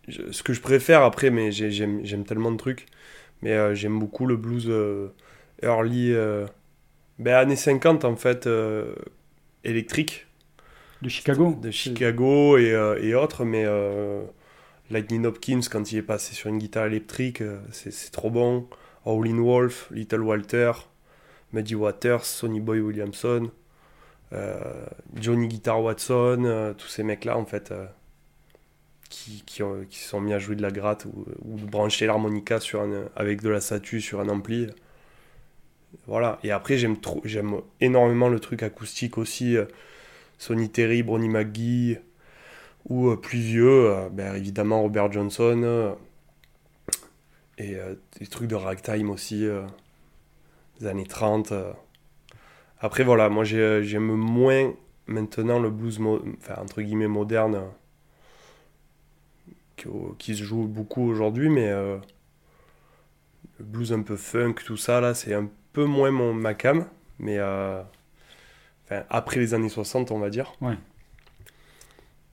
je- 0.07 0.31
ce 0.31 0.43
que 0.43 0.53
je 0.53 0.61
préfère, 0.61 1.03
après, 1.03 1.29
mais 1.29 1.51
j'ai- 1.51 1.71
j'aime 1.71 2.01
j'aime 2.05 2.23
tellement 2.25 2.51
de 2.51 2.57
trucs. 2.57 2.85
Mais 3.41 3.75
j'aime 3.75 3.99
beaucoup 3.99 4.27
le 4.27 4.37
blues 4.37 4.69
early. 5.63 6.13
ben, 7.19 7.35
années 7.35 7.55
50, 7.55 8.05
en 8.05 8.15
fait, 8.15 8.47
électrique, 9.63 10.27
De 11.01 11.09
Chicago. 11.09 11.57
de 11.61 11.71
Chicago 11.71 12.57
et, 12.57 12.69
et 13.01 13.15
autres. 13.15 13.45
Mais 13.45 13.65
Lightning 14.89 15.25
Hopkins, 15.25 15.61
quand 15.69 15.91
il 15.91 15.97
est 15.97 16.03
passé 16.03 16.33
sur 16.33 16.49
une 16.49 16.59
guitare 16.59 16.85
électrique, 16.85 17.41
euh, 17.41 17.59
c'est 17.71 18.11
trop 18.11 18.29
bon. 18.29 18.67
Howlin' 19.05 19.41
Wolf, 19.41 19.89
Little 19.91 20.21
Walter, 20.21 20.71
Muddy 21.53 21.75
Waters, 21.75 22.23
Sonny 22.25 22.59
Boy 22.59 22.79
Williamson. 22.79 23.51
Euh, 24.33 24.85
Johnny 25.15 25.47
Guitar 25.47 25.81
Watson, 25.81 26.43
euh, 26.45 26.73
tous 26.73 26.87
ces 26.87 27.03
mecs-là 27.03 27.37
en 27.37 27.45
fait 27.45 27.73
qui, 29.09 29.41
qui, 29.45 29.63
se 29.63 30.09
sont 30.09 30.19
mis 30.19 30.33
à 30.33 30.39
jouer 30.39 30.57
de 30.57 30.61
la 30.61 30.71
gratte 30.71 31.05
ou, 31.05 31.25
de 31.57 31.65
brancher 31.65 32.07
l'harmonica 32.07 32.59
avec 33.15 33.41
de 33.41 33.49
la 33.49 33.61
statue 33.61 34.01
sur 34.01 34.19
un 34.19 34.27
ampli. 34.27 34.67
Voilà, 36.07 36.39
et 36.43 36.51
après 36.51 36.77
j'aime 36.77 36.97
énormément 37.79 38.27
le 38.27 38.39
truc 38.41 38.63
acoustique 38.63 39.17
aussi. 39.17 39.55
Sonny 40.37 40.69
Terry, 40.69 41.03
Bronny 41.03 41.29
McGee, 41.29 41.97
ou 42.87 43.09
euh, 43.09 43.15
plus 43.17 43.39
vieux, 43.39 43.91
euh, 43.91 44.09
ben, 44.09 44.35
évidemment 44.35 44.81
Robert 44.81 45.11
Johnson, 45.11 45.61
euh, 45.63 45.93
et 47.57 47.75
des 48.19 48.27
trucs 48.27 48.47
de 48.47 48.55
ragtime 48.55 49.09
aussi, 49.09 49.47
des 50.79 50.85
années 50.87 51.07
30. 51.07 51.51
euh. 51.51 51.73
Après 52.79 53.03
voilà, 53.03 53.29
moi 53.29 53.43
j'ai- 53.43 53.83
j'aime 53.83 54.11
moins 54.13 54.73
maintenant 55.07 55.59
le 55.59 55.71
blues, 55.71 55.99
enfin, 56.39 56.61
entre 56.61 56.83
guillemets 56.83 57.07
moderne, 57.07 57.63
qui, 60.19 60.35
se 60.35 60.43
joue 60.43 60.67
beaucoup 60.67 61.01
aujourd'hui, 61.09 61.49
mais 61.49 61.71
le 61.71 61.99
blues 63.59 63.91
un 63.91 64.03
peu 64.03 64.15
funk, 64.17 64.53
tout 64.63 64.77
ça 64.77 65.01
là, 65.01 65.15
c'est 65.15 65.33
un 65.33 65.49
peu 65.73 65.85
moins 65.85 66.11
mon, 66.11 66.33
ma 66.35 66.53
cam, 66.53 66.85
mais 67.17 67.39
après 69.09 69.39
les 69.39 69.55
années 69.55 69.69
60 69.69 70.11
on 70.11 70.19
va 70.19 70.29
dire. 70.29 70.53
Ouais. 70.61 70.75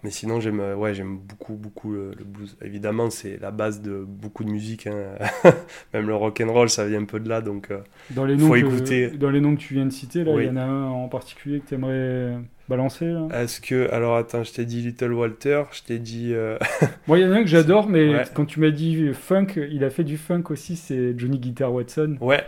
Mais 0.04 0.10
sinon, 0.10 0.38
j'aime 0.38 0.60
euh, 0.60 0.76
ouais, 0.76 0.92
j'aime 0.94 1.16
beaucoup, 1.16 1.54
beaucoup 1.54 1.90
le, 1.92 2.10
le 2.16 2.24
blues. 2.24 2.56
Évidemment, 2.62 3.08
c'est 3.10 3.38
la 3.40 3.50
base 3.50 3.80
de 3.80 4.04
beaucoup 4.06 4.44
de 4.44 4.50
musique. 4.50 4.86
hein. 4.86 5.14
Même 5.94 6.06
le 6.06 6.14
rock 6.14 6.40
and 6.40 6.52
roll, 6.52 6.68
ça 6.68 6.86
vient 6.86 7.00
un 7.00 7.06
peu 7.06 7.18
de 7.18 7.28
là. 7.28 7.40
Donc, 7.40 7.70
euh, 7.70 7.78
Dans 8.10 8.26
les, 8.26 8.36
Faut 8.38 8.48
noms 8.48 8.52
que, 8.52 8.58
écouter. 8.58 9.08
dans 9.10 9.30
les 9.30 9.40
noms 9.40 9.56
que 9.56 9.60
tu 9.62 9.72
viens 9.74 9.86
de 9.86 9.90
citer, 9.90 10.22
là, 10.22 10.32
il 10.32 10.36
Oui. 10.36 10.44
y 10.46 10.50
en 10.50 10.56
a 10.56 10.62
un 10.62 10.88
en 10.90 11.08
particulier 11.08 11.60
que 11.60 11.68
tu 11.68 11.74
aimerais 11.74 12.36
balancer. 12.68 13.12
Est-ce 13.32 13.60
que. 13.62 13.90
Alors, 13.92 14.16
attends, 14.16 14.44
je 14.44 14.52
t'ai 14.52 14.66
dit 14.66 14.82
Little 14.82 15.12
Walter, 15.14 15.62
je 15.72 15.82
t'ai 15.84 15.98
dit. 15.98 16.32
euh, 16.34 16.58
Moi, 17.08 17.18
il 17.18 17.22
y 17.22 17.26
en 17.26 17.32
a 17.32 17.36
un 17.36 17.42
que 17.42 17.48
j'adore, 17.48 17.88
mais 17.88 18.08
Ouais. 18.14 18.24
quand 18.34 18.44
tu 18.44 18.60
m'as 18.60 18.70
dit 18.70 19.10
funk, 19.14 19.46
il 19.56 19.82
a 19.84 19.88
fait 19.90 20.04
du 20.04 20.18
funk 20.18 20.44
aussi, 20.50 20.76
c'est 20.76 21.18
Johnny 21.18 21.38
Guitar 21.38 21.72
Watson. 21.72 22.18
Ouais, 22.20 22.44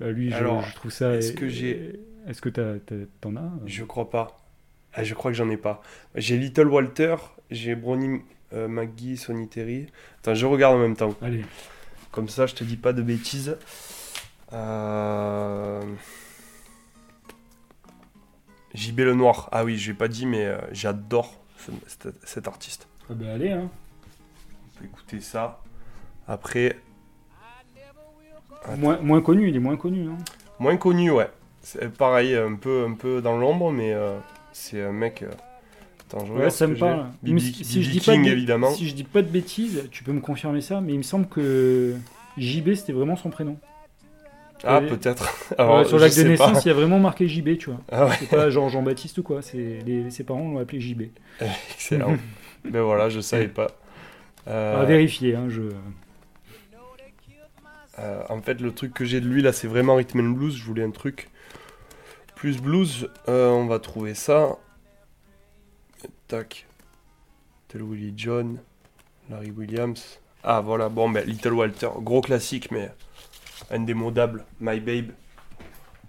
lui, 0.00 0.30
je, 0.30 0.34
Alors, 0.36 0.62
je 0.62 0.74
trouve 0.74 0.90
ça. 0.90 1.14
est-ce 1.14 1.32
que 1.32 1.48
j'ai- 1.48 2.00
Est-ce 2.28 2.42
que 2.42 2.48
t'en 2.48 3.36
as? 3.36 3.52
Je 3.66 3.84
crois 3.84 4.10
pas. 4.10 4.36
Ah, 4.98 5.04
je 5.04 5.14
crois 5.14 5.30
que 5.30 5.36
j'en 5.36 5.48
ai 5.48 5.56
pas. 5.56 5.80
J'ai 6.16 6.36
Little 6.36 6.66
Walter, 6.66 7.14
j'ai 7.52 7.76
Bronny 7.76 8.20
euh, 8.52 8.66
McGee, 8.66 9.16
Sonny 9.16 9.46
Terry. 9.48 9.86
Attends, 10.18 10.34
je 10.34 10.44
regarde 10.44 10.74
en 10.74 10.80
même 10.80 10.96
temps. 10.96 11.14
Allez. 11.22 11.44
Comme 12.10 12.28
ça, 12.28 12.46
je 12.46 12.56
te 12.56 12.64
dis 12.64 12.76
pas 12.76 12.92
de 12.92 13.02
bêtises. 13.02 13.56
Euh... 14.52 15.80
JB 18.74 18.98
Le 19.00 19.14
Noir. 19.14 19.48
Ah 19.52 19.64
oui, 19.64 19.78
je 19.78 19.92
l'ai 19.92 19.96
pas 19.96 20.08
dit, 20.08 20.26
mais 20.26 20.44
euh, 20.46 20.58
j'adore 20.72 21.32
ce- 21.58 21.70
cet, 21.86 22.08
cet 22.26 22.48
artiste. 22.48 22.88
Ah 23.08 23.14
bah, 23.14 23.26
allez, 23.34 23.52
hein. 23.52 23.70
On 23.70 24.78
peut 24.80 24.84
écouter 24.86 25.20
ça. 25.20 25.62
Après. 26.26 26.76
Moins, 28.76 28.98
moins 28.98 29.22
connu, 29.22 29.48
il 29.48 29.54
est 29.54 29.60
moins 29.60 29.76
connu. 29.76 30.08
Hein. 30.08 30.16
moins 30.58 30.76
connu, 30.76 31.12
ouais. 31.12 31.30
C'est 31.62 31.88
pareil, 31.92 32.34
un 32.34 32.56
peu, 32.56 32.84
un 32.84 32.94
peu 32.94 33.22
dans 33.22 33.38
l'ombre, 33.38 33.70
mais 33.70 33.92
euh, 33.92 34.18
c'est 34.58 34.82
un 34.82 34.92
mec. 34.92 35.22
euh, 35.22 35.28
Attends, 36.10 36.24
je 36.26 36.32
Ouais, 36.32 36.50
ça 36.50 36.66
me 36.66 36.74
parle. 36.76 37.06
si, 37.38 37.82
je 37.82 37.90
dis 37.90 38.00
pas 38.00 38.16
de, 38.16 38.24
évidemment. 38.24 38.70
si 38.70 38.88
je 38.88 38.94
dis 38.94 39.04
pas 39.04 39.22
de 39.22 39.28
bêtises, 39.28 39.88
tu 39.90 40.04
peux 40.04 40.12
me 40.12 40.20
confirmer 40.20 40.60
ça, 40.60 40.80
mais 40.80 40.92
il 40.94 40.98
me 40.98 41.02
semble 41.02 41.26
que 41.28 41.94
JB 42.38 42.74
c'était 42.74 42.92
vraiment 42.92 43.16
son 43.16 43.30
prénom. 43.30 43.58
Ah, 44.64 44.80
peut-être. 44.80 45.22
Ouais, 45.58 45.84
sur 45.84 45.98
l'acte 45.98 46.16
de 46.18 46.24
naissance, 46.24 46.64
il 46.64 46.68
y 46.68 46.70
a 46.70 46.74
vraiment 46.74 46.98
marqué 46.98 47.28
JB, 47.28 47.58
tu 47.58 47.70
vois. 47.70 47.80
Ah 47.92 48.06
ouais, 48.06 48.12
C'est 48.18 48.28
pas 48.30 48.50
genre 48.50 48.68
Jean-Baptiste 48.68 49.18
ou 49.18 49.22
quoi, 49.22 49.40
c'est 49.42 49.78
les- 49.86 50.10
ses 50.10 50.24
parents 50.24 50.50
l'ont 50.50 50.58
appelé 50.58 50.80
JB. 50.80 51.02
excellent. 51.74 52.16
ben 52.64 52.82
voilà, 52.82 53.08
je 53.08 53.20
savais 53.20 53.48
pas. 53.48 53.68
Euh, 54.48 54.82
À 54.82 54.84
vérifier, 54.86 55.34
hein, 55.36 55.46
je. 55.48 55.62
Euh, 57.98 58.20
en 58.28 58.40
fait, 58.40 58.60
le 58.60 58.72
truc 58.72 58.94
que 58.94 59.04
j'ai 59.04 59.20
de 59.20 59.26
lui 59.28 59.42
là, 59.42 59.52
c'est 59.52 59.66
vraiment 59.66 59.96
rhythm 59.96 60.20
and 60.20 60.30
blues. 60.30 60.56
Je 60.56 60.64
voulais 60.64 60.84
un 60.84 60.90
truc 60.90 61.28
plus 62.38 62.60
blues. 62.62 63.10
Euh, 63.28 63.50
on 63.50 63.66
va 63.66 63.80
trouver 63.80 64.14
ça. 64.14 64.56
Tac. 66.28 66.66
Little 67.74 67.82
Willie 67.82 68.14
John, 68.16 68.58
Larry 69.28 69.50
Williams. 69.50 70.20
Ah 70.44 70.60
voilà, 70.60 70.88
bon 70.88 71.10
ben 71.10 71.24
Little 71.26 71.52
Walter, 71.54 71.88
gros 71.98 72.20
classique 72.20 72.70
mais 72.70 72.90
indémodable. 73.70 74.44
My 74.60 74.78
Babe. 74.80 75.10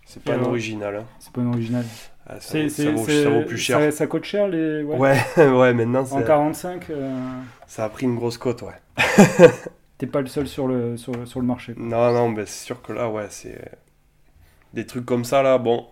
C'est 0.06 0.24
pas 0.24 0.32
Et 0.32 0.36
un 0.36 0.38
alors 0.40 0.50
original. 0.50 0.96
hein. 0.98 1.06
C'est 1.20 1.32
pas 1.34 1.42
un 1.42 1.52
original. 1.52 1.86
Ah, 2.28 2.40
ça, 2.40 2.70
C'est- 2.70 2.92
vaut 2.92 3.44
plus 3.44 3.58
cher. 3.58 3.80
Ça, 3.80 3.92
ça 3.92 4.08
coûte 4.08 4.24
cher 4.24 4.48
les. 4.48 4.84
Ouais. 4.84 4.98
Ouais, 4.98 5.48
ouais, 5.50 5.74
maintenant 5.74 6.02
En 6.02 6.06
ça, 6.06 6.22
45, 6.22 6.90
euh, 6.92 7.42
ça 7.68 7.86
a 7.86 7.90
pris 7.90 8.06
une 8.06 8.16
grosse 8.16 8.38
cote, 8.38 8.62
ouais. 8.62 8.76
t'es 9.98 10.06
pas 10.08 10.22
le 10.22 10.28
seul 10.28 10.48
sur 10.48 10.68
le, 10.68 10.96
sur, 10.96 11.12
le- 11.14 11.26
sur 11.26 11.40
le 11.42 11.48
marché. 11.48 11.74
quoi. 11.74 11.84
Non, 11.84 12.14
non, 12.14 12.30
mais 12.30 12.46
c'est 12.46 12.66
sûr 12.66 12.82
que 12.84 12.94
là, 12.94 13.10
ouais, 13.10 13.28
c'est. 13.30 13.60
Des 14.76 14.86
trucs 14.86 15.06
comme 15.08 15.26
ça, 15.26 15.42
là, 15.42 15.58
bon. 15.58 15.88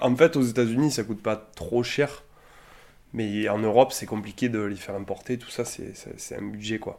En 0.00 0.14
fait, 0.16 0.36
aux 0.36 0.42
États-Unis, 0.42 0.90
ça 0.90 1.04
coûte 1.04 1.22
pas 1.22 1.36
trop 1.36 1.82
cher. 1.82 2.22
Mais 3.12 3.48
en 3.48 3.58
Europe, 3.58 3.92
c'est 3.92 4.06
compliqué 4.06 4.48
de 4.48 4.60
les 4.60 4.76
faire 4.76 4.94
importer. 4.94 5.38
Tout 5.38 5.50
ça, 5.50 5.64
c'est- 5.64 5.94
un 6.36 6.42
budget, 6.42 6.78
quoi. 6.78 6.96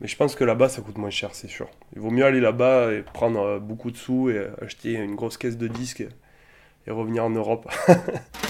Mais 0.00 0.08
je 0.08 0.16
pense 0.16 0.34
que 0.34 0.44
là-bas, 0.44 0.68
ça 0.68 0.82
coûte 0.82 0.98
moins 0.98 1.10
cher, 1.10 1.30
c'est 1.34 1.48
sûr. 1.48 1.68
Il 1.94 2.00
vaut 2.00 2.10
mieux 2.10 2.24
aller 2.24 2.40
là-bas 2.40 2.92
et 2.92 3.02
prendre 3.02 3.40
euh, 3.40 3.58
beaucoup 3.60 3.90
de 3.90 3.96
sous 3.96 4.30
et 4.30 4.46
acheter 4.60 4.94
une 4.94 5.14
grosse 5.14 5.36
caisse 5.38 5.56
de 5.56 5.68
disques 5.68 6.04
et, 6.86 6.90
revenir 6.90 7.24
en 7.24 7.30
Europe. 7.30 7.70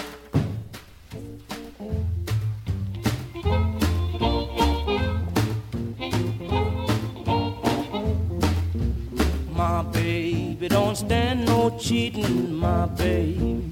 no 11.65 11.79
cheating, 11.79 12.55
my 12.55 12.85
baby. 12.85 13.71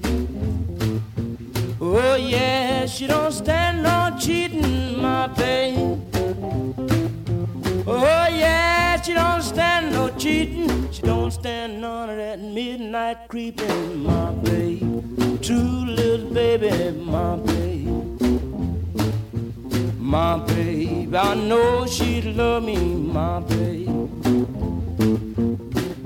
Oh 1.79 2.15
yeah, 2.15 2.87
she 2.87 3.05
don't 3.05 3.31
stand 3.31 3.83
no 3.83 4.17
cheating, 4.19 4.99
my 4.99 5.27
baby. 5.27 6.01
Oh 7.85 8.27
yeah, 8.31 8.99
she 8.99 9.13
don't 9.13 9.43
stand 9.43 9.91
no 9.91 10.09
cheating. 10.17 10.91
She 10.91 11.03
don't 11.03 11.29
stand 11.29 11.81
none 11.81 12.09
of 12.09 12.17
that 12.17 12.39
midnight 12.39 13.27
creeping, 13.27 14.03
my 14.03 14.31
baby. 14.31 14.79
True 15.43 15.85
little 15.85 16.33
baby, 16.33 16.97
my 16.97 17.35
baby. 17.35 17.91
My 19.99 20.37
baby, 20.47 21.15
I 21.15 21.35
know 21.35 21.85
she'd 21.85 22.25
love 22.25 22.63
me, 22.63 22.77
my 22.77 23.39
baby. 23.41 24.52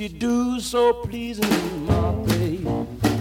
She 0.00 0.08
do, 0.08 0.58
so 0.60 0.94
pleasing, 0.94 1.84
my 1.84 2.12
baby. 2.24 2.64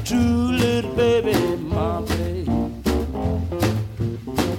True 0.06 0.54
little 0.64 0.96
baby, 0.96 1.36
my 1.58 2.00
baby. 2.04 2.50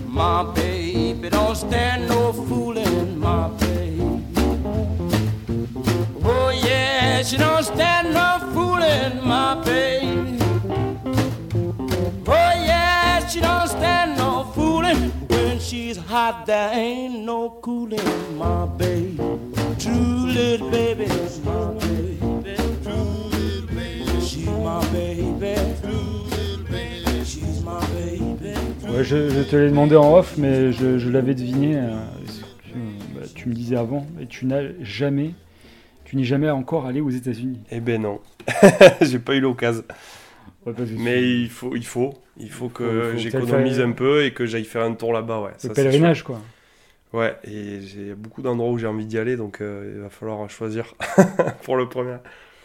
My 0.06 0.42
baby 0.52 1.30
don't 1.30 1.56
stand 1.56 2.10
no 2.10 2.34
fooling, 2.34 3.18
my 3.18 3.48
baby. 3.60 4.22
Oh 6.22 6.50
yeah, 6.62 7.22
she 7.22 7.38
don't 7.38 7.64
stand 7.64 8.12
no 8.12 8.38
fooling, 8.52 9.26
my 9.26 9.54
baby. 9.64 10.36
Oh 12.26 12.52
yeah, 12.70 13.26
she 13.28 13.40
don't 13.40 13.66
stand 13.66 14.18
no 14.18 14.44
fooling. 14.54 15.10
When 15.30 15.58
she's 15.58 15.96
hot, 15.96 16.44
there 16.44 16.70
ain't 16.74 17.20
no 17.20 17.48
cooling, 17.62 18.36
my 18.36 18.66
baby. 18.66 19.16
True 19.78 20.26
little 20.36 20.70
baby, 20.70 21.08
my 21.46 21.72
baby. 21.80 22.09
Ouais, 28.88 29.04
je, 29.04 29.28
je 29.30 29.42
te 29.42 29.56
l'ai 29.56 29.68
demandé 29.68 29.96
en 29.96 30.14
off, 30.16 30.34
mais 30.36 30.72
je, 30.72 30.98
je 30.98 31.10
l'avais 31.10 31.34
deviné. 31.34 31.76
euh, 31.76 31.90
tu, 32.64 32.74
bah, 33.14 33.26
tu 33.34 33.48
me 33.48 33.54
disais 33.54 33.76
avant, 33.76 34.06
et 34.20 34.26
tu 34.26 34.46
n'as 34.46 34.62
jamais, 34.80 35.32
tu 36.04 36.16
n'es 36.16 36.24
jamais 36.24 36.50
encore 36.50 36.86
allé 36.86 37.00
aux 37.00 37.10
États-Unis. 37.10 37.60
Eh 37.70 37.80
ben 37.80 38.02
non, 38.02 38.20
j'ai 39.00 39.18
pas 39.18 39.34
eu 39.34 39.40
l'occasion. 39.40 39.84
Ouais, 40.66 40.74
Mais 40.98 41.22
il 41.22 41.48
faut, 41.48 41.74
il 41.74 41.86
faut, 41.86 42.14
il 42.36 42.50
faut 42.50 42.68
que 42.68 43.14
j'économise 43.16 43.80
un 43.80 43.92
peu 43.92 44.24
et 44.24 44.32
que 44.32 44.44
j'aille 44.46 44.64
faire 44.64 44.82
un 44.82 44.94
tour 44.94 45.12
là-bas, 45.12 45.40
ouais. 45.40 45.50
ça, 45.56 45.68
le 45.68 45.74
c'est 45.74 45.82
pèlerinage, 45.82 46.22
quoi. 46.22 46.40
Ouais, 47.12 47.36
et 47.44 47.80
j'ai 47.80 48.14
beaucoup 48.14 48.40
d'endroits 48.42 48.70
où 48.70 48.78
j'ai 48.78 48.86
envie 48.86 49.06
d'y 49.06 49.18
aller, 49.18 49.36
donc 49.36 49.60
euh, 49.60 49.92
il 49.96 50.00
va 50.00 50.10
falloir 50.10 50.48
choisir 50.48 50.94
pour 51.64 51.76
le 51.76 51.88
premier. 51.88 52.16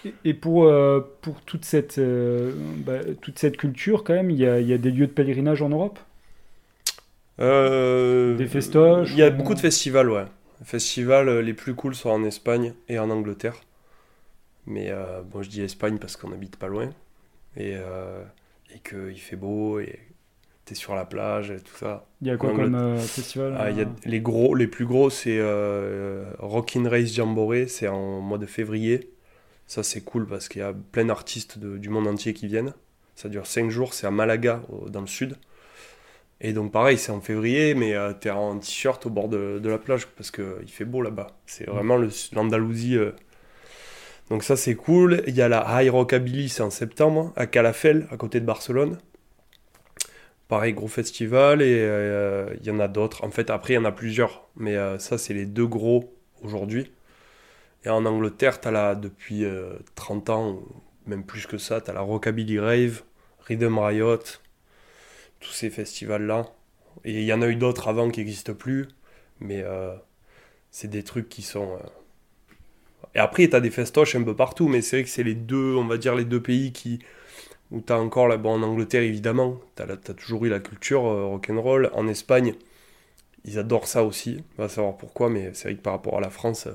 Et- 0.04 0.34
pour, 0.34 0.66
euh, 0.66 1.02
pour 1.22 1.42
toute, 1.42 1.66
cette, 1.66 1.98
euh, 1.98 2.52
bah, 2.86 3.00
toute 3.22 3.40
cette 3.40 3.58
culture, 3.58 4.04
quand 4.04 4.14
même, 4.14 4.30
il 4.32 4.38
y 4.38 4.46
a, 4.46 4.60
y 4.62 4.74
a 4.74 4.78
des 4.78 4.92
lieux 4.92 5.08
de 5.08 5.12
pèlerinage 5.12 5.62
en 5.62 5.70
Europe? 5.70 6.00
Euh, 7.40 8.38
Des 8.38 8.48
festoches 8.48 9.14
Il 9.14 9.18
y 9.18 9.24
a 9.24 9.30
ou- 9.30 9.32
beaucoup 9.32 9.54
de 9.54 9.60
festivals, 9.60 10.10
ouais. 10.10 10.26
Les 10.60 10.66
festivals 10.66 11.40
les 11.40 11.54
plus 11.54 11.76
cool 11.76 11.96
sont 11.96 12.10
en 12.10 12.24
Espagne 12.24 12.74
et 12.88 13.00
en 13.00 13.10
Angleterre. 13.10 13.62
Mais 14.66 14.92
bon, 15.32 15.42
je 15.44 15.50
dis 15.50 15.62
Espagne 15.62 15.98
parce 16.00 16.18
qu'on 16.18 16.32
habite 16.32 16.58
pas 16.58 16.68
loin. 16.68 16.90
Et, 17.58 17.74
et 18.74 18.80
qu'il 18.88 19.20
fait 19.20 19.36
beau 19.38 19.80
et 19.80 20.00
t'es 20.66 20.76
sur 20.76 20.96
la 20.96 21.06
plage 21.06 21.52
et 21.52 21.60
tout 21.62 21.76
ça. 21.78 22.08
Il 22.22 22.28
y 22.28 22.30
a 22.30 22.36
quoi 22.38 22.50
En 22.50 22.56
comme 22.56 22.76
festival 23.08 23.54
Ah, 23.56 23.72
il 23.72 23.78
y 23.78 23.82
a 23.82 23.88
les 24.06 24.22
gros, 24.22 24.56
les 24.56 24.68
plus 24.68 24.86
gros, 24.88 25.10
c'est 25.12 25.42
Rockin' 26.40 26.88
Race 26.88 27.14
Jamboree, 27.14 27.70
c'est 27.70 27.88
en 27.90 28.22
mois 28.22 28.40
de 28.40 28.48
février. 28.48 29.12
Ça, 29.68 29.84
c'est 29.84 30.02
cool 30.02 30.28
parce 30.28 30.48
qu'il 30.48 30.62
y 30.62 30.64
a 30.64 30.74
plein 30.92 31.06
d'artistes 31.06 31.58
du 31.58 31.90
monde 31.90 32.08
entier 32.08 32.34
qui 32.34 32.48
viennent. 32.48 32.74
Ça 33.16 33.30
dure 33.30 33.48
5 33.48 33.70
jours, 33.70 33.94
c'est 33.94 34.08
à 34.08 34.12
Malaga, 34.12 34.62
dans 34.88 35.02
le 35.02 35.08
sud. 35.08 35.38
Et 36.42 36.54
donc, 36.54 36.72
pareil, 36.72 36.98
c'est 36.98 37.12
en 37.12 37.22
février, 37.22 37.74
mais 37.76 37.96
euh, 37.96 38.14
t'es 38.14 38.30
en 38.30 38.60
t-shirt 38.60 39.06
au 39.06 39.10
bord 39.10 39.30
de, 39.30 39.62
la 39.64 39.78
plage 39.78 40.06
parce 40.08 40.32
qu'il 40.32 40.68
fait 40.68 40.86
beau 40.86 41.02
là-bas. 41.02 41.28
C'est 41.46 41.66
vraiment 41.66 41.98
l'Andalousie. 42.34 42.98
euh. 42.98 43.12
Donc, 44.30 44.44
ça, 44.44 44.56
c'est 44.56 44.76
cool. 44.76 45.24
Il 45.28 45.36
y 45.36 45.42
a 45.42 45.48
la 45.48 45.66
High 45.82 45.90
Rockabilly, 45.90 46.50
c'est 46.50 46.64
en 46.64 46.70
septembre, 46.70 47.32
à 47.36 47.48
Calafell, 47.48 48.08
à 48.12 48.18
côté 48.18 48.40
de 48.40 48.46
Barcelone. 48.46 48.98
Pareil, 50.48 50.74
gros 50.74 50.88
festival, 50.88 51.62
et 51.62 51.80
euh, 51.80 52.54
il 52.62 52.68
y 52.68 52.72
en 52.72 52.80
a 52.80 52.88
d'autres. 52.88 53.24
En 53.24 53.32
fait, 53.32 53.50
après, 53.50 53.74
il 53.74 53.76
y 53.78 53.80
en 53.80 53.86
a 53.86 53.92
plusieurs, 53.92 54.48
mais 54.56 54.76
euh, 54.76 55.00
ça, 55.00 55.18
c'est 55.18 55.34
les 55.34 55.46
deux 55.46 55.66
gros 55.66 56.14
aujourd'hui. 56.44 56.92
Et 57.86 57.90
en 57.90 58.06
Angleterre, 58.06 58.60
t'as 58.60 58.72
la, 58.72 58.96
depuis 58.96 59.46
euh, 59.46 59.76
30 59.96 60.30
ans, 60.30 60.52
ou 60.54 60.68
même 61.08 61.26
plus 61.26 61.46
que 61.48 61.58
ça, 61.58 61.82
t'as 61.82 61.94
la 61.94 62.02
Rockabilly 62.02 62.60
Rave, 62.60 63.04
Rhythm 63.48 63.80
Riot, 63.80 64.20
tous 65.40 65.52
ces 65.52 65.70
festivals-là. 65.70 66.46
Et 67.04 67.14
il 67.22 67.26
y 67.26 67.34
en 67.34 67.42
a 67.42 67.48
eu 67.48 67.56
d'autres 67.56 67.88
avant 67.88 68.10
qui 68.10 68.20
n'existent 68.22 68.54
plus, 68.54 68.88
mais 69.40 69.62
euh, 69.64 69.96
c'est 70.72 70.90
des 70.90 71.04
trucs 71.04 71.30
qui 71.30 71.42
sont... 71.44 71.74
euh, 71.76 71.88
Et 73.16 73.20
après, 73.20 73.48
t'as 73.48 73.60
des 73.62 73.72
festoches 73.72 74.16
un 74.16 74.24
peu 74.24 74.36
partout, 74.36 74.68
mais 74.68 74.82
c'est 74.82 74.98
vrai 74.98 75.04
que 75.04 75.10
c'est 75.10 75.24
les 75.24 75.36
deux, 75.36 75.76
on 75.76 75.86
va 75.88 75.98
dire, 75.98 76.16
les 76.16 76.26
deux 76.26 76.42
pays 76.42 76.72
qui 76.72 77.00
où 77.72 77.82
t'as 77.82 77.98
encore 77.98 78.28
là, 78.30 78.38
bon, 78.38 78.54
en 78.56 78.64
Angleterre 78.64 79.04
évidemment, 79.04 79.60
la- 79.80 79.98
t'as 79.98 80.14
toujours 80.16 80.46
eu 80.46 80.50
la 80.50 80.60
culture 80.62 81.06
euh, 81.08 81.26
rock'n'roll. 81.26 81.92
En 81.94 82.08
Espagne, 82.08 82.56
ils 83.46 83.60
adorent 83.60 83.88
ça 83.88 84.04
aussi. 84.06 84.44
On 84.58 84.64
va 84.64 84.70
savoir 84.70 84.98
pourquoi, 84.98 85.30
mais 85.30 85.52
c'est 85.54 85.70
vrai 85.70 85.76
que 85.78 85.82
par 85.84 85.94
rapport 85.94 86.18
à 86.18 86.22
la 86.22 86.30
France, 86.32 86.68
euh, 86.68 86.74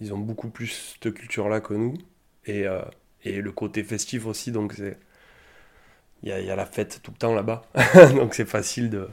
ils 0.00 0.14
ont 0.14 0.18
beaucoup 0.18 0.50
plus 0.50 0.96
de 1.02 1.10
culture 1.10 1.48
là 1.48 1.60
que 1.60 1.74
nous. 1.74 1.94
Et, 2.46 2.66
euh, 2.66 2.82
et 3.24 3.40
le 3.42 3.52
côté 3.52 3.84
festif 3.84 4.26
aussi, 4.26 4.52
donc 4.52 4.74
c'est. 4.74 4.98
Il 6.22 6.28
y 6.28 6.32
a, 6.32 6.40
il 6.40 6.46
y 6.46 6.50
a 6.50 6.56
la 6.56 6.66
fête 6.66 7.00
tout 7.02 7.10
le 7.12 7.16
temps 7.16 7.34
là-bas. 7.34 7.62
donc 8.14 8.34
c'est 8.34 8.44
facile 8.48 8.90
de, 8.90 9.08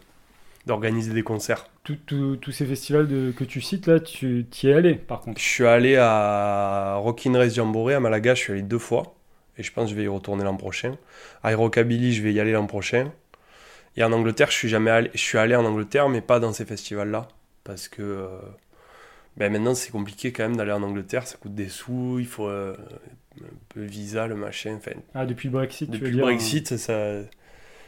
d'organiser 0.67 1.13
des 1.13 1.23
concerts. 1.23 1.67
Tous 1.83 2.51
ces 2.51 2.65
festivals 2.65 3.07
de- 3.07 3.31
que 3.31 3.45
tu 3.45 3.61
cites, 3.61 3.87
là, 3.87 3.99
tu 4.01 4.45
y 4.61 4.67
es 4.67 4.73
allé, 4.73 4.95
par 4.95 5.21
contre. 5.21 5.39
Je 5.39 5.45
suis 5.47 5.65
allé 5.65 5.95
à 5.97 6.95
Rockin' 6.97 7.35
Race 7.37 7.53
Jamboree 7.55 7.93
à 7.93 7.99
Malaga, 8.01 8.35
je 8.35 8.41
suis 8.41 8.53
allé 8.53 8.61
deux 8.61 8.77
fois. 8.79 9.15
Et 9.57 9.63
je 9.63 9.71
pense 9.71 9.85
que 9.85 9.91
je 9.91 9.95
vais 9.95 10.03
y 10.03 10.07
retourner 10.07 10.43
l'an 10.43 10.57
prochain. 10.57 10.97
À 11.43 11.55
Rockabilly, 11.55 12.13
je 12.13 12.21
vais 12.21 12.33
y 12.33 12.39
aller 12.39 12.51
l'an 12.51 12.67
prochain. 12.67 13.11
Et 13.97 14.03
en 14.03 14.11
Angleterre, 14.13 14.51
je 14.51 14.57
suis 14.57 14.69
jamais 14.69 14.91
allé. 14.91 15.11
Je 15.13 15.19
suis 15.19 15.37
allé 15.37 15.55
en 15.55 15.65
Angleterre, 15.65 16.09
mais 16.09 16.21
pas 16.21 16.39
dans 16.39 16.53
ces 16.53 16.65
festivals-là. 16.65 17.27
Parce 17.63 17.87
que 17.89 18.01
euh, 18.03 18.27
ben 19.37 19.51
maintenant, 19.51 19.75
c'est 19.75 19.91
compliqué 19.91 20.31
quand 20.31 20.43
même 20.43 20.57
d'aller 20.57 20.71
en 20.71 20.83
Angleterre. 20.83 21.27
Ça 21.27 21.37
coûte 21.37 21.55
des 21.55 21.69
sous, 21.69 22.17
il 22.19 22.25
faut 22.25 22.47
euh, 22.47 22.75
un 23.41 23.45
peu 23.69 23.83
visa, 23.83 24.27
le 24.27 24.35
machin. 24.35 24.75
Enfin, 24.77 24.91
Ah, 25.13 25.25
depuis 25.25 25.47
le 25.49 25.53
Brexit, 25.53 25.89
tu 25.91 25.91
depuis 25.91 26.05
veux 26.05 26.11
le 26.11 26.15
dire 26.17 26.25
Brexit, 26.25 26.77
ça, 26.77 27.21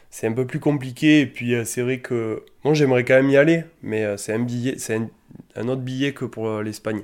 c'est 0.09 0.27
un 0.27 0.33
peu 0.33 0.47
plus 0.47 0.59
compliqué. 0.59 1.21
Et 1.21 1.25
puis, 1.27 1.55
euh, 1.55 1.65
c'est 1.65 1.81
vrai 1.81 1.99
que. 1.99 2.43
Bon, 2.63 2.73
j'aimerais 2.73 3.05
quand 3.05 3.15
même 3.15 3.29
y 3.29 3.37
aller, 3.37 3.63
mais 3.83 4.05
euh, 4.05 4.17
c'est 4.17 4.33
un 4.33 4.39
billet, 4.39 4.77
c'est 4.79 4.95
un, 4.95 5.09
un 5.55 5.67
autre 5.69 5.81
billet 5.81 6.13
que 6.13 6.25
pour 6.25 6.61
l'Espagne. 6.61 7.03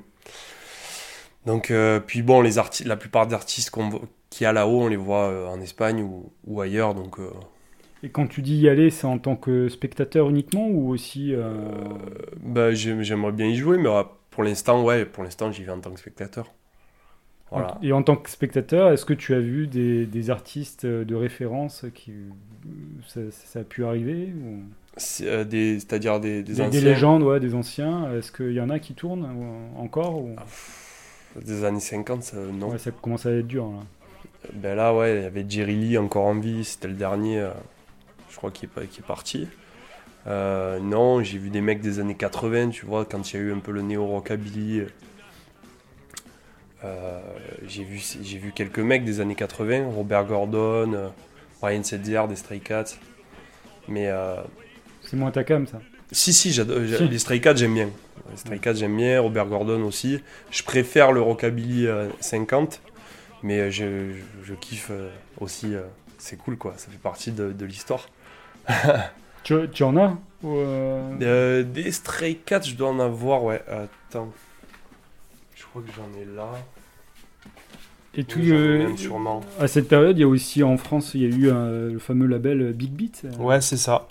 Donc, 1.45 1.71
puis 2.07 2.21
bon, 2.23 2.41
les 2.41 2.57
artistes, 2.57 2.87
la 2.87 2.95
plupart 2.97 3.27
des 3.27 3.35
artistes 3.35 3.69
qu'on 3.69 4.01
y 4.41 4.45
a 4.45 4.51
là-haut, 4.53 4.81
on 4.81 4.87
les 4.87 4.95
voit 4.95 5.49
en 5.49 5.61
Espagne 5.61 6.01
ou, 6.01 6.31
ou 6.47 6.59
ailleurs. 6.61 6.95
Donc, 6.95 7.19
Et 8.03 8.09
quand 8.09 8.27
tu 8.27 8.41
dis 8.41 8.57
y 8.57 8.69
aller, 8.69 8.89
c'est 8.89 9.07
en 9.07 9.17
tant 9.19 9.35
que 9.35 9.67
spectateur 9.69 10.29
uniquement 10.29 10.67
ou 10.67 10.89
aussi. 10.89 11.33
bah, 12.41 12.73
j'aime- 12.73 13.01
j'aimerais 13.01 13.31
bien 13.31 13.47
y 13.47 13.55
jouer, 13.55 13.77
mais 13.77 13.89
euh, 13.89 14.03
pour 14.35 14.43
l'instant, 14.43 14.83
ouais, 14.83 15.05
pour 15.05 15.23
l'instant, 15.23 15.51
j'y 15.51 15.63
vais 15.63 15.71
en 15.71 15.79
tant 15.79 15.91
que 15.91 15.99
spectateur. 15.99 16.51
Voilà. 17.51 17.77
Et 17.81 17.93
en 17.93 18.03
tant 18.03 18.15
que 18.17 18.29
spectateur, 18.29 18.91
est-ce 18.91 19.05
que 19.05 19.13
tu 19.13 19.33
as 19.33 19.39
vu 19.39 19.67
des, 19.67 20.05
des 20.05 20.29
artistes 20.29 20.85
de 20.85 21.15
référence 21.15 21.85
qui. 21.93 22.11
Ça, 23.07 23.21
ça 23.31 23.59
a 23.59 23.63
pu 23.63 23.85
arriver 23.85 24.33
ou... 24.35 24.63
Euh, 25.21 25.45
C'est-à-dire 25.77 26.19
des, 26.19 26.41
des 26.43 26.53
des, 26.53 26.61
anciens. 26.61 26.69
des 26.69 26.81
légendes, 26.81 27.23
ouais, 27.23 27.39
des 27.39 27.53
anciens. 27.55 28.11
Est-ce 28.13 28.31
qu'il 28.31 28.51
y 28.53 28.59
en 28.61 28.69
a 28.69 28.79
qui 28.79 28.93
tournent 28.93 29.23
ou- 29.25 29.79
encore 29.79 30.19
ou... 30.19 30.35
Des 31.45 31.63
années 31.63 31.79
50, 31.79 32.23
ça, 32.23 32.37
non. 32.37 32.69
Ouais, 32.71 32.77
ça 32.77 32.91
commence 32.91 33.25
à 33.25 33.31
être 33.31 33.47
dur 33.47 33.65
là. 33.69 33.79
Ben 34.53 34.75
là, 34.75 34.95
ouais, 34.95 35.17
il 35.17 35.23
y 35.23 35.25
avait 35.25 35.45
Jerry 35.47 35.75
Lee 35.75 35.97
encore 35.97 36.25
en 36.25 36.39
vie, 36.39 36.63
c'était 36.63 36.87
le 36.87 36.93
dernier, 36.93 37.39
euh, 37.39 37.49
je 38.29 38.37
crois, 38.37 38.51
qui 38.51 38.65
est, 38.65 38.69
pas- 38.69 38.85
qui 38.85 38.99
est 39.01 39.05
parti. 39.05 39.47
Euh, 40.27 40.79
non, 40.79 41.21
j'ai 41.23 41.37
vu 41.37 41.49
des 41.49 41.61
mecs 41.61 41.81
des 41.81 41.99
années 41.99 42.15
80, 42.15 42.69
tu 42.69 42.85
vois, 42.85 43.05
quand 43.05 43.31
il 43.31 43.35
y 43.35 43.39
a 43.39 43.43
eu 43.43 43.53
un 43.53 43.59
peu 43.59 43.71
le 43.71 43.81
néo-rockabilly. 43.83 44.83
Euh, 46.83 47.19
j'ai 47.67 47.83
vu, 47.83 47.97
vu 48.21 48.51
quelques 48.53 48.79
mecs 48.79 49.03
des 49.05 49.19
années 49.19 49.35
80, 49.35 49.89
Robert 49.89 50.25
Gordon, 50.25 50.93
euh, 50.93 51.07
Brian 51.61 51.83
Setzer, 51.83 52.23
des 52.27 52.35
Stray 52.35 52.59
Cats. 52.59 52.95
Mais 53.87 54.07
euh, 54.09 54.35
C'est 55.01 55.15
moins 55.17 55.31
ta 55.31 55.43
cam 55.43 55.65
ça. 55.67 55.79
si, 56.11 56.33
si, 56.33 56.49
les 56.51 57.19
Stray 57.19 57.39
Cats, 57.41 57.55
j'aime 57.55 57.73
bien. 57.73 57.89
Les 58.31 58.37
Stray 58.37 58.59
Cats, 58.59 58.73
j'aime 58.73 58.95
bien, 58.97 59.21
Robert 59.21 59.45
Gordon 59.47 59.83
aussi. 59.83 60.21
Je 60.51 60.63
préfère 60.63 61.11
le 61.11 61.21
rockabilly 61.21 61.87
euh, 61.87 62.07
50, 62.19 62.81
mais 63.43 63.71
je, 63.71 64.11
je- 64.11 64.43
je 64.43 64.53
kiffe 64.55 64.91
aussi. 65.39 65.73
c'est 66.17 66.37
cool, 66.37 66.57
quoi. 66.57 66.73
Ça 66.77 66.89
fait 66.91 66.97
partie 66.97 67.31
de, 67.31 67.51
de 67.51 67.65
l'histoire. 67.65 68.09
Tu, 69.45 69.55
tu 69.71 69.83
en 69.83 69.95
as 69.95 70.17
ou, 70.43 70.57
euh, 70.57 71.15
Euh, 71.21 71.63
des 71.63 71.91
Stray 71.91 72.35
Cats, 72.35 72.61
je 72.63 72.75
dois 72.75 72.89
en 72.89 72.99
avoir, 72.99 73.43
ouais. 73.43 73.63
Attends. 73.69 74.33
Je 75.55 75.63
crois 75.63 75.81
que 75.83 75.89
j'en 75.95 76.09
ai 76.19 76.25
là. 76.35 76.49
Et 78.15 78.23
tout, 78.23 78.39
Oui, 78.39 78.51
euh, 78.51 78.95
sûrement. 78.97 79.41
à 79.59 79.67
cette 79.67 79.87
période, 79.87 80.17
il 80.17 80.21
y 80.21 80.23
a 80.23 80.27
aussi 80.27 80.63
en 80.63 80.77
France, 80.77 81.11
il 81.15 81.21
y 81.21 81.25
a 81.25 81.35
eu 81.35 81.49
euh, 81.49 81.91
le 81.93 81.99
fameux 81.99 82.25
label 82.27 82.73
Big 82.73 82.91
Beat. 82.91 83.21
euh, 83.25 83.35
Ouais, 83.37 83.61
c'est 83.61 83.77
ça. 83.77 84.07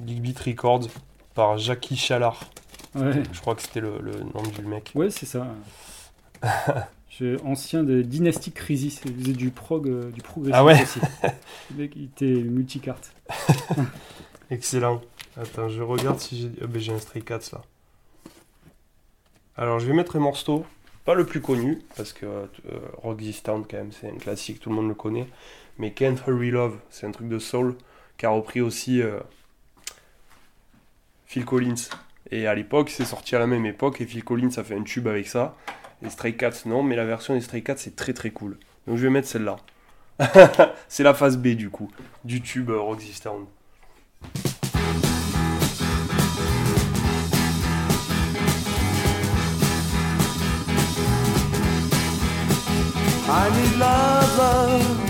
Big 0.00 0.20
Beat 0.20 0.38
Records 0.38 0.86
par 1.34 1.58
Jackie 1.58 1.96
Chalard. 1.96 2.38
Ouais, 2.94 3.22
Je 3.32 3.40
crois 3.40 3.54
que 3.54 3.62
c'était 3.62 3.80
le, 3.80 3.98
le 4.00 4.12
nom 4.20 4.42
du 4.54 4.62
mec. 4.62 4.92
ouais 4.94 5.10
c'est 5.10 5.26
ça. 5.26 5.46
Je- 7.10 7.36
ancien 7.44 7.82
de 7.82 8.02
Dynasty 8.02 8.52
Crisis, 8.52 9.00
il 9.04 9.14
faisait 9.16 9.32
du 9.32 9.50
prog, 9.50 9.88
euh, 9.88 10.10
du 10.10 10.20
progressif 10.22 10.54
Ah 10.56 10.64
ouais 10.64 10.80
aussi. 10.82 11.00
Le 11.72 11.82
mec, 11.82 11.92
il 11.96 12.04
était 12.04 12.26
multicarte. 12.42 13.12
Excellent. 14.50 15.02
Attends, 15.36 15.68
je 15.68 15.82
regarde 15.82 16.18
si 16.18 16.40
j'ai. 16.40 16.50
ah 16.62 16.66
ben, 16.66 16.80
j'ai 16.80 16.92
un 16.92 16.98
Stray 16.98 17.22
Cats 17.22 17.50
là. 17.52 17.62
Alors, 19.58 19.78
je 19.80 19.86
vais 19.86 19.92
mettre 19.92 20.16
un 20.16 20.20
morceau, 20.20 20.64
pas 21.04 21.14
le 21.14 21.26
plus 21.26 21.40
connu, 21.40 21.82
parce 21.96 22.12
que 22.12 22.26
euh, 22.26 23.14
This 23.16 23.42
Town, 23.42 23.64
quand 23.68 23.76
même, 23.76 23.90
c'est 23.92 24.08
un 24.08 24.16
classique, 24.16 24.60
tout 24.60 24.70
le 24.70 24.76
monde 24.76 24.88
le 24.88 24.94
connaît. 24.94 25.26
Mais 25.78 25.92
Can't 25.92 26.16
Hurry 26.26 26.52
Love, 26.52 26.78
c'est 26.90 27.06
un 27.06 27.10
truc 27.10 27.28
de 27.28 27.40
soul 27.40 27.74
qu'a 28.16 28.30
repris 28.30 28.60
aussi 28.60 29.02
euh, 29.02 29.18
Phil 31.26 31.44
Collins. 31.44 31.88
Et 32.30 32.46
à 32.46 32.54
l'époque, 32.54 32.88
c'est 32.88 33.04
sorti 33.04 33.34
à 33.34 33.40
la 33.40 33.48
même 33.48 33.66
époque, 33.66 34.00
et 34.00 34.06
Phil 34.06 34.22
Collins 34.22 34.52
a 34.56 34.62
fait 34.62 34.76
un 34.76 34.84
tube 34.84 35.08
avec 35.08 35.26
ça. 35.26 35.56
Les 36.02 36.10
Stray 36.10 36.36
Cats, 36.36 36.62
non, 36.64 36.84
mais 36.84 36.94
la 36.94 37.04
version 37.04 37.34
des 37.34 37.40
Stray 37.40 37.64
Cats, 37.64 37.78
c'est 37.78 37.96
très 37.96 38.12
très 38.12 38.30
cool. 38.30 38.56
Donc, 38.86 38.96
je 38.96 39.02
vais 39.02 39.10
mettre 39.10 39.28
celle-là. 39.28 39.56
c'est 40.88 41.02
la 41.02 41.14
phase 41.14 41.36
B, 41.36 41.48
du 41.48 41.68
coup, 41.68 41.90
du 42.24 42.40
tube 42.40 42.70
euh, 42.70 42.94
This 42.94 43.20
Town. 43.20 43.46
I 53.30 53.50
need 53.50 53.76
love, 53.76 54.38
love 54.38 55.08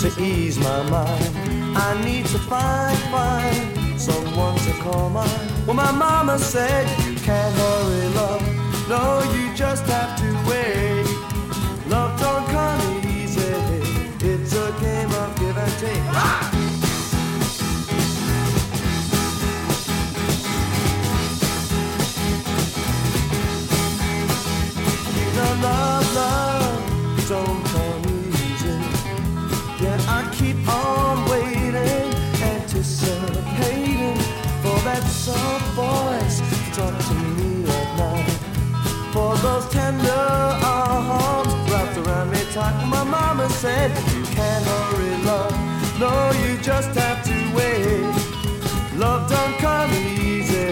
to 0.00 0.22
ease 0.22 0.58
my 0.58 0.82
mind. 0.90 1.76
I 1.76 2.02
need 2.02 2.24
to 2.26 2.38
find, 2.38 2.98
find 3.14 4.00
someone 4.00 4.56
to 4.56 4.72
call 4.82 5.10
mine. 5.10 5.28
Well, 5.66 5.76
my 5.76 5.90
mama 5.92 6.38
said 6.38 6.88
you 7.06 7.14
can't 7.16 7.54
hurry, 7.54 8.08
love. 8.14 8.42
No, 8.88 9.22
you 9.34 9.54
just 9.54 9.84
have 9.84 10.18
to 10.20 10.25
those 39.46 39.66
tender 39.68 40.26
arms 40.74 41.52
wrapped 41.70 41.96
around 42.02 42.28
me 42.32 42.42
tight. 42.52 42.76
My 42.96 43.04
mama 43.04 43.48
said 43.62 43.90
you 44.14 44.24
can't 44.38 44.64
hurry, 44.70 45.12
love. 45.30 45.54
No, 46.02 46.12
you 46.42 46.52
just 46.70 46.90
have 47.02 47.20
to 47.30 47.36
wait. 47.56 48.14
Love 49.02 49.22
don't 49.34 49.56
come 49.66 49.90
easy. 49.92 50.64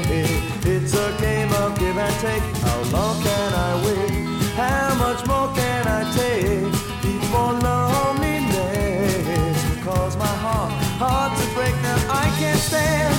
It's 0.73 0.95
a 1.07 1.09
game 1.25 1.53
of 1.63 1.79
give 1.79 1.99
and 2.07 2.17
take. 2.27 2.45
How 2.67 2.81
long 2.97 3.17
can 3.23 3.51
I 3.69 3.73
wait? 3.85 4.13
How 4.61 4.89
much 5.05 5.21
more 5.31 5.49
can 5.61 5.83
I 5.99 6.01
take 6.21 6.73
before 7.07 7.53
loneliness 7.69 9.57
will 9.67 9.83
cause 9.89 10.15
my 10.17 10.35
heart 10.45 10.73
hard 11.03 11.31
to 11.39 11.45
break? 11.57 11.75
Now 11.87 11.99
I 12.25 12.27
can't 12.41 12.63
stand 12.71 13.17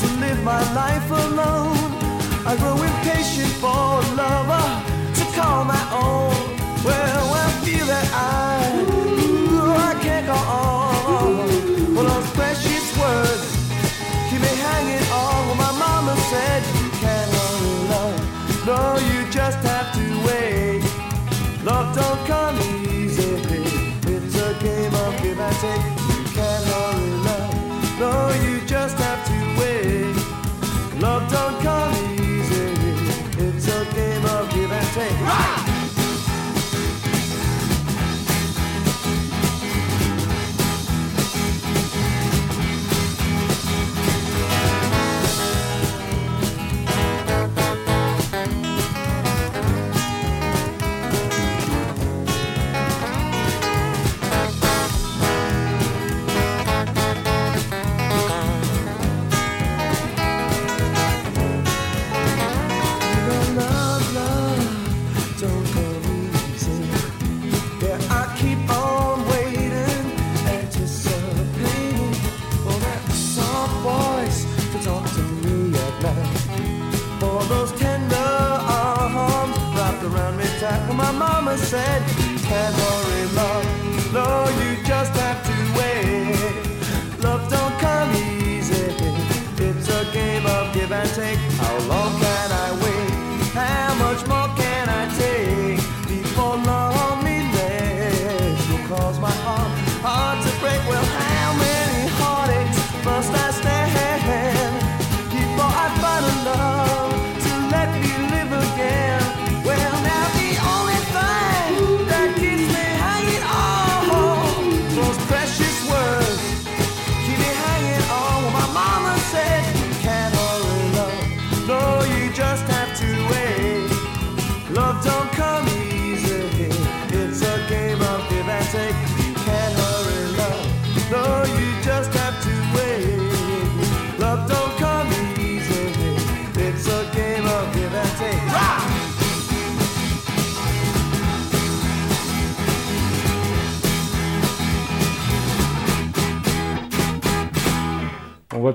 to 0.00 0.06
live 0.22 0.40
my 0.54 0.62
life 0.82 1.08
alone. 1.24 1.76
I 2.50 2.52
grow 2.60 2.76
impatient 2.90 3.52
for 3.62 3.90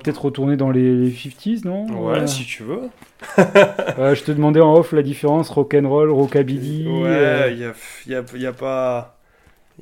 peut-être 0.03 0.25
retourner 0.25 0.57
dans 0.57 0.71
les, 0.71 0.95
les 0.95 1.11
50s, 1.11 1.65
non 1.65 1.85
Ouais, 1.87 2.19
Euh, 2.21 2.27
si 2.27 2.45
tu 2.45 2.63
veux. 2.63 2.89
euh, 3.39 4.15
je 4.15 4.23
te 4.23 4.31
demandais 4.31 4.61
en 4.61 4.73
off 4.75 4.91
la 4.91 5.01
différence 5.03 5.49
rock'n'roll, 5.49 6.09
rockabilly. 6.11 6.85
Ouais, 6.87 7.09
euh, 7.09 7.49
il 7.51 7.57
n'y 7.57 7.65
a, 7.65 7.73
y 8.07 8.15
a- 8.15 8.37
y 8.37 8.45
a 8.45 8.53
pas, 8.53 9.17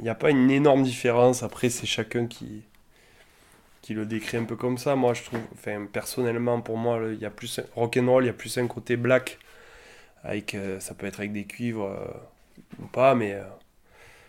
y 0.01 0.09
a 0.09 0.15
pas 0.15 0.31
une 0.31 0.51
énorme 0.51 0.83
différence. 0.83 1.43
Après, 1.43 1.69
c'est 1.69 1.87
chacun 1.87 2.27
qui, 2.27 2.63
qui 3.81 3.93
le 3.93 4.05
décrit 4.05 4.37
un 4.37 4.43
peu 4.45 4.55
comme 4.55 4.77
ça. 4.77 4.95
Moi, 4.95 5.13
je 5.13 5.23
trouve, 5.23 5.39
enfin, 5.53 5.85
personnellement, 5.91 6.61
pour 6.61 6.77
moi, 6.77 6.99
il 7.11 7.19
y 7.19 7.25
a 7.25 7.29
plus 7.31 7.59
rock'n'roll, 7.75 8.23
il 8.23 8.27
y 8.27 8.29
a 8.29 8.33
plus 8.33 8.57
un 8.57 8.67
côté 8.67 8.95
black. 8.95 9.39
Avec, 10.23 10.55
euh, 10.55 10.79
ça 10.79 10.95
peut 10.95 11.07
être 11.07 11.19
avec 11.19 11.33
des 11.33 11.45
cuivres 11.45 11.89
ou 12.81 12.87
pas, 12.87 13.15
mais 13.15 13.37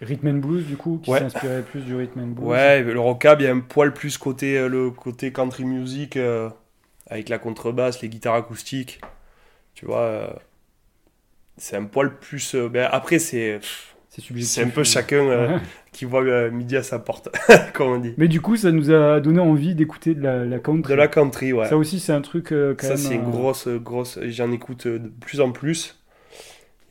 Rhythm 0.03 0.28
and 0.28 0.34
blues, 0.40 0.66
du 0.66 0.76
coup, 0.76 0.98
qui 1.03 1.11
Ouais. 1.11 1.20
s'inspirait 1.20 1.62
plus 1.62 1.80
du 1.80 1.94
rhythm 1.94 2.20
and 2.20 2.26
blues. 2.28 2.46
ouais, 2.48 2.82
le 2.82 2.98
rockab, 3.00 3.40
il 3.40 3.44
y 3.44 3.46
a 3.46 3.53
un 3.53 3.61
poil 3.61 3.94
plus 3.94 4.18
côté, 4.18 4.59
euh, 4.59 4.68
le 4.68 4.90
côté 4.90 5.32
country 5.32 5.64
music 5.64 6.16
euh, 6.16 6.50
avec 7.09 7.28
la 7.28 7.38
contrebasse, 7.38 8.03
les 8.03 8.09
guitares 8.09 8.34
acoustiques. 8.34 9.00
Tu 9.74 9.86
vois, 9.86 10.00
euh, 10.00 10.26
c'est 11.57 11.76
un 11.76 11.84
poil 11.84 12.18
plus. 12.18 12.55
euh, 12.55 12.68
ben, 12.68 12.88
après, 12.90 13.18
c'est 13.18 13.61
C'est 14.09 14.62
un 14.62 14.68
peu 14.68 14.84
chacun 14.84 15.24
euh, 15.26 15.59
qui 15.92 16.05
voit 16.05 16.22
euh, 16.22 16.50
midi 16.50 16.76
à 16.76 16.82
sa 16.82 16.98
porte, 16.98 17.28
comme 17.72 17.88
on 17.88 17.98
dit. 17.98 18.12
Mais 18.18 18.28
du 18.28 18.40
coup, 18.42 18.57
ça 18.57 18.70
nous 18.72 18.90
a 18.90 19.20
donné 19.20 19.40
envie 19.40 19.74
d'écouter 19.74 20.14
de 20.14 20.22
la, 20.22 20.44
la 20.44 20.59
country. 20.59 20.90
De 20.92 20.96
la 20.96 21.09
country, 21.09 21.53
ouais. 21.53 21.66
Ça 21.68 21.76
aussi, 21.78 21.98
c'est 22.00 22.12
un 22.12 22.20
truc 22.20 22.53
euh, 22.53 22.74
quand 22.78 22.88
Ça, 22.88 22.96
c'est 22.98 23.14
une 23.14 23.30
grosse, 23.30 23.68
grosse. 23.68 24.18
J'en 24.24 24.50
écoute 24.53 24.86
de 24.86 25.09
plus 25.20 25.40
en 25.40 25.50
plus. 25.53 25.98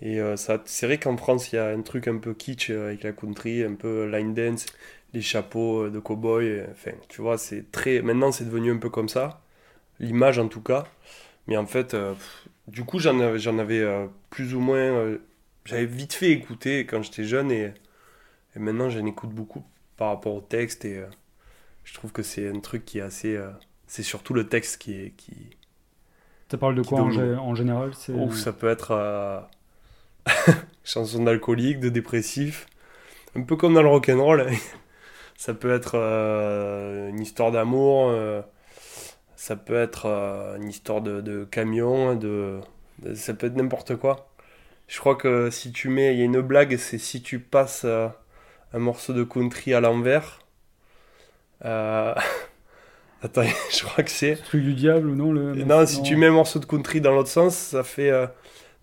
Et 0.02 0.20
euh, 0.20 0.36
ça, 0.38 0.62
c'est 0.66 0.86
vrai 0.88 0.98
qu'en 1.00 1.18
France, 1.18 1.52
il 1.52 1.56
y 1.58 1.60
a 1.60 1.68
un 1.70 1.82
truc 1.82 2.08
un 2.08 2.18
peu 2.18 2.34
kitsch 2.34 2.70
euh, 2.72 2.88
avec 2.88 3.04
la 3.04 3.12
country, 3.14 3.64
un 3.64 3.76
peu 3.76 4.08
line 4.10 4.34
dance, 4.34 4.66
les 5.14 5.22
chapeaux 5.22 5.84
euh, 5.86 5.90
de 5.92 6.00
cow-boy. 6.00 6.66
Enfin, 6.72 6.92
tu 7.10 7.22
vois, 7.22 7.38
c'est 7.38 7.72
très. 7.72 8.02
Maintenant, 8.02 8.32
c'est 8.32 8.46
devenu 8.46 8.72
un 8.72 8.78
peu 8.78 8.90
comme 8.90 9.10
ça. 9.10 9.42
L'image, 10.00 10.40
en 10.40 10.48
tout 10.50 10.62
cas. 10.62 10.86
Mais 11.48 11.58
en 11.58 11.66
fait, 11.68 11.94
euh, 11.94 12.14
pff, 12.14 12.48
du 12.68 12.84
coup, 12.86 13.00
j'en 13.00 13.20
avais, 13.20 13.40
j'en 13.40 13.60
avais 13.60 13.80
euh, 13.82 14.08
plus 14.30 14.56
ou 14.56 14.60
moins. 14.60 14.78
euh, 14.78 15.20
J'avais 15.66 15.86
vite 15.86 16.14
fait 16.14 16.32
écouter 16.32 16.86
quand 16.88 17.04
j'étais 17.04 17.24
jeune 17.26 17.52
et, 17.52 17.74
et 18.56 18.60
maintenant, 18.60 18.90
j'en 18.90 19.06
écoute 19.06 19.32
beaucoup 19.32 19.64
par 19.98 20.10
rapport 20.10 20.36
au 20.36 20.42
texte. 20.42 20.86
Et 20.86 21.02
je 21.84 21.94
trouve 21.94 22.12
que 22.12 22.24
c'est 22.24 22.50
un 22.50 22.60
truc 22.60 22.86
qui 22.86 23.00
est 23.00 23.02
assez. 23.02 23.40
c'est 23.88 24.04
surtout 24.04 24.34
le 24.34 24.48
texte 24.50 24.82
qui 24.82 24.94
est. 24.94 25.12
Qui, 25.18 25.34
Ça 26.50 26.58
parle 26.58 26.76
de 26.76 26.82
quoi 26.84 27.02
en, 27.02 27.56
général 27.56 27.94
c'est... 27.96 28.14
Ouf, 28.14 28.36
ça 28.38 28.54
peut 28.54 28.70
être 28.70 28.92
chanson 30.84 31.24
d'alcoolique, 31.24 31.80
de 31.80 31.90
dépressif, 31.90 32.68
un 33.36 33.44
peu 33.44 33.56
comme 33.56 33.74
dans 33.74 33.82
le 33.84 33.90
rock'n'roll. 33.90 34.48
ça 35.38 35.54
peut 35.54 35.74
être 35.74 35.94
euh, 35.96 37.10
une 37.10 37.20
histoire 37.22 37.52
d'amour, 37.52 38.10
euh, 38.10 38.42
ça 39.36 39.56
peut 39.56 39.76
être 39.76 40.08
euh, 40.08 40.58
une 40.58 40.70
histoire 40.70 41.02
de, 41.02 41.22
de 41.22 41.46
camion, 41.46 42.16
de, 42.16 42.60
de- 43.00 43.16
ça 43.16 43.34
peut 43.34 43.48
être 43.48 43.56
n'importe 43.56 43.96
quoi. 43.96 44.30
Je 44.88 45.00
crois 45.00 45.16
que 45.16 45.50
si 45.52 45.72
tu 45.72 45.90
mets, 45.90 46.14
il 46.14 46.20
y 46.20 46.22
a 46.22 46.26
une 46.26 46.42
blague, 46.42 46.78
c'est 46.78 46.98
si 46.98 47.22
tu 47.22 47.40
passes 47.40 47.86
un 47.86 48.14
morceau 48.80 49.14
de 49.14 49.24
country 49.24 49.74
à 49.74 49.80
l'envers. 49.80 50.42
Attends, 51.64 53.44
je 53.72 53.84
crois 53.84 54.04
que 54.04 54.12
c'est. 54.12 54.36
Truc 54.36 54.64
du 54.64 54.74
diable 54.74 55.08
ou 55.08 55.16
non 55.16 55.32
le... 55.32 55.54
Non, 55.54 55.86
si 55.86 56.02
tu 56.02 56.18
mets 56.18 56.28
un 56.28 56.32
morceau 56.32 56.60
de 56.60 56.66
country 56.66 57.00
dans 57.02 57.12
l'autre 57.12 57.30
sens, 57.30 57.56
ça 57.56 57.84
fait 57.84 58.12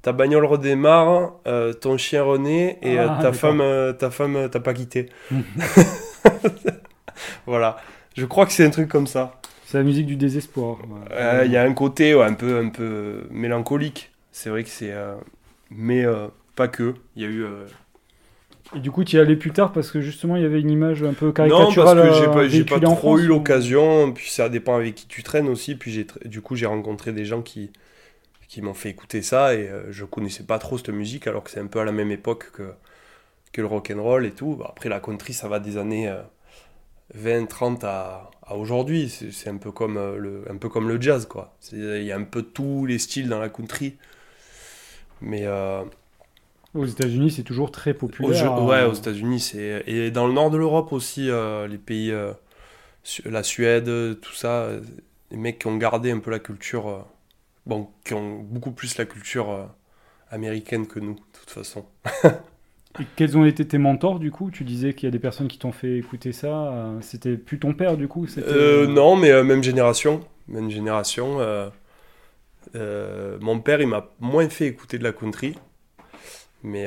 ta 0.03 0.13
bagnole 0.13 0.45
redémarre, 0.45 1.33
euh, 1.47 1.73
ton 1.73 1.97
chien 1.99 2.23
renaît 2.23 2.79
et 2.83 2.99
euh, 2.99 3.07
Ah, 3.09 3.19
ta 3.21 3.33
femme, 3.33 3.61
euh, 3.61 3.93
ta 3.93 4.11
femme 4.11 4.37
euh, 4.37 4.49
t'a 4.49 4.61
pas 4.61 4.75
quitté. 4.75 5.09
voilà. 7.47 7.77
Je 8.17 8.25
crois 8.25 8.47
que 8.47 8.53
c'est 8.53 8.65
un 8.65 8.71
truc 8.71 8.89
comme 8.89 9.07
ça. 9.07 9.41
C'est 9.67 9.79
la 9.79 9.85
musique 9.85 10.07
du 10.07 10.17
désespoir. 10.17 10.79
Euh, 11.13 11.43
Il 11.45 11.53
y 11.53 11.57
a 11.57 11.63
un 11.63 11.75
côté 11.75 12.15
ouais, 12.15 12.25
un 12.25 12.33
peu, 12.35 12.59
un 12.59 12.69
peu 12.71 13.27
mélancolique. 13.31 14.11
C'est 14.33 14.51
vrai 14.51 14.65
que 14.65 14.71
c'est, 14.71 14.93
euh, 14.93 15.15
mais 15.71 16.05
pas 16.57 16.69
que. 16.69 16.95
Il 17.17 17.23
y 17.23 17.27
a 17.27 17.29
eu. 17.29 17.45
Et 18.77 18.81
du 18.81 18.91
coup, 18.91 19.05
tu 19.05 19.17
y 19.17 19.19
allais 19.19 19.37
plus 19.37 19.51
tard 19.51 19.73
parce 19.73 19.91
que 19.91 20.01
justement, 20.01 20.37
il 20.37 20.43
y 20.43 20.47
avait 20.47 20.61
une 20.61 20.71
image 20.71 21.03
un 21.03 21.13
peu 21.13 21.27
Non, 21.27 21.33
caricaturale. 21.33 21.97
parce 21.99 22.11
que 22.45 22.49
j'ai 22.49 22.65
pas, 22.65 22.81
trop 22.81 22.97
France, 22.97 23.21
eu 23.21 23.25
ou- 23.25 23.29
l'occasion. 23.29 24.13
Puis 24.13 24.31
ça 24.31 24.49
dépend 24.49 24.77
avec 24.77 24.95
qui 24.95 25.07
tu 25.07 25.23
traînes 25.23 25.49
aussi. 25.49 25.75
Puis 25.75 26.07
du 26.25 26.41
coup, 26.41 26.57
j'ai 26.57 26.67
rencontré 26.67 27.13
des 27.13 27.25
gens 27.25 27.43
qui, 27.43 27.71
qui 28.49 28.63
m'ont 28.63 28.75
fait 28.75 28.91
écouter 28.91 29.23
ça 29.23 29.55
et 29.55 29.69
euh, 29.69 29.93
je 29.93 30.05
connaissais 30.07 30.45
pas 30.45 30.59
trop 30.59 30.79
cette 30.79 30.91
musique 30.91 31.27
alors 31.27 31.45
que 31.45 31.51
c'est 31.51 31.61
un 31.61 31.67
peu 31.67 31.81
à 31.81 31.85
la 31.85 31.93
même 31.93 32.11
époque 32.11 32.51
que, 32.53 32.73
que 33.53 33.61
le 33.63 33.67
rock 33.69 33.93
and 33.95 34.03
roll 34.03 34.27
et 34.27 34.33
tout. 34.33 34.57
Bah, 34.57 34.69
après, 34.71 34.89
la 34.89 35.01
country, 35.01 35.35
ça 35.35 35.49
va 35.49 35.61
des 35.61 35.79
années 35.79 36.09
euh, 36.09 36.23
20, 37.15 37.47
30 37.47 37.85
à, 37.85 38.31
à 38.47 38.57
aujourd'hui. 38.57 39.11
C'est, 39.11 39.51
un 39.51 39.59
peu 39.59 39.73
comme 39.73 39.97
euh, 39.99 40.19
le, 40.19 40.45
un 40.51 40.57
peu 40.57 40.69
comme 40.69 40.89
le 40.89 41.01
jazz, 41.01 41.27
quoi. 41.27 41.57
Il 41.73 42.05
y 42.05 42.13
a 42.13 42.17
un 42.17 42.25
peu 42.25 42.43
tous 42.43 42.87
les 42.87 42.99
styles 42.99 43.29
dans 43.29 43.41
la 43.41 43.49
country. 43.51 43.97
Mais 45.21 45.47
euh, 45.47 45.85
Aux 46.75 46.87
États-Unis, 46.87 47.31
c'est 47.31 47.43
toujours 47.43 47.71
très 47.73 47.93
populaire. 47.95 48.33
Jeux- 48.33 48.49
ouais, 48.63 48.83
euh, 48.83 48.91
aux 48.91 48.95
États-Unis, 48.95 49.41
c'est 49.41 49.85
et 49.87 50.11
dans 50.11 50.27
le 50.27 50.33
nord 50.33 50.51
de 50.51 50.57
l'Europe 50.59 50.93
aussi, 50.93 51.31
euh, 51.31 51.67
les 51.67 51.79
pays, 51.79 52.11
euh, 52.11 52.33
la 53.25 53.43
Suède, 53.43 53.87
tout 54.21 54.35
ça, 54.35 54.63
euh, 54.65 54.81
les 55.31 55.37
mecs 55.37 55.59
qui 55.61 55.67
ont 55.69 55.77
gardé 55.77 56.11
un 56.11 56.19
peu 56.21 56.31
la 56.31 56.39
culture, 56.41 56.89
euh, 56.89 56.99
bon, 57.69 57.91
qui 58.05 58.15
ont 58.15 58.41
beaucoup 58.41 58.73
plus 58.73 58.99
la 58.99 59.07
culture 59.07 59.51
euh, 59.51 59.67
américaine 60.31 60.87
que 60.89 61.01
nous, 61.01 61.15
de 61.15 61.21
toute 61.41 61.51
façon. 61.51 61.87
Et 62.99 63.07
quels 63.07 63.37
ont 63.39 63.45
été 63.45 63.67
tes 63.67 63.79
mentors 63.79 64.19
du 64.19 64.31
coup? 64.31 64.51
Tu 64.51 64.65
disais 64.65 64.93
qu'il 64.95 65.05
y 65.07 65.09
a 65.09 65.11
des 65.11 65.19
personnes 65.19 65.49
qui 65.49 65.59
t'ont 65.59 65.73
fait 65.73 65.97
écouter 65.99 66.33
ça. 66.33 66.73
euh, 66.73 67.01
C'était 67.01 67.37
plus 67.37 67.59
ton 67.59 67.73
père 67.75 67.97
du 67.97 68.09
coup? 68.09 68.27
Euh, 68.39 68.87
non, 68.87 69.17
mais 69.17 69.31
euh, 69.31 69.45
même 69.45 69.63
génération, 69.63 70.21
même 70.49 70.71
génération. 70.71 71.39
euh, 72.75 73.39
mon 73.41 73.61
père, 73.61 73.81
il 73.81 73.89
m'a 73.89 74.11
moins 74.21 74.49
fait 74.49 74.67
écouter 74.67 74.99
de 74.99 75.05
la 75.05 75.13
country, 75.13 75.55
mais 76.63 76.87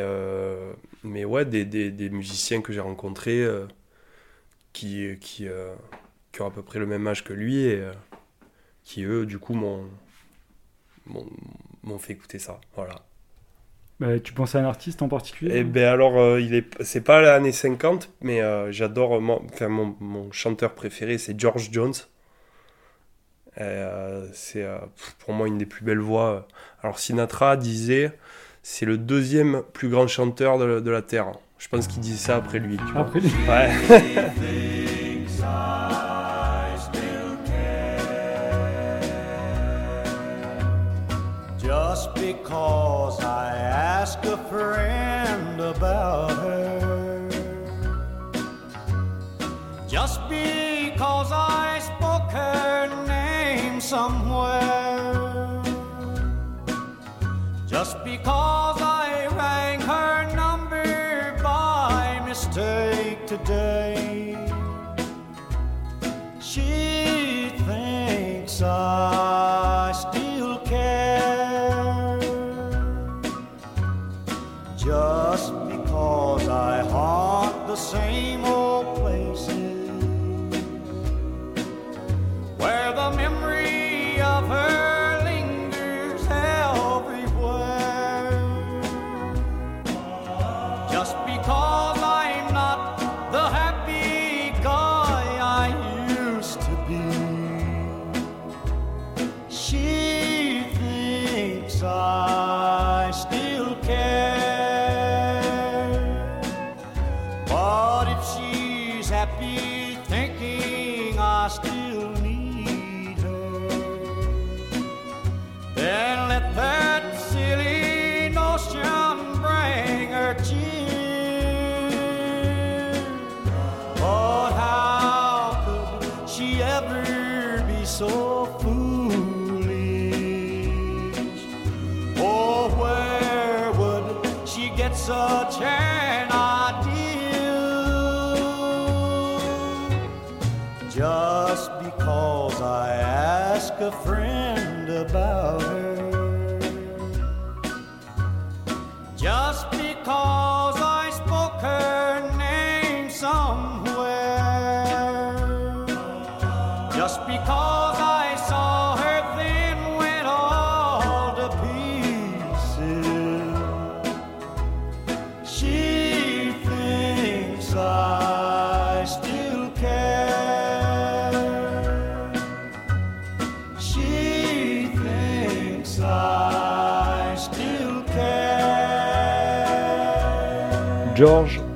mais 1.04 1.26
ouais, 1.26 1.46
des, 1.46 1.66
des, 1.66 1.92
des 1.92 2.10
musiciens 2.10 2.62
que 2.62 2.74
j'ai 2.74 2.80
rencontrés 2.80 3.46
qui 4.74 5.18
qui 5.20 5.48
qui 6.32 6.42
ont 6.42 6.48
à 6.48 6.52
peu 6.52 6.64
près 6.64 6.80
le 6.80 6.86
même 6.86 7.08
âge 7.08 7.24
que 7.24 7.34
lui 7.34 7.58
et 7.66 7.84
qui 8.84 9.04
eux, 9.04 9.26
du 9.26 9.40
coup, 9.40 9.54
m'ont 9.54 9.86
m'ont 11.08 11.98
fait 12.00 12.14
écouter 12.14 12.40
ça. 12.40 12.60
Voilà. 12.76 12.96
bah, 14.00 14.20
tu 14.20 14.34
pensais 14.34 14.58
à 14.58 14.62
un 14.62 14.66
artiste 14.66 15.02
en 15.02 15.08
particulier 15.08 15.58
Et 15.58 15.64
ben 15.64 15.86
alors, 15.86 16.18
euh, 16.20 16.40
il 16.42 16.54
est, 16.54 16.66
c'est 16.84 17.02
pas 17.02 17.22
l'année 17.22 17.52
50, 17.52 18.10
mais 18.22 18.42
euh, 18.42 18.72
j'adore, 18.72 19.12
enfin 19.22 19.68
mon, 19.68 19.96
mon 20.00 20.32
chanteur 20.32 20.74
préféré, 20.74 21.18
c'est 21.18 21.40
George 21.40 21.70
Jones. 21.72 21.94
Euh, 23.60 24.28
c'est 24.34 24.64
euh, 24.64 24.78
pour 25.20 25.34
moi 25.34 25.48
une 25.48 25.58
des 25.58 25.66
plus 25.66 25.84
belles 25.84 26.00
voix. 26.00 26.48
Alors 26.84 27.00
Sinatra 27.00 27.58
disait, 27.58 28.18
c'est 28.64 28.86
le 28.86 28.98
deuxième 28.98 29.64
plus 29.74 29.90
grand 29.90 30.08
chanteur 30.08 30.58
de, 30.58 30.80
de 30.80 30.92
la 30.92 31.02
terre. 31.02 31.32
Je 31.58 31.68
pense 31.68 31.88
qu'il 31.88 32.00
disait 32.00 32.18
ça 32.18 32.38
après 32.38 32.60
lui. 32.60 32.78
tu 32.78 32.84
vois. 32.94 33.02
Après, 33.02 33.20
Ouais. 33.20 33.70
ask 44.12 44.26
a 44.26 44.38
friend 44.50 45.62
about 45.62 46.32
her. 46.32 47.30
Just 49.88 50.20
because 50.28 51.32
I 51.32 51.80
spoke 51.80 52.30
her 52.32 52.90
name 53.08 53.80
somewhere. 53.80 55.62
Just 57.68 58.04
because 58.04 58.61
same 77.92 78.41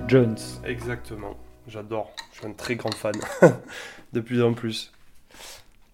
Jones. 0.08 0.38
Exactement. 0.66 1.36
J'adore. 1.68 2.12
Je 2.34 2.40
suis 2.40 2.48
un 2.48 2.52
très 2.54 2.76
grand 2.76 2.94
fan. 2.94 3.14
de 4.14 4.20
plus 4.20 4.42
en 4.44 4.54
plus. 4.54 4.92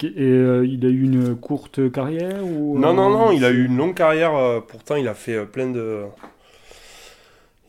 Et 0.03 0.09
euh, 0.19 0.65
il 0.65 0.83
a 0.85 0.89
eu 0.89 1.03
une 1.03 1.35
courte 1.35 1.91
carrière 1.91 2.43
ou 2.43 2.77
Non, 2.77 2.93
non, 2.93 3.09
non, 3.11 3.29
euh, 3.29 3.33
il 3.35 3.45
a 3.45 3.51
eu 3.51 3.65
une 3.65 3.77
longue 3.77 3.93
carrière. 3.95 4.35
euh, 4.35 4.59
pourtant, 4.59 4.95
il 4.95 5.07
a 5.07 5.13
fait 5.13 5.35
euh, 5.35 5.45
plein 5.45 5.67
de. 5.69 6.03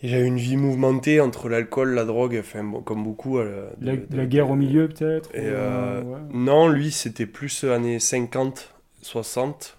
Il 0.03 0.14
a 0.14 0.18
eu 0.18 0.24
une 0.24 0.38
vie 0.38 0.57
mouvementée 0.57 1.20
entre 1.20 1.49
l'alcool, 1.49 1.90
la 1.95 2.05
drogue, 2.05 2.36
enfin, 2.40 2.68
comme 2.84 3.05
beaucoup. 3.05 3.38
euh, 3.38 3.68
de- 3.78 3.86
la, 3.86 3.97
de- 3.97 4.16
la 4.16 4.26
guerre 4.26 4.51
au 4.51 4.57
milieu 4.57 4.88
peut-être 4.88 5.30
Et 5.34 5.40
ou, 5.43 5.45
euh, 5.45 5.51
euh, 5.55 6.03
ouais. 6.03 6.18
Non, 6.32 6.68
lui, 6.68 6.90
c'était 6.90 7.26
plus 7.26 7.64
années 7.64 8.01
50, 8.01 8.72
60, 9.03 9.76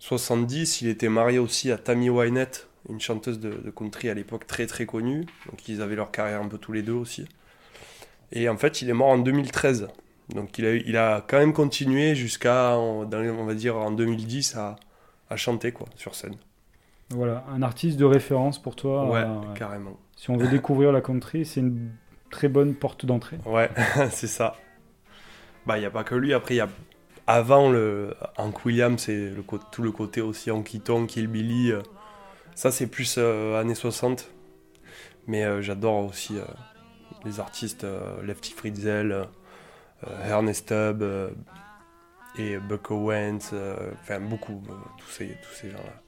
70. 0.00 0.82
Il 0.82 0.88
était 0.88 1.08
marié 1.08 1.38
aussi 1.38 1.70
à 1.70 1.78
Tammy 1.78 2.10
Wynette, 2.10 2.67
une 2.88 3.00
chanteuse 3.00 3.40
de, 3.40 3.50
de 3.50 3.70
country 3.70 4.08
à 4.08 4.14
l'époque 4.14 4.46
très 4.46 4.66
très 4.66 4.86
connue. 4.86 5.26
Donc 5.50 5.68
ils 5.68 5.82
avaient 5.82 5.96
leur 5.96 6.10
carrière 6.10 6.40
un 6.42 6.48
peu 6.48 6.58
tous 6.58 6.72
les 6.72 6.82
deux 6.82 6.92
aussi. 6.92 7.26
Et 8.32 8.48
en 8.48 8.56
fait, 8.56 8.82
il 8.82 8.90
est 8.90 8.94
mort 8.94 9.08
en 9.08 9.18
2013. 9.18 9.88
Donc 10.34 10.58
il 10.58 10.66
a, 10.66 10.72
eu- 10.72 10.82
il 10.86 10.96
a 10.96 11.24
quand 11.26 11.38
même 11.38 11.52
continué 11.54 12.14
jusqu'à, 12.14 12.76
en- 12.76 13.08
on 13.12 13.44
va 13.44 13.54
dire, 13.54 13.76
en 13.76 13.90
2010 13.90 14.56
à, 14.56 14.76
à 15.30 15.36
chanter 15.36 15.72
quoi, 15.72 15.86
sur 15.96 16.14
scène. 16.14 16.36
Voilà, 17.10 17.44
un 17.50 17.62
artiste 17.62 17.98
de 17.98 18.04
référence 18.04 18.60
pour 18.60 18.76
toi. 18.76 19.08
ouais, 19.10 19.20
euh, 19.20 19.54
carrément. 19.54 19.98
si 20.16 20.30
on 20.30 20.36
veut 20.36 20.48
découvrir 20.48 20.92
la 20.92 21.00
country, 21.00 21.46
c'est 21.46 21.60
une 21.60 21.90
très 22.30 22.48
bonne 22.48 22.74
porte 22.74 23.06
d'entrée. 23.06 23.38
Ouais, 23.46 23.70
c'est 24.10 24.26
ça. 24.26 24.56
Bah, 25.66 25.78
il 25.78 25.80
n'y 25.80 25.86
a 25.86 25.90
pas 25.90 26.04
que 26.04 26.14
lui. 26.14 26.34
Après, 26.34 26.54
il 26.54 26.58
y 26.58 26.60
a. 26.60 26.68
Avant, 27.26 27.70
le... 27.70 28.14
Hank 28.38 28.64
Williams, 28.64 29.02
c'est 29.02 29.30
le 29.30 29.42
tout 29.70 29.82
le 29.82 29.92
côté 29.92 30.20
aussi 30.22 30.50
Tonk, 30.80 31.06
Kill 31.08 31.26
Billy. 31.28 31.72
euh, 31.72 31.82
Ça, 32.58 32.72
c'est 32.72 32.88
plus 32.88 33.14
euh, 33.18 33.60
années 33.60 33.76
60. 33.76 34.28
Mais 35.28 35.44
euh, 35.44 35.62
j'adore 35.62 36.06
aussi 36.06 36.36
euh, 36.36 36.42
les 37.24 37.38
artistes 37.38 37.86
Lefty 38.24 38.52
euh, 38.64 39.24
Ernest 40.28 40.66
Tubb 40.66 41.04
et 42.36 42.58
Buck 42.58 42.90
Owens. 42.90 43.54
Enfin, 44.00 44.18
beaucoup, 44.18 44.60
tous 44.98 45.08
ces, 45.08 45.26
tous 45.28 45.54
ces 45.54 45.70
gens-là. 45.70 46.02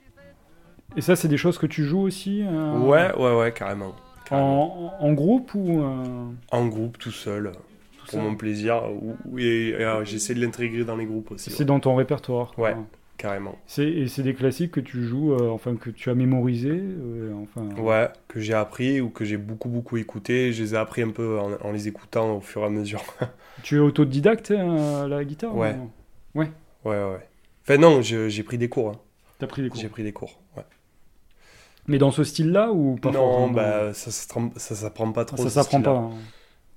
Et 0.97 0.99
ça, 0.99 1.15
c'est 1.15 1.29
des 1.29 1.37
choses 1.37 1.57
que 1.57 1.67
tu 1.67 1.85
joues 1.85 2.01
aussi 2.01 2.43
Ouais, 2.43 3.15
ouais, 3.15 3.35
ouais, 3.37 3.53
carrément. 3.53 3.95
carrément. 4.25 4.99
En, 5.01 5.05
en 5.07 5.13
groupe 5.13 5.53
ou 5.55 5.81
En 6.51 6.67
groupe, 6.67 6.97
tout 6.97 7.13
seul, 7.13 7.53
pour 8.09 8.19
mon 8.19 8.35
plaisir. 8.35 8.83
et, 9.37 9.69
et, 9.69 9.99
j'essaie 10.03 10.33
de 10.33 10.41
l'intégrer 10.41 10.83
dans 10.83 10.97
les 10.97 11.05
groupes 11.05 11.31
aussi. 11.31 11.49
C'est 11.49 11.59
ouais, 11.59 11.65
dans 11.65 11.79
ton 11.79 11.95
répertoire. 11.95 12.51
quoi. 12.51 12.71
Ouais. 12.71 12.75
Carrément. 13.21 13.55
C'est 13.67 13.87
et 13.87 14.07
c'est 14.07 14.23
des 14.23 14.33
classiques 14.33 14.71
que 14.71 14.79
tu 14.79 15.03
joues, 15.03 15.33
euh, 15.33 15.49
enfin 15.49 15.75
que 15.75 15.89
tu 15.89 16.09
as 16.09 16.15
mémorisé, 16.15 16.71
euh, 16.71 17.33
enfin. 17.43 17.69
Ouais, 17.81 18.09
que 18.27 18.39
j'ai 18.39 18.53
appris 18.55 18.99
ou 18.99 19.09
que 19.09 19.23
j'ai 19.25 19.37
beaucoup 19.37 19.69
beaucoup 19.69 19.97
écouté. 19.97 20.51
Je 20.53 20.63
les 20.63 20.73
ai 20.73 20.77
appris 20.77 21.03
un 21.03 21.11
peu 21.11 21.39
en, 21.39 21.51
en 21.63 21.71
les 21.71 21.87
écoutant 21.87 22.37
au 22.37 22.41
fur 22.41 22.63
et 22.63 22.65
à 22.65 22.69
mesure. 22.69 23.03
Tu 23.63 23.75
es 23.75 23.79
autodidacte 23.79 24.49
euh, 24.51 25.03
à 25.05 25.07
la 25.07 25.23
guitare 25.23 25.55
Ouais. 25.55 25.75
ou- 26.35 26.39
ouais, 26.39 26.49
ouais. 26.85 27.27
Enfin 27.63 27.77
non, 27.77 28.01
je- 28.01 28.27
j'ai 28.27 28.41
pris 28.43 28.57
des 28.57 28.69
cours. 28.69 28.89
hein. 28.89 28.99
T'as 29.37 29.45
pris 29.47 29.61
des 29.61 29.69
cours. 29.69 29.79
J'ai 29.81 29.89
pris 29.89 30.01
des 30.03 30.13
cours. 30.13 30.39
Ouais. 30.57 30.63
Mais 31.87 31.97
dans 31.99 32.09
ce 32.11 32.23
style-là 32.23 32.71
ou 32.71 32.95
pas 32.95 33.11
non, 33.11 33.51
bah 33.51 33.93
ça, 33.93 34.09
s'apprend- 34.09 34.51
ça 34.55 34.73
s'apprend 34.75 35.11
pas 35.11 35.25
trop. 35.25 35.37
ça 35.37 35.43
ce 35.43 35.49
s'apprend 35.49 35.77
style-là. 35.79 35.93
pas. 35.93 35.99
hein. 35.99 36.11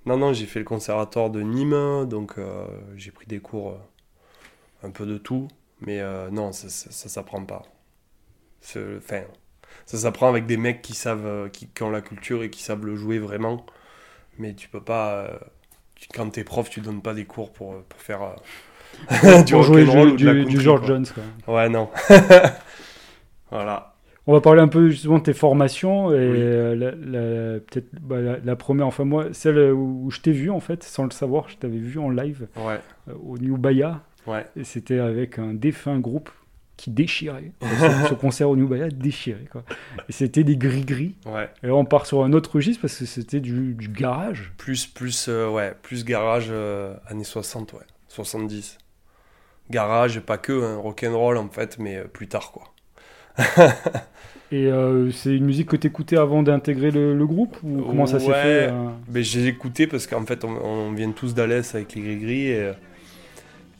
Non, 0.06 0.18
non, 0.18 0.32
j'ai 0.34 0.44
fait 0.44 0.58
le 0.58 0.64
conservatoire 0.66 1.30
de 1.30 1.40
Nîmes, 1.40 2.06
donc 2.06 2.34
euh, 2.36 2.66
j'ai 2.96 3.10
pris 3.10 3.26
des 3.26 3.38
cours 3.40 3.70
euh, 3.70 4.86
un 4.86 4.90
peu 4.90 5.06
de 5.06 5.16
tout. 5.16 5.48
Mais 5.86 6.00
euh, 6.00 6.30
non, 6.30 6.52
ça, 6.52 6.68
ça, 6.68 6.90
ça 6.90 7.08
s'apprend 7.08 7.44
pas. 7.44 7.62
Enfin, 8.96 9.22
ça 9.86 9.98
s'apprend 9.98 10.28
avec 10.28 10.46
des 10.46 10.56
mecs 10.56 10.80
qui 10.82 10.94
savent, 10.94 11.26
euh, 11.26 11.48
qui, 11.48 11.66
qui 11.68 11.82
ont 11.82 11.90
la 11.90 12.00
culture 12.00 12.42
et 12.42 12.50
qui 12.50 12.62
savent 12.62 12.86
le 12.86 12.96
jouer 12.96 13.18
vraiment. 13.18 13.64
Mais 14.38 14.54
tu 14.54 14.68
peux 14.68 14.80
pas. 14.80 15.12
euh, 15.14 15.38
tu- 15.94 16.08
quand 16.14 16.30
t'es 16.30 16.44
prof, 16.44 16.68
tu 16.70 16.80
donnes 16.80 17.02
pas 17.02 17.14
des 17.14 17.24
cours 17.26 17.52
pour, 17.52 17.74
euh, 17.74 17.84
pour 17.88 18.00
faire 18.00 18.22
euh, 18.22 19.42
du 19.44 19.52
Pour 19.52 19.62
jouer 19.62 19.84
du, 19.84 19.90
ou 19.90 20.44
du- 20.46 20.60
George 20.60 20.80
quoi. 20.80 20.88
Jones. 20.88 21.06
quoi. 21.44 21.54
Ouais, 21.54 21.68
non. 21.68 21.90
voilà. 23.50 23.90
On 24.26 24.32
va 24.32 24.40
parler 24.40 24.62
un 24.62 24.68
peu 24.68 24.88
justement 24.88 25.18
de 25.18 25.22
tes 25.24 25.34
formations 25.34 26.10
et 26.10 26.30
Oui. 26.30 26.78
la, 26.78 26.92
la- 26.92 27.60
peut-être 27.60 27.88
bah, 28.00 28.20
la, 28.20 28.38
la 28.38 28.56
première, 28.56 28.86
enfin 28.86 29.04
moi, 29.04 29.26
celle 29.32 29.58
où 29.72 30.10
je 30.10 30.20
t'ai 30.20 30.32
vu 30.32 30.50
en 30.50 30.60
fait, 30.60 30.82
sans 30.82 31.04
le 31.04 31.10
savoir, 31.10 31.50
je 31.50 31.56
t'avais 31.58 31.76
vu 31.76 31.98
en 31.98 32.08
live 32.08 32.46
Ouais, 32.56 32.80
au 33.22 33.36
New 33.36 33.58
Baya 33.58 34.00
ouais. 34.26 34.44
et 34.56 34.64
c'était 34.64 34.98
avec 34.98 35.38
un 35.38 35.54
défunt 35.54 35.98
groupe 35.98 36.30
qui 36.76 36.90
déchirait. 36.90 37.52
ce, 37.62 38.08
ce 38.08 38.14
concert 38.14 38.50
au 38.50 38.56
New 38.56 38.66
Baya 38.66 38.88
déchirait 38.88 39.46
quoi. 39.50 39.62
Et 40.08 40.12
c'était 40.12 40.42
des 40.42 40.56
gris-gris. 40.56 41.14
Ouais. 41.24 41.48
Et 41.62 41.68
là 41.68 41.74
on 41.76 41.84
part 41.84 42.04
sur 42.06 42.24
un 42.24 42.32
autre 42.32 42.56
registre 42.56 42.82
parce 42.82 42.98
que 42.98 43.04
c'était 43.06 43.40
du, 43.40 43.74
du 43.74 43.88
garage. 43.88 44.52
Plus, 44.58 44.86
plus, 44.86 45.26
euh, 45.28 45.48
ouais, 45.48 45.74
plus 45.82 46.04
garage 46.04 46.48
euh, 46.50 46.94
années 47.06 47.22
60, 47.24 47.74
ouais. 47.74 47.78
70. 48.08 48.78
Garage, 49.70 50.20
pas 50.20 50.36
que, 50.36 50.52
hein, 50.64 50.76
rock'n'roll 50.76 51.36
en 51.38 51.48
fait, 51.48 51.78
mais 51.78 51.96
euh, 51.98 52.04
plus 52.04 52.26
tard, 52.28 52.52
quoi. 52.52 52.74
Et 54.52 54.70
c'est 55.12 55.34
une 55.34 55.46
musique 55.46 55.68
que 55.68 55.76
t'écoutais 55.76 56.16
avant 56.16 56.44
d'intégrer 56.44 56.92
le, 56.92 57.12
le 57.16 57.26
groupe 57.26 57.56
ou 57.64 57.82
comment 57.82 58.06
ça 58.06 58.20
s'est 58.20 58.28
Ouais. 58.28 58.42
fait 58.42 58.72
Mais 59.08 59.24
j'ai 59.24 59.46
écouté 59.46 59.88
parce 59.88 60.06
qu'en 60.06 60.24
fait, 60.24 60.44
on, 60.44 60.50
on 60.50 60.92
vient 60.92 61.10
tous 61.10 61.34
d'Alès 61.34 61.74
avec 61.74 61.94
les 61.96 62.02
gris-gris 62.02 62.48
et, 62.50 62.70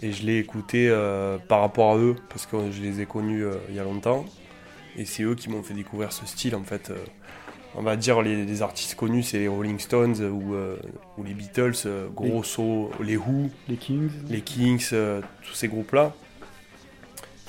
et 0.04 0.12
je 0.12 0.26
l'ai 0.26 0.38
écouté 0.38 0.88
euh, 0.90 1.38
par 1.38 1.60
rapport 1.60 1.92
à 1.92 1.96
eux 1.96 2.14
parce 2.28 2.44
que 2.44 2.70
je 2.70 2.82
les 2.82 3.00
ai 3.00 3.06
connus 3.06 3.42
euh, 3.44 3.54
il 3.70 3.74
y 3.74 3.78
a 3.78 3.84
longtemps. 3.84 4.26
Et 4.96 5.06
c'est 5.06 5.22
eux 5.22 5.34
qui 5.34 5.48
m'ont 5.48 5.62
fait 5.62 5.72
découvrir 5.74 6.12
ce 6.12 6.26
style, 6.26 6.54
en 6.54 6.62
fait. 6.62 6.90
euh. 6.90 6.96
on 7.74 7.82
va 7.82 7.96
dire 7.96 8.20
les, 8.20 8.44
les 8.44 8.62
artistes 8.62 8.96
connus, 8.96 9.22
c'est 9.22 9.38
les 9.38 9.48
Rolling 9.48 9.78
Stones 9.78 10.20
ou, 10.22 10.54
ou 11.18 11.24
les 11.24 11.34
Beatles, 11.34 11.72
grosso, 12.14 12.90
les 13.02 13.16
Who. 13.16 13.50
Les 13.68 13.76
Kings 13.76 14.10
les 14.28 14.40
Kings, 14.42 14.90
tous 15.42 15.54
ces 15.54 15.68
groupes-là. 15.68 16.12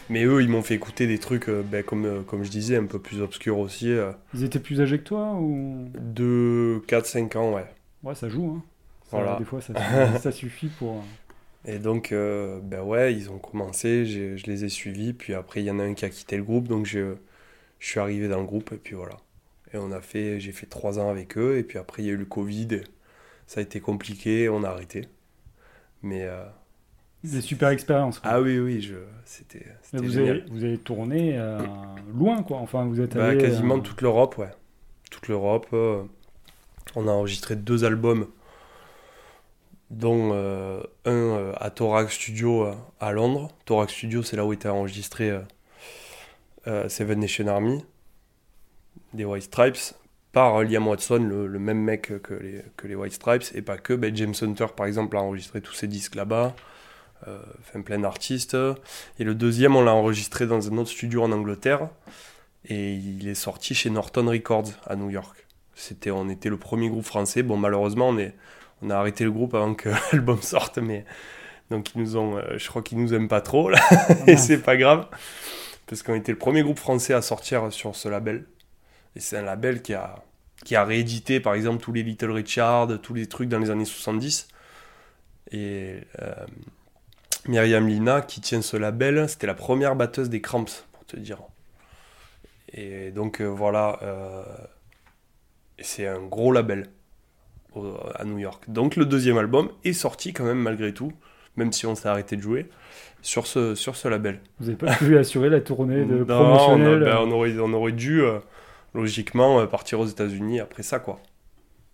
Mais 0.10 0.24
eux, 0.24 0.42
ils 0.42 0.50
m'ont 0.50 0.62
fait 0.62 0.76
écouter 0.76 1.08
des 1.08 1.18
trucs, 1.20 1.50
ben, 1.50 1.84
comme, 1.84 2.24
comme 2.26 2.44
je 2.44 2.50
disais, 2.50 2.78
un 2.78 2.86
peu 2.86 3.00
plus 3.00 3.22
obscurs 3.22 3.60
aussi. 3.60 3.94
Ils 4.34 4.44
étaient 4.44 4.60
plus 4.60 4.80
âgés 4.82 4.98
que 4.98 5.04
toi 5.04 5.34
ou? 5.34 5.90
De 6.00 6.82
4-5 6.88 7.38
ans, 7.38 7.54
ouais. 7.54 7.66
Ouais, 8.04 8.16
ça 8.16 8.30
joue. 8.30 8.56
Hein. 8.58 8.64
Ça, 9.12 9.18
Voilà. 9.18 9.36
Des 9.38 9.46
fois, 9.46 9.62
ça, 9.62 9.74
ça 10.20 10.32
suffit 10.32 10.68
pour. 10.80 11.04
Et 11.68 11.80
donc, 11.80 12.12
euh, 12.12 12.60
ben 12.62 12.82
ouais, 12.84 13.14
ils 13.14 13.30
ont 13.32 13.40
commencé, 13.40 14.06
j'ai- 14.06 14.38
je 14.38 14.46
les 14.48 14.66
ai 14.66 14.70
suivis. 14.70 15.14
Puis 15.14 15.34
après, 15.34 15.62
il 15.62 15.66
y 15.66 15.72
en 15.72 15.80
a 15.80 15.84
un 15.84 15.94
qui 15.94 16.06
a 16.06 16.10
quitté 16.10 16.38
le 16.38 16.44
groupe, 16.44 16.68
donc 16.68 16.86
je, 16.86 17.16
je 17.80 17.88
suis 17.88 18.00
arrivé 18.00 18.28
dans 18.28 18.40
le 18.40 18.46
groupe, 18.46 18.72
et 18.72 18.78
puis 18.78 18.96
voilà. 18.96 19.18
Et 19.74 19.78
on 19.78 19.92
a 19.92 20.00
fait, 20.02 20.40
j'ai 20.40 20.52
fait 20.52 20.68
3 20.68 21.00
ans 21.00 21.10
avec 21.10 21.38
eux, 21.38 21.58
et 21.58 21.64
puis 21.64 21.78
après, 21.80 22.04
il 22.04 22.06
y 22.06 22.10
a 22.10 22.14
eu 22.14 22.18
le 22.18 22.26
Covid. 22.26 22.68
et 22.76 22.84
ça 23.48 23.60
a 23.60 23.64
été 23.64 23.80
compliqué, 23.80 24.48
on 24.50 24.64
a 24.64 24.70
arrêté. 24.70 25.08
Mais. 26.04 26.24
euh, 26.24 26.46
Des 27.24 27.42
super 27.42 27.70
expériences. 27.70 28.20
quoi. 28.20 28.32
ah 28.32 28.42
oui, 28.42 28.60
oui, 28.60 28.82
je, 28.82 28.96
c'était 29.26 29.66
vous, 29.94 30.18
avez, 30.18 30.44
vous 30.52 30.64
avez 30.64 30.78
tourné 30.78 31.38
euh, 31.40 31.60
loin, 32.14 32.44
quoi. 32.44 32.58
Enfin, 32.58 32.86
vous 32.86 33.02
êtes 33.02 33.16
Bah, 33.16 33.28
allé, 33.30 33.40
quasiment 33.42 33.78
euh, 33.78 33.82
toute 33.82 34.02
l'Europe, 34.02 34.38
ouais. 34.38 34.52
Toute 35.12 35.28
l'Europe. 35.28 35.68
euh, 35.74 36.04
on 36.96 37.08
a 37.08 37.12
enregistré 37.12 37.56
deux 37.56 37.84
albums, 37.86 38.28
dont 39.92 40.32
euh, 40.34 40.82
un 41.06 41.12
euh, 41.12 41.54
à 41.58 41.70
Thorax 41.70 42.14
Studio 42.14 42.66
euh, 42.66 42.74
à 43.00 43.12
Londres. 43.12 43.50
Thorax 43.66 43.94
Studio, 43.94 44.24
c'est 44.24 44.36
là 44.36 44.46
où 44.46 44.54
était 44.54 44.70
enregistré 44.70 45.40
Seven 46.66 47.20
Nation 47.20 47.48
Army, 47.48 47.86
des 49.14 49.24
White 49.24 49.44
Stripes, 49.44 49.96
par 50.32 50.64
Liam 50.64 50.88
Watson, 50.88 51.20
le, 51.20 51.60
même 51.60 51.80
mec 51.80 52.12
que 52.24 52.34
les, 52.84 52.96
White 52.96 53.14
Stripes, 53.14 53.44
et 53.54 53.62
pas 53.62 53.78
que. 53.78 53.94
Ben, 53.94 54.16
James 54.16 54.34
Hunter, 54.42 54.68
par 54.76 54.88
exemple, 54.88 55.16
a 55.16 55.22
enregistré 55.22 55.62
tous 55.62 55.74
ses 55.74 55.88
disques 55.88 56.16
là-bas. 56.16 56.56
Enfin, 57.60 57.82
plein 57.82 58.00
d'artistes. 58.00 58.58
Et 59.18 59.24
le 59.24 59.34
deuxième, 59.34 59.76
on 59.76 59.84
l'a 59.84 59.94
enregistré 59.94 60.46
dans 60.46 60.72
un 60.72 60.78
autre 60.78 60.90
studio 60.90 61.24
en 61.24 61.32
Angleterre 61.32 61.90
et 62.68 62.94
il 62.94 63.28
est 63.28 63.36
sorti 63.36 63.74
chez 63.74 63.90
Norton 63.90 64.28
Records 64.28 64.72
à 64.86 64.96
New 64.96 65.10
York. 65.10 65.46
C'était, 65.76 66.12
on 66.12 66.30
était 66.30 66.50
le 66.50 66.58
premier 66.58 66.90
groupe 66.90 67.06
français. 67.06 67.44
Bon, 67.44 67.58
malheureusement, 67.58 68.10
on, 68.10 68.18
est, 68.18 68.34
on 68.86 68.90
a 68.90 68.96
arrêté 68.96 69.24
le 69.24 69.32
groupe 69.32 69.54
avant 69.54 69.74
que 69.74 69.90
l'album 70.12 70.42
sorte, 70.42 70.78
mais 70.78 71.06
donc 71.72 71.94
ils 71.96 72.02
nous 72.02 72.18
ont, 72.18 72.38
euh, 72.38 72.58
je 72.58 72.68
crois 72.70 72.82
qu'ils 72.82 73.00
nous 73.00 73.14
aiment 73.14 73.28
pas 73.28 73.42
trop 73.42 73.70
là, 73.70 73.80
et 74.28 74.38
c'est 74.38 74.62
pas 74.62 74.78
grave 74.78 75.08
parce 75.88 76.04
qu'on 76.04 76.16
était 76.16 76.32
le 76.32 76.38
premier 76.38 76.64
groupe 76.64 76.80
français 76.80 77.14
à 77.14 77.22
sortir 77.22 77.72
sur 77.72 77.96
ce 77.96 78.10
label. 78.10 78.46
Et 79.16 79.20
c'est 79.20 79.38
un 79.38 79.44
label 79.44 79.82
qui 79.82 79.94
a, 79.94 80.24
qui 80.64 80.76
a 80.76 80.84
réédité, 80.84 81.40
par 81.40 81.54
exemple, 81.54 81.82
tous 81.82 81.94
les 81.94 82.04
Little 82.04 82.32
Richard, 82.32 83.00
tous 83.02 83.14
les 83.14 83.28
trucs 83.28 83.50
dans 83.50 83.60
les 83.60 83.70
années 83.70 83.86
70. 83.86 84.48
Et 85.52 86.02
euh, 86.22 86.34
Myriam 87.48 87.88
Lina, 87.88 88.22
qui 88.22 88.42
tient 88.42 88.62
ce 88.62 88.78
label, 88.78 89.30
c'était 89.30 89.48
la 89.48 89.54
première 89.54 89.96
batteuse 89.96 90.30
des 90.30 90.42
Cramps, 90.42 90.66
pour 90.92 91.06
te 91.06 91.18
dire. 91.18 91.40
Et 92.74 93.12
donc 93.12 93.42
euh, 93.42 93.46
voilà, 93.46 94.00
euh, 94.02 94.44
c'est 95.80 96.08
un 96.08 96.22
gros 96.22 96.52
label 96.52 96.90
au- 97.78 97.98
à 98.16 98.24
New 98.26 98.38
York. 98.40 98.64
Donc 98.68 98.96
le 98.96 99.06
deuxième 99.06 99.38
album 99.38 99.70
est 99.84 99.94
sorti 99.94 100.34
quand 100.34 100.44
même 100.46 100.60
malgré 100.60 100.94
tout, 100.94 101.12
même 101.58 101.72
si 101.72 101.86
on 101.86 101.96
s'est 101.96 102.08
arrêté 102.08 102.36
de 102.36 102.42
jouer, 102.42 102.70
sur 103.22 103.48
ce, 103.48 103.76
sur 103.76 103.96
ce 103.96 104.08
label. 104.08 104.40
Vous 104.60 104.66
n'avez 104.66 104.78
pas 104.78 104.96
pu 104.96 105.18
assurer 105.18 105.50
la 105.50 105.62
tournée 105.62 106.06
de 106.06 106.16
Non, 106.16 106.20
on, 106.20 106.24
a- 106.24 106.26
promotionnelle 106.58 107.00
ben, 107.04 107.18
on 107.22 107.32
aurait, 107.32 107.58
on 107.60 107.74
aurait 107.74 107.92
dû 107.92 108.22
euh, 108.22 108.40
logiquement 108.94 109.60
euh, 109.60 109.66
partir 109.66 110.00
aux 110.00 110.06
États-Unis 110.06 110.60
après 110.60 110.84
ça, 110.84 111.00
quoi. 111.00 111.20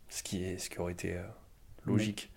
Ce 0.09 0.23
qui, 0.23 0.43
est, 0.43 0.57
ce 0.57 0.69
qui 0.69 0.79
aurait 0.79 0.91
été 0.93 1.13
euh, 1.13 1.21
logique. 1.85 2.31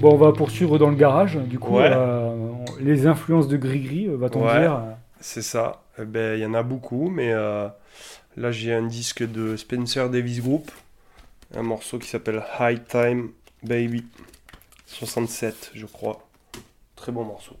Bon, 0.00 0.14
on 0.14 0.16
va 0.16 0.32
poursuivre 0.32 0.78
dans 0.78 0.88
le 0.90 0.96
garage. 0.96 1.36
Du 1.36 1.58
coup, 1.58 1.76
Ouais. 1.76 1.90
euh, 1.92 2.34
les 2.80 3.06
influences 3.06 3.48
de 3.48 3.56
Grigri, 3.56 4.06
euh, 4.08 4.16
va-t-on 4.16 4.46
Ouais. 4.46 4.60
dire 4.60 4.80
C'est 5.20 5.42
ça. 5.42 5.82
Eh 5.98 6.04
ben, 6.04 6.38
il 6.38 6.42
y 6.42 6.46
en 6.46 6.54
a 6.54 6.62
beaucoup, 6.62 7.10
mais 7.10 7.30
euh, 7.32 7.68
là 8.36 8.50
j'ai 8.52 8.72
un 8.72 8.86
disque 8.86 9.22
de 9.22 9.56
Spencer 9.56 10.08
Davis 10.08 10.40
Group, 10.40 10.70
un 11.54 11.62
morceau 11.62 11.98
qui 11.98 12.08
s'appelle 12.08 12.42
High 12.58 12.82
Time 12.88 13.28
Baby, 13.62 14.06
67 14.86 15.72
je 15.74 15.84
crois. 15.86 16.26
Très 16.96 17.12
bon 17.12 17.24
morceau. 17.24 17.56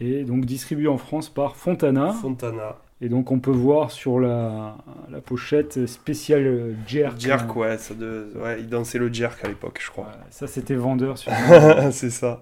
Et 0.00 0.24
donc 0.24 0.44
distribué 0.46 0.88
en 0.88 0.96
France 0.98 1.28
par 1.28 1.54
Fontana. 1.56 2.12
Fontana. 2.12 2.76
Et 3.04 3.10
donc 3.10 3.30
on 3.30 3.38
peut 3.38 3.50
voir 3.50 3.90
sur 3.90 4.18
la, 4.18 4.78
la 5.10 5.20
pochette 5.20 5.84
spéciale 5.84 6.74
Jerk. 6.86 7.20
Jerk, 7.20 7.54
ouais, 7.54 7.76
ça 7.76 7.92
de... 7.92 8.32
ouais, 8.36 8.60
il 8.60 8.66
dansait 8.66 8.96
le 8.96 9.12
jerk 9.12 9.44
à 9.44 9.48
l'époque, 9.48 9.78
je 9.84 9.90
crois. 9.90 10.04
Ouais, 10.04 10.24
ça 10.30 10.46
c'était 10.46 10.74
vendeur 10.74 11.18
sur. 11.18 11.30
c'est 11.90 12.08
ça. 12.08 12.40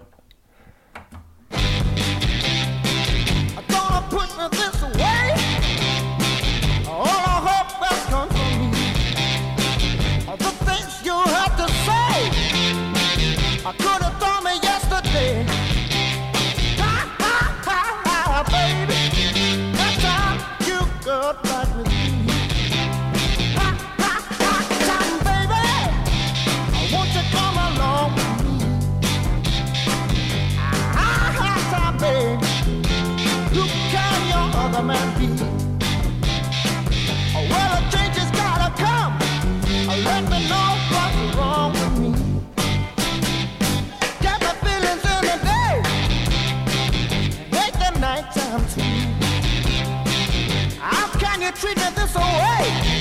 I 13.65 14.02
treatment 51.63 51.95
this 51.95 52.17
away. 52.17 52.91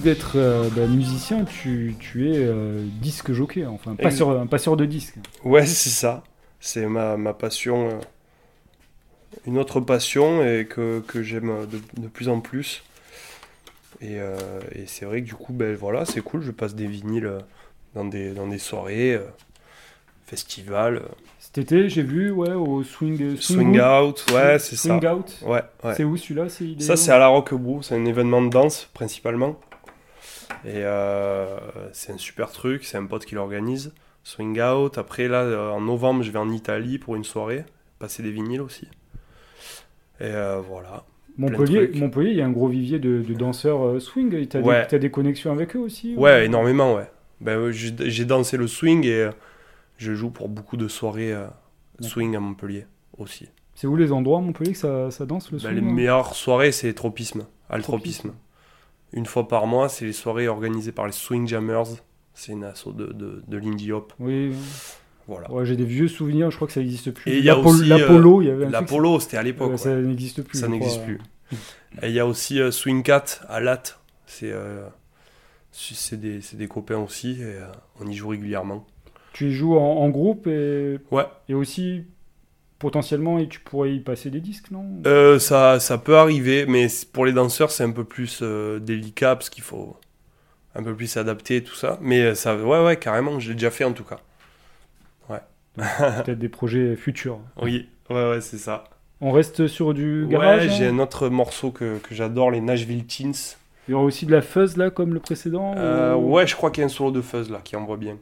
Plus 0.00 0.08
d'être 0.08 0.32
euh, 0.36 0.68
bah, 0.74 0.86
musicien, 0.86 1.44
tu, 1.44 1.94
tu 1.98 2.30
es 2.30 2.36
euh, 2.38 2.84
disque 3.00 3.32
jockey, 3.32 3.66
enfin 3.66 3.94
passeur, 3.94 4.30
un 4.30 4.46
passeur 4.46 4.76
de 4.76 4.84
disques. 4.84 5.16
Ouais, 5.44 5.66
c'est 5.66 5.90
ça. 5.90 6.24
C'est 6.60 6.86
ma, 6.86 7.16
ma 7.16 7.32
passion. 7.34 7.88
euh, 7.88 7.98
une 9.46 9.58
autre 9.58 9.80
passion 9.80 10.44
et 10.44 10.66
que, 10.66 11.00
que 11.06 11.22
j'aime 11.22 11.66
de, 11.66 11.80
de 12.02 12.08
plus 12.08 12.28
en 12.28 12.40
plus. 12.40 12.82
Et, 14.02 14.16
et 14.16 14.86
c'est 14.86 15.04
vrai 15.04 15.20
que 15.20 15.26
du 15.26 15.34
coup, 15.34 15.52
ben 15.52 15.76
voilà, 15.76 16.04
c'est 16.04 16.20
cool. 16.22 16.42
Je 16.42 16.50
passe 16.50 16.74
des 16.74 16.86
vinyles 16.86 17.38
dans 17.94 18.04
des, 18.04 18.32
dans 18.32 18.48
des 18.48 18.58
soirées, 18.58 19.20
festivals, 20.26 21.02
Cet 21.38 21.58
été, 21.58 21.88
j'ai 21.88 22.02
vu, 22.02 22.30
ouais, 22.30 22.52
au 22.52 22.82
Swing, 22.82 23.36
swing 23.36 23.80
out. 23.80 24.24
Ouais, 24.32 24.58
c'est 24.58 24.76
ça. 24.76 24.88
Swing 24.98 25.06
Out. 25.06 25.38
Ouais, 25.42 25.62
ouais. 25.84 25.94
C'est 25.96 26.04
où 26.04 26.16
celui-là 26.16 26.44
est 26.44 26.80
Ça, 26.80 26.96
c'est 26.96 27.10
à 27.10 27.18
la 27.18 27.28
Roquebrou. 27.28 27.82
C'est 27.82 27.94
un 27.94 28.04
événement 28.04 28.42
de 28.42 28.48
danse 28.50 28.88
principalement. 28.94 29.58
Et 30.64 30.84
euh, 30.84 31.58
c'est 31.92 32.12
un 32.12 32.18
super 32.18 32.50
truc. 32.52 32.84
C'est 32.84 32.96
un 32.96 33.06
pote 33.06 33.24
qui 33.24 33.34
l'organise. 33.34 33.92
Swing 34.24 34.60
out. 34.60 34.98
Après, 34.98 35.28
là, 35.28 35.42
euh, 35.42 35.70
en 35.70 35.80
novembre, 35.80 36.22
je 36.22 36.30
vais 36.30 36.38
en 36.38 36.50
Italie 36.50 36.98
pour 36.98 37.16
une 37.16 37.24
soirée. 37.24 37.64
Passer 37.98 38.22
des 38.22 38.30
vinyles 38.30 38.60
aussi. 38.60 38.86
Et 40.20 40.24
euh, 40.24 40.60
voilà. 40.60 41.04
Montpellier. 41.38 41.90
Montpellier, 41.94 42.30
il 42.30 42.36
y 42.36 42.42
a 42.42 42.46
un 42.46 42.50
gros 42.50 42.68
vivier 42.68 42.98
de, 42.98 43.22
de 43.22 43.34
danseurs 43.34 44.00
swing. 44.02 44.34
Et 44.34 44.46
T'as, 44.46 44.60
Ouais. 44.60 44.82
des, 44.82 44.86
t'as 44.88 44.98
des 44.98 45.10
connexions 45.10 45.52
avec 45.52 45.74
eux 45.76 45.80
aussi 45.80 46.14
Ouais, 46.16 46.44
énormément, 46.46 46.94
ouais. 46.94 47.10
Ben, 47.40 47.70
j'ai 47.70 48.24
dansé 48.26 48.58
le 48.58 48.66
swing 48.66 49.06
et 49.06 49.30
je 49.96 50.14
joue 50.14 50.30
pour 50.30 50.50
beaucoup 50.50 50.76
de 50.76 50.88
soirées 50.88 51.32
euh, 51.32 51.46
swing 52.00 52.36
à 52.36 52.40
Montpellier 52.40 52.84
aussi. 53.16 53.48
C'est 53.74 53.86
où 53.86 53.96
les 53.96 54.12
endroits 54.12 54.38
à 54.38 54.42
Montpellier 54.42 54.72
que 54.72 54.78
ça, 54.78 55.10
ça 55.10 55.24
danse 55.24 55.50
le 55.50 55.56
Ben, 55.56 55.64
swing 55.70 55.74
les 55.76 55.80
hein 55.90 55.94
meilleures 55.94 56.34
soirées, 56.34 56.70
c'est 56.72 56.92
Tropisme, 56.92 57.46
Altropisme. 57.70 58.32
Une 59.12 59.26
fois 59.26 59.48
par 59.48 59.66
mois, 59.66 59.88
c'est 59.88 60.04
les 60.04 60.12
soirées 60.12 60.48
organisées 60.48 60.92
par 60.92 61.06
les 61.06 61.12
Swing 61.12 61.46
Jammers. 61.48 61.84
C'est 62.34 62.52
une 62.52 62.64
asso 62.64 62.92
de, 62.94 63.06
de, 63.12 63.42
de 63.46 63.56
Lindy 63.58 63.90
Hop. 63.92 64.12
Oui, 64.20 64.52
Voilà. 65.26 65.50
ouais, 65.52 65.66
j'ai 65.66 65.76
des 65.76 65.84
vieux 65.84 66.08
souvenirs, 66.08 66.50
je 66.50 66.56
crois 66.56 66.66
que 66.68 66.72
ça 66.72 66.80
n'existe 66.80 67.10
plus. 67.10 67.30
Et 67.32 67.38
il 67.38 67.44
y 67.44 67.50
a 67.50 67.54
L'Apollo- 67.56 67.70
aussi, 67.80 67.92
euh, 67.92 67.98
L'Apollo, 67.98 68.42
il 68.42 68.46
y 68.48 68.50
avait 68.50 68.64
un 68.66 68.70
truc, 68.70 68.80
L'Apollo, 68.90 69.20
c'était 69.20 69.36
à 69.36 69.42
l'époque. 69.42 69.72
ouais, 69.72 69.76
ça 69.78 69.94
n'existe 69.96 70.42
plus. 70.42 70.58
Ça 70.58 70.68
n'existe 70.68 71.02
plus. 71.04 71.18
Et 72.02 72.06
il 72.08 72.12
y 72.12 72.20
a 72.20 72.26
aussi 72.26 72.60
euh, 72.60 72.70
Swing 72.70 73.02
Cat 73.02 73.24
à 73.48 73.60
Latte. 73.60 73.98
C'est 74.26 74.52
euh, 74.52 74.86
des, 76.12 76.40
des 76.52 76.68
copains 76.68 76.98
aussi 76.98 77.40
et 77.40 77.44
euh, 77.44 77.66
on 78.00 78.06
y 78.06 78.14
joue 78.14 78.28
régulièrement. 78.28 78.86
Tu 79.32 79.48
y 79.48 79.52
joues 79.52 79.76
en, 79.76 79.82
en 79.98 80.08
groupe 80.08 80.46
et, 80.46 80.98
Ouais. 81.10 81.24
et 81.48 81.54
aussi 81.54 82.04
potentiellement 82.80 83.38
et 83.38 83.46
tu 83.48 83.60
pourrais 83.60 83.94
y 83.94 84.00
passer 84.00 84.30
des 84.30 84.40
disques, 84.40 84.72
non? 84.72 84.84
Euh, 85.06 85.38
ça, 85.38 85.78
ça 85.78 85.98
peut 85.98 86.16
arriver, 86.16 86.66
mais 86.66 86.88
pour 87.12 87.24
les 87.26 87.32
danseurs, 87.32 87.70
c'est 87.70 87.84
un 87.84 87.92
peu 87.92 88.02
plus 88.04 88.40
euh, 88.42 88.80
délicat 88.80 89.36
parce 89.36 89.50
qu'il 89.50 89.62
faut 89.62 89.96
un 90.74 90.82
peu 90.82 90.96
plus 90.96 91.06
s'adapter 91.06 91.56
et 91.56 91.64
tout 91.64 91.74
ça. 91.76 91.98
Mais 92.02 92.20
euh, 92.22 92.34
ça, 92.34 92.56
ouais, 92.56 92.84
ouais, 92.84 92.96
carrément, 92.96 93.38
je 93.38 93.50
l'ai 93.50 93.54
déjà 93.54 93.70
fait 93.70 93.84
en 93.84 93.92
tout 93.92 94.04
cas. 94.04 94.18
Peut-être 95.76 96.38
des 96.38 96.48
projets 96.48 96.96
futurs. 96.96 97.38
Oui, 97.62 97.88
ouais, 98.10 98.30
ouais, 98.30 98.40
c'est 98.40 98.58
ça. 98.58 98.84
On 99.20 99.32
reste 99.32 99.66
sur 99.66 99.94
du 99.94 100.26
garage. 100.28 100.62
ouais, 100.66 100.68
hein? 100.72 100.76
j'ai 100.76 100.86
un 100.88 100.98
autre 100.98 101.28
morceau 101.28 101.70
que, 101.70 101.98
que 101.98 102.14
j'adore, 102.14 102.50
les 102.50 102.60
Nashville 102.60 103.06
Teens. 103.06 103.56
Il 103.88 103.92
y 103.92 103.94
aura 103.94 104.04
aussi 104.04 104.26
de 104.26 104.32
la 104.32 104.42
fuzz 104.42 104.76
là 104.76 104.90
comme 104.90 105.14
le 105.14 105.20
précédent 105.20 105.74
Euh, 105.76 106.14
ou- 106.14 106.32
ouais, 106.32 106.46
je 106.46 106.54
crois 106.56 106.70
qu'il 106.70 106.80
y 106.82 106.84
a 106.84 106.86
un 106.86 106.90
solo 106.90 107.10
de 107.12 107.20
fuzz 107.22 107.50
là 107.50 107.60
qui 107.62 107.76
envoie 107.76 107.96
bien. 107.96 108.16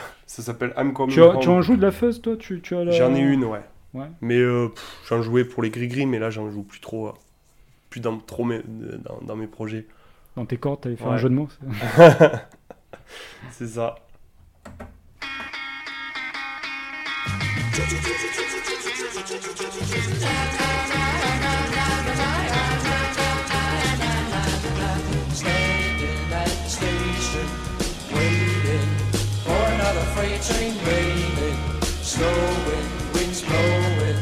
ça 0.26 0.42
s'appelle 0.42 0.72
I'm 0.76 0.92
Coming 0.92 1.14
Tu, 1.14 1.22
as- 1.22 1.26
Home. 1.34 1.40
tu 1.40 1.48
en 1.48 1.62
joues 1.62 1.76
de 1.76 1.82
la 1.82 1.92
fuzz 1.92 2.20
toi 2.22 2.36
tu, 2.36 2.60
tu 2.60 2.74
as 2.76 2.84
la- 2.84 2.92
J'en 2.92 3.14
ai 3.14 3.20
une, 3.20 3.44
ouais. 3.44 3.60
Ouais. 3.94 4.06
Mais 4.20 4.38
euh, 4.38 4.68
j'en 5.08 5.22
jouais 5.22 5.44
pour 5.44 5.62
les 5.62 5.70
gris-gris, 5.70 6.06
mais 6.06 6.18
là 6.18 6.30
j'en 6.30 6.50
joue 6.50 6.62
plus 6.62 6.80
trop. 6.80 7.08
euh, 7.08 7.12
plus 7.88 8.00
dans, 8.00 8.18
trop 8.18 8.44
mes, 8.44 8.60
dans, 8.66 9.18
dans 9.22 9.36
mes 9.36 9.46
projets. 9.46 9.86
Dans 10.36 10.44
tes 10.44 10.56
cordes, 10.58 10.80
t'allais 10.82 10.96
faire 10.96 11.06
Ouais. 11.08 11.14
un 11.14 11.18
jeu 11.18 11.28
de 11.30 11.34
mots. 11.34 11.48
ça. 11.96 12.48
C'est 13.52 13.68
ça. 13.68 13.94
it 30.36 30.52
ain't 30.60 30.86
raining, 30.86 31.58
snowing, 32.02 32.88
wind's 33.14 33.40
blowing. 33.42 34.18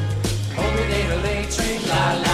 Only 0.57 0.87
day 0.89 1.07
a 1.11 1.17
late 1.17 1.51
train, 1.51 1.81
la 1.89 2.13
la. 2.23 2.34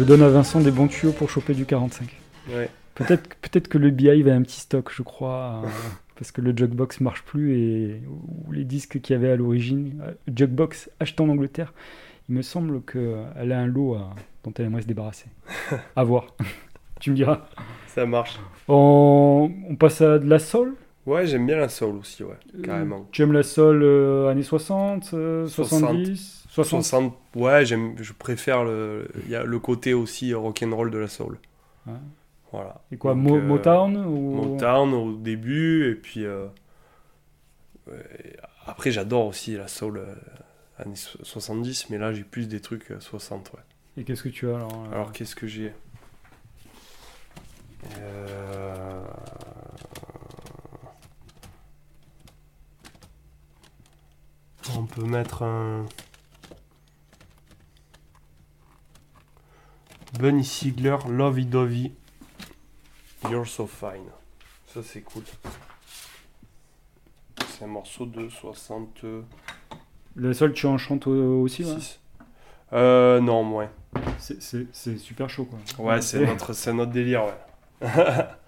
Je, 0.00 0.04
donne 0.04 0.22
à 0.22 0.28
Vincent 0.28 0.60
des 0.60 0.70
bons 0.70 0.88
tuyaux 0.88 1.12
pour 1.12 1.30
choper 1.30 1.54
du 1.54 1.66
45. 1.66 2.08
Ouais. 2.48 2.68
Peut-être 2.94 3.28
peut 3.40 3.60
que 3.60 3.78
le 3.78 3.90
BI 3.90 4.22
va 4.22 4.34
un 4.34 4.42
petit 4.42 4.60
stock, 4.60 4.90
je 4.92 5.02
crois, 5.02 5.62
euh, 5.64 5.68
parce 6.16 6.32
que 6.32 6.40
le 6.40 6.56
Jugbox 6.56 7.00
marche 7.00 7.22
plus 7.22 7.56
et 7.58 8.02
ou 8.08 8.52
les 8.52 8.64
disques 8.64 9.00
qu'il 9.00 9.14
y 9.14 9.18
avait 9.18 9.30
à 9.30 9.36
l'origine, 9.36 10.00
euh, 10.02 10.12
Jugbox 10.34 10.90
acheté 11.00 11.22
en 11.22 11.28
Angleterre, 11.28 11.72
il 12.28 12.34
me 12.34 12.42
semble 12.42 12.82
qu'elle 12.82 13.52
a 13.52 13.58
un 13.58 13.66
lot 13.66 13.94
à- 13.94 14.14
dont 14.44 14.52
elle 14.58 14.66
aimerait 14.66 14.82
se 14.82 14.86
débarrasser. 14.86 15.26
à 15.96 16.04
voir. 16.04 16.34
tu 17.00 17.10
me 17.10 17.16
diras. 17.16 17.46
Ça 17.86 18.06
marche. 18.06 18.38
On, 18.68 19.50
on 19.68 19.76
passe 19.76 20.00
à 20.00 20.18
de 20.18 20.28
la 20.28 20.38
soul? 20.38 20.74
Ouais, 21.06 21.26
j'aime 21.26 21.46
bien 21.46 21.56
la 21.56 21.68
soul 21.68 21.96
aussi, 21.96 22.22
ouais, 22.22 22.36
carrément. 22.62 23.06
Tu 23.10 23.22
aimes 23.22 23.32
la 23.32 23.42
soul 23.42 23.82
euh, 23.82 24.28
années 24.28 24.42
60, 24.42 25.10
euh, 25.14 25.46
60, 25.46 25.80
70, 25.80 26.39
60, 26.50 26.82
60, 26.82 27.14
ouais, 27.36 27.64
j'aime, 27.64 27.94
je 27.98 28.12
préfère 28.12 28.64
le, 28.64 29.08
il 29.24 29.30
y 29.30 29.36
a 29.36 29.44
le 29.44 29.58
côté 29.60 29.94
aussi 29.94 30.34
rock'n'roll 30.34 30.90
de 30.90 30.98
la 30.98 31.08
soul. 31.08 31.38
Ouais. 31.86 31.92
Voilà. 32.52 32.82
Et 32.90 32.96
quoi, 32.96 33.14
Donc, 33.14 33.30
euh, 33.32 33.40
Motown 33.40 33.96
ou... 33.96 34.34
Motown 34.34 34.92
au 34.92 35.12
début, 35.16 35.88
et 35.90 35.94
puis 35.94 36.24
euh, 36.26 36.46
après 38.66 38.90
j'adore 38.90 39.26
aussi 39.26 39.56
la 39.56 39.68
soul 39.68 39.98
euh, 39.98 40.14
années 40.78 40.96
so- 40.96 41.22
70, 41.22 41.90
mais 41.90 41.98
là 41.98 42.12
j'ai 42.12 42.24
plus 42.24 42.48
des 42.48 42.60
trucs 42.60 42.90
euh, 42.90 42.98
60, 43.00 43.52
ouais. 43.54 43.60
Et 43.96 44.04
qu'est-ce 44.04 44.24
que 44.24 44.28
tu 44.28 44.50
as 44.50 44.56
alors 44.56 44.84
Alors 44.92 45.12
qu'est-ce 45.12 45.36
que 45.36 45.46
j'ai? 45.46 45.72
On 54.76 54.84
peut 54.86 55.04
mettre 55.04 55.42
un. 55.42 55.86
Bunny 60.18 60.44
Sigler, 60.44 60.96
Lovey 61.08 61.44
Dovey, 61.44 61.92
You're 63.30 63.46
So 63.46 63.66
Fine. 63.66 64.10
Ça 64.72 64.80
c'est 64.82 65.00
cool. 65.02 65.22
C'est 67.48 67.64
un 67.64 67.68
morceau 67.68 68.06
de 68.06 68.28
66. 68.28 69.22
La 70.16 70.34
soul, 70.34 70.52
tu 70.52 70.66
en 70.66 70.78
chantes 70.78 71.06
au- 71.06 71.42
aussi 71.42 71.64
ouais 71.64 71.76
Euh, 72.72 73.20
non, 73.20 73.42
moins. 73.44 73.70
C'est- 74.18 74.98
super 74.98 75.28
chaud 75.30 75.44
quoi. 75.46 75.58
Ouais, 75.84 76.00
c'est 76.02 76.20
notre, 76.26 76.52
c'est 76.52 76.72
notre 76.72 76.92
délire, 76.92 77.24
ouais. 77.24 77.88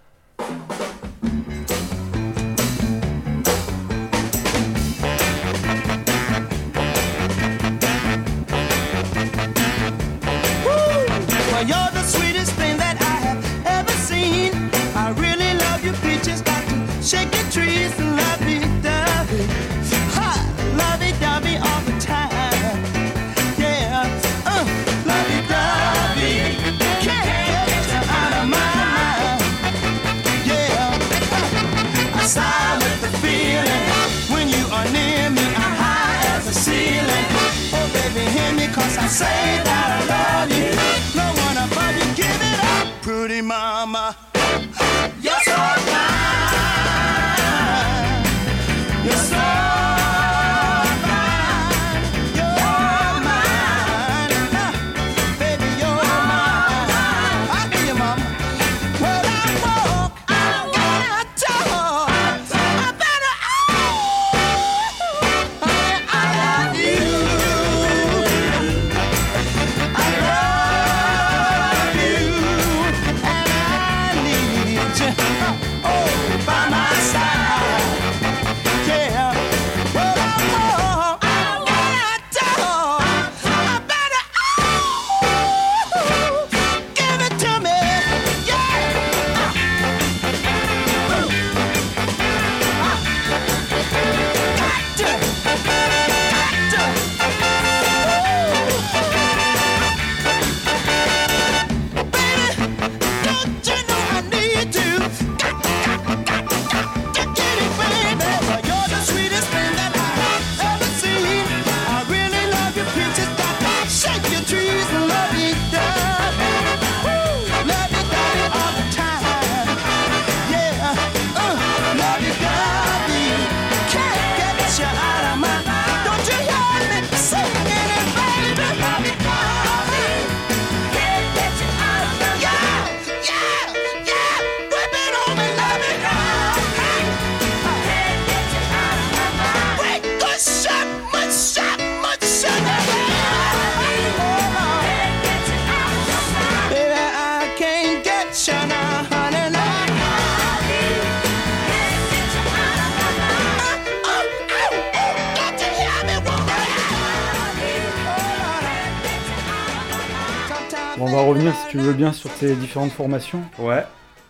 bien 161.95 162.13
sur 162.13 162.31
tes 162.35 162.55
différentes 162.55 162.91
formations. 162.93 163.41
Ouais. 163.59 163.85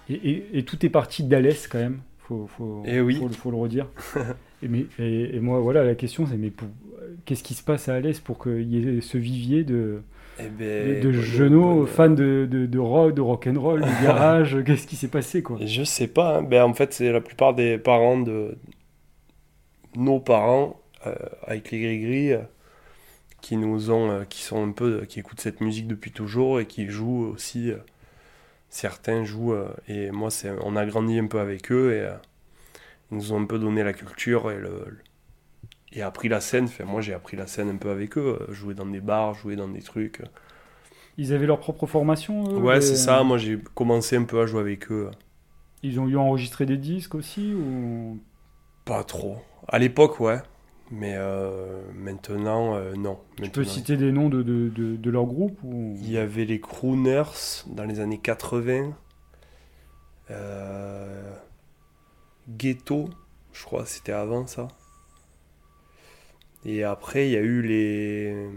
Et, 0.09 0.15
et- 0.15 0.59
et 0.59 0.65
tout 0.65 0.85
est 0.85 0.91
parti 0.91 1.23
d'Alès 1.25 1.67
quand 1.69 1.79
même. 1.79 2.01
Faut, 2.19 2.47
faut, 2.57 2.83
Eh 2.87 3.01
oui. 3.01 3.17
faut, 3.17 3.29
faut 3.29 3.51
le 3.51 3.57
redire. 3.57 3.87
et, 4.63 4.69
mais, 4.69 4.87
et, 4.99 5.37
et 5.37 5.41
moi, 5.41 5.61
voilà, 5.61 5.85
la 5.85 5.95
question 5.95 6.27
c'est 6.27 6.37
mais 6.37 6.53
qu'est-ce 7.25 7.43
qui 7.43 7.55
se 7.55 7.63
passe 7.63 7.89
à 7.89 7.95
Alès 7.95 8.21
pour 8.21 8.43
qu'il 8.43 8.63
y 8.73 8.79
ait 8.99 9.01
ce 9.01 9.19
vivier 9.19 9.65
de, 9.65 10.03
Eh 10.41 10.49
ben, 10.49 11.01
de 11.03 11.13
genoux 11.13 11.87
fans 11.87 12.09
de, 12.11 12.47
de, 12.51 12.67
de 12.67 12.79
rock, 12.79 13.15
de 13.15 13.21
rock'n'roll, 13.21 13.81
de 13.81 13.87
garage 14.05 14.59
Qu'est-ce 14.65 14.87
qui 14.87 14.97
s'est 14.97 15.09
passé 15.09 15.43
quoi? 15.43 15.59
Et 15.61 15.67
je 15.67 15.83
sais 15.85 16.07
pas, 16.09 16.39
hein. 16.39 16.43
ben, 16.43 16.63
en 16.65 16.75
fait, 16.75 16.93
c'est 16.93 17.11
la 17.13 17.21
plupart 17.21 17.55
des 17.55 17.77
parents 17.79 18.19
de 18.21 18.57
nos 19.97 20.21
parents, 20.21 20.81
euh, 21.07 21.15
avec 21.47 21.71
les 21.71 21.81
gris-gris, 21.81 22.33
euh, 22.33 22.39
qui 23.43 23.59
nous 23.59 23.91
ont, 23.93 24.11
euh, 24.13 24.25
qui 24.27 24.43
sont 24.43 24.65
un 24.69 24.73
peu, 24.73 25.07
qui 25.07 25.21
écoutent 25.21 25.43
cette 25.43 25.63
musique 25.63 25.89
depuis 25.89 26.13
toujours 26.13 26.61
et 26.61 26.67
qui 26.67 26.89
jouent 26.91 27.27
aussi. 27.35 27.73
euh, 27.73 27.79
certains 28.71 29.25
jouent, 29.25 29.55
euh, 29.55 29.69
et 29.89 30.11
moi, 30.13 30.31
c'est, 30.31 30.51
on 30.65 30.77
a 30.77 30.87
grandi 30.87 31.19
un 31.19 31.27
peu 31.29 31.41
avec 31.41 31.73
eux 31.73 31.93
et 31.95 32.01
euh, 32.03 32.15
ils 33.13 33.17
nous 33.19 33.33
ont 33.33 33.41
un 33.43 33.47
peu 33.47 33.59
donné 33.59 33.85
la 33.85 33.93
culture 33.95 34.51
et 34.53 34.59
le, 34.59 34.99
et 35.93 36.03
appris 36.03 36.29
la 36.29 36.41
scène. 36.41 36.65
Enfin, 36.65 36.85
moi, 36.85 37.01
j'ai 37.01 37.15
appris 37.15 37.37
la 37.37 37.47
scène 37.47 37.71
un 37.71 37.77
peu 37.77 37.91
avec 37.91 38.17
eux. 38.19 38.39
euh, 38.49 38.53
Jouer 38.53 38.75
dans 38.75 38.87
des 38.87 39.01
bars, 39.01 39.35
jouer 39.35 39.57
dans 39.57 39.69
des 39.69 39.83
trucs. 39.83 40.23
Ils 41.17 41.33
avaient 41.33 41.47
leur 41.47 41.59
propre 41.61 41.87
formation 41.87 42.45
eux, 42.51 42.59
Ouais, 42.59 42.81
c'est 42.81 42.97
ça. 42.97 43.23
Moi, 43.25 43.39
j'ai 43.39 43.59
commencé 43.75 44.17
un 44.17 44.25
peu 44.25 44.41
à 44.41 44.47
jouer 44.47 44.61
avec 44.61 44.91
eux. 44.93 45.11
Ils 45.83 46.01
ont 46.01 46.09
eu 46.09 46.17
enregistré 46.17 46.67
des 46.67 46.77
disques 46.77 47.15
aussi 47.15 47.55
ou... 47.55 48.19
Pas 48.85 49.03
trop. 49.03 49.39
À 49.67 49.79
l'époque, 49.81 50.21
ouais. 50.21 50.41
Mais 50.91 51.15
euh, 51.17 51.81
maintenant, 51.95 52.75
euh, 52.75 52.95
non. 52.95 53.19
Tu 53.43 53.49
peux 53.49 53.65
citer 53.65 53.97
des 53.97 54.13
noms 54.13 54.29
de, 54.29 54.43
de, 54.43 54.69
de, 54.69 54.97
de 54.97 55.11
leur 55.11 55.25
groupe 55.25 55.59
ou... 55.63 55.97
Il 55.99 56.11
y 56.11 56.19
avait 56.19 56.45
les 56.45 56.61
Crooners 56.61 57.65
dans 57.67 57.85
les 57.85 58.01
années 58.01 58.19
80. 58.19 58.93
Euh, 60.31 61.35
Ghetto, 62.49 63.09
je 63.53 63.65
crois, 63.65 63.87
c'était 63.87 64.13
avant 64.13 64.47
ça. 64.47 64.69
Et 66.65 66.85
après, 66.85 67.29
il 67.29 67.33
y 67.33 67.37
a 67.37 67.41
eu 67.41 67.63
les. 67.63 68.49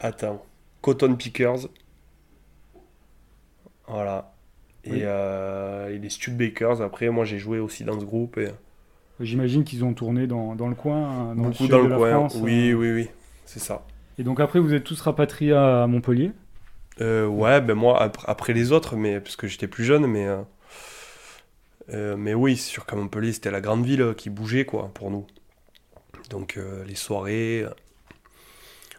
Attends. 0.00 0.44
Cotton 0.80 1.14
Pickers. 1.16 1.68
Voilà. 3.86 4.32
Et, 4.88 5.02
euh, 5.04 5.90
et 5.94 5.98
les 5.98 6.10
Studebakers. 6.10 6.80
Après, 6.82 7.08
moi, 7.10 7.24
j'ai 7.24 7.38
joué 7.38 7.58
aussi 7.58 7.84
dans 7.84 7.98
ce 8.00 8.04
groupe. 8.04 8.38
Et 8.38 8.50
J'imagine 9.20 9.64
qu'ils 9.64 9.84
ont 9.84 9.94
tourné 9.94 10.26
dans, 10.26 10.54
dans 10.54 10.68
le 10.68 10.74
coin, 10.74 11.34
dans 11.34 11.46
le 11.46 11.52
beaucoup 11.52 11.64
sud 11.64 11.70
dans 11.70 11.78
de 11.78 11.84
le 11.84 11.88
la 11.88 11.96
coin. 11.96 12.18
France. 12.18 12.40
oui, 12.42 12.72
euh. 12.72 12.76
oui, 12.76 12.92
oui. 12.92 13.08
C'est 13.46 13.58
ça. 13.60 13.84
Et 14.18 14.22
donc 14.22 14.38
après, 14.40 14.58
vous 14.60 14.74
êtes 14.74 14.84
tous 14.84 15.00
rapatriés 15.00 15.54
à 15.54 15.86
Montpellier? 15.86 16.32
Euh, 17.00 17.26
ouais, 17.26 17.60
ben 17.60 17.74
moi, 17.74 18.00
ap- 18.02 18.18
après 18.26 18.52
les 18.52 18.72
autres, 18.72 18.96
mais 18.96 19.20
parce 19.20 19.36
que 19.36 19.46
j'étais 19.46 19.68
plus 19.68 19.84
jeune, 19.84 20.06
mais. 20.06 20.26
euh, 21.90 22.16
mais 22.16 22.34
oui, 22.34 22.56
c'est 22.56 22.70
sûr 22.70 22.86
qu'à 22.86 22.96
Montpellier, 22.96 23.32
c'était 23.32 23.50
la 23.50 23.60
grande 23.60 23.84
ville 23.84 24.14
qui 24.16 24.30
bougeait, 24.30 24.64
quoi, 24.64 24.90
pour 24.94 25.10
nous. 25.10 25.26
Donc, 26.30 26.58
les 26.86 26.94
soirées, 26.94 27.66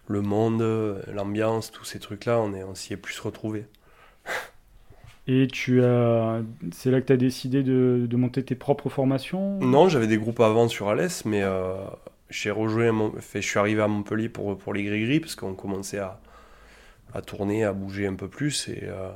le 0.07 0.21
monde, 0.21 0.61
l'ambiance, 1.07 1.71
tous 1.71 1.85
ces 1.85 1.99
trucs-là, 1.99 2.39
on 2.39 2.53
est- 2.53 2.63
on 2.63 2.75
s'y 2.75 2.93
est 2.93 2.97
plus 2.97 3.19
retrouvés. 3.19 3.65
Et 5.32 5.47
tu 5.47 5.84
as, 5.84 6.41
c'est 6.71 6.89
là 6.89 7.01
que 7.01 7.05
tu 7.05 7.13
as 7.13 7.17
décidé 7.17 7.61
de, 7.61 8.07
de 8.09 8.17
monter 8.17 8.41
tes 8.43 8.55
propres 8.55 8.89
formations 8.89 9.59
Non, 9.59 9.88
j'avais 9.88 10.07
des 10.07 10.17
groupes 10.17 10.39
avant 10.39 10.67
sur 10.67 10.89
Alès, 10.89 11.23
mais 11.23 11.43
euh, 11.43 11.75
j'ai 12.32 12.49
rejoint, 12.49 12.91
Mon- 12.91 13.13
je 13.36 13.39
suis 13.39 13.59
arrivé 13.59 13.80
à 13.84 13.88
Montpellier 13.88 14.27
pour, 14.27 14.57
pour 14.57 14.73
les 14.73 14.84
gris-gris, 14.84 15.19
parce 15.19 15.36
qu'on 15.36 15.53
commençait 15.53 15.99
à, 15.99 16.19
à 17.13 17.21
tourner, 17.21 17.63
à 17.63 17.73
bouger 17.73 18.07
un 18.07 18.15
peu 18.15 18.27
plus. 18.27 18.69
Et, 18.69 18.86
euh, 18.86 19.11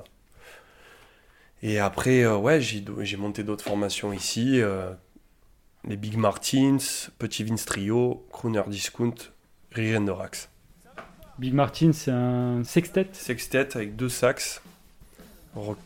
et 1.64 1.80
après, 1.80 2.22
euh, 2.24 2.38
ouais, 2.38 2.62
j'ai 2.62 3.18
monté 3.18 3.44
d'autres 3.44 3.66
formations 3.66 4.14
ici. 4.14 4.62
les 5.88 5.98
Big 5.98 6.16
Martins, 6.16 6.78
Petit 7.18 7.44
Vince 7.44 7.66
Trio, 7.66 8.24
Crooner 8.32 8.62
Discount, 8.68 9.16
Riri 9.72 9.98
Rax. 10.12 10.48
Big 11.40 11.56
Martin, 11.56 11.92
c'est 11.92 12.12
un 12.12 12.64
sextet? 12.64 13.08
Sextet 13.14 13.76
avec 13.76 13.96
deux 13.96 14.10
sax. 14.10 14.62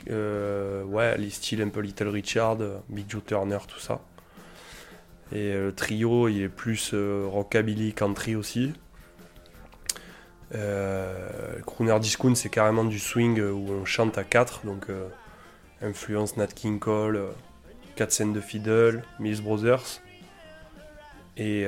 Euh, 0.09 0.83
ouais, 0.83 1.17
les 1.17 1.29
styles 1.29 1.61
un 1.61 1.69
peu 1.69 1.81
Little 1.81 2.07
Richard, 2.07 2.57
Big 2.89 3.09
Joe 3.09 3.23
Turner, 3.25 3.59
tout 3.67 3.79
ça. 3.79 4.01
Et 5.31 5.51
euh, 5.51 5.67
le 5.67 5.75
trio, 5.75 6.27
il 6.29 6.41
est 6.41 6.49
plus 6.49 6.91
euh, 6.93 7.27
rockabilly 7.29 7.93
country 7.93 8.35
aussi. 8.35 8.73
Crooner 11.65 11.99
Discount, 11.99 12.35
c'est 12.35 12.49
carrément 12.49 12.85
du 12.85 12.99
swing 12.99 13.41
où 13.41 13.69
on 13.69 13.83
chante 13.83 14.17
à 14.17 14.23
quatre, 14.23 14.65
donc 14.65 14.87
influence 15.81 16.37
Nat 16.37 16.47
King 16.47 16.79
Cole, 16.79 17.17
euh, 17.17 17.31
Cat 17.97 18.09
Scènes 18.09 18.31
de 18.31 18.39
Fiddle, 18.39 19.03
Mills 19.19 19.41
Brothers. 19.41 20.01
Et 21.35 21.67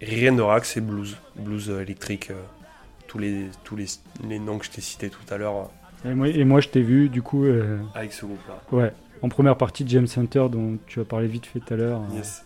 Rien 0.00 0.32
de 0.32 0.42
Rack, 0.42 0.64
c'est 0.64 0.80
blues, 0.80 1.16
blues 1.36 1.68
électrique. 1.70 2.30
tous 3.06 3.18
les, 3.18 3.50
tous 3.64 3.76
les, 3.76 3.86
les 4.24 4.38
noms 4.38 4.58
que 4.58 4.64
je 4.64 4.70
t'ai 4.70 4.80
cités 4.80 5.10
tout 5.10 5.22
à 5.28 5.36
l'heure 5.36 5.70
Et 6.04 6.14
moi, 6.14 6.28
et 6.28 6.44
moi, 6.44 6.60
je 6.60 6.68
t'ai 6.68 6.82
vu, 6.82 7.08
du 7.08 7.22
coup, 7.22 7.44
euh, 7.44 7.78
avec 7.94 8.12
ce 8.12 8.24
groupe-là. 8.26 8.60
ouais, 8.76 8.92
en 9.22 9.28
première 9.28 9.56
partie 9.56 9.84
de 9.84 9.88
James 9.90 10.08
Hunter, 10.16 10.46
dont 10.50 10.78
tu 10.86 11.00
as 11.00 11.04
parlé 11.04 11.26
vite 11.28 11.46
fait 11.46 11.60
tout 11.60 11.74
à 11.74 11.76
l'heure. 11.76 12.00
euh, 12.12 12.16
Yes. 12.16 12.44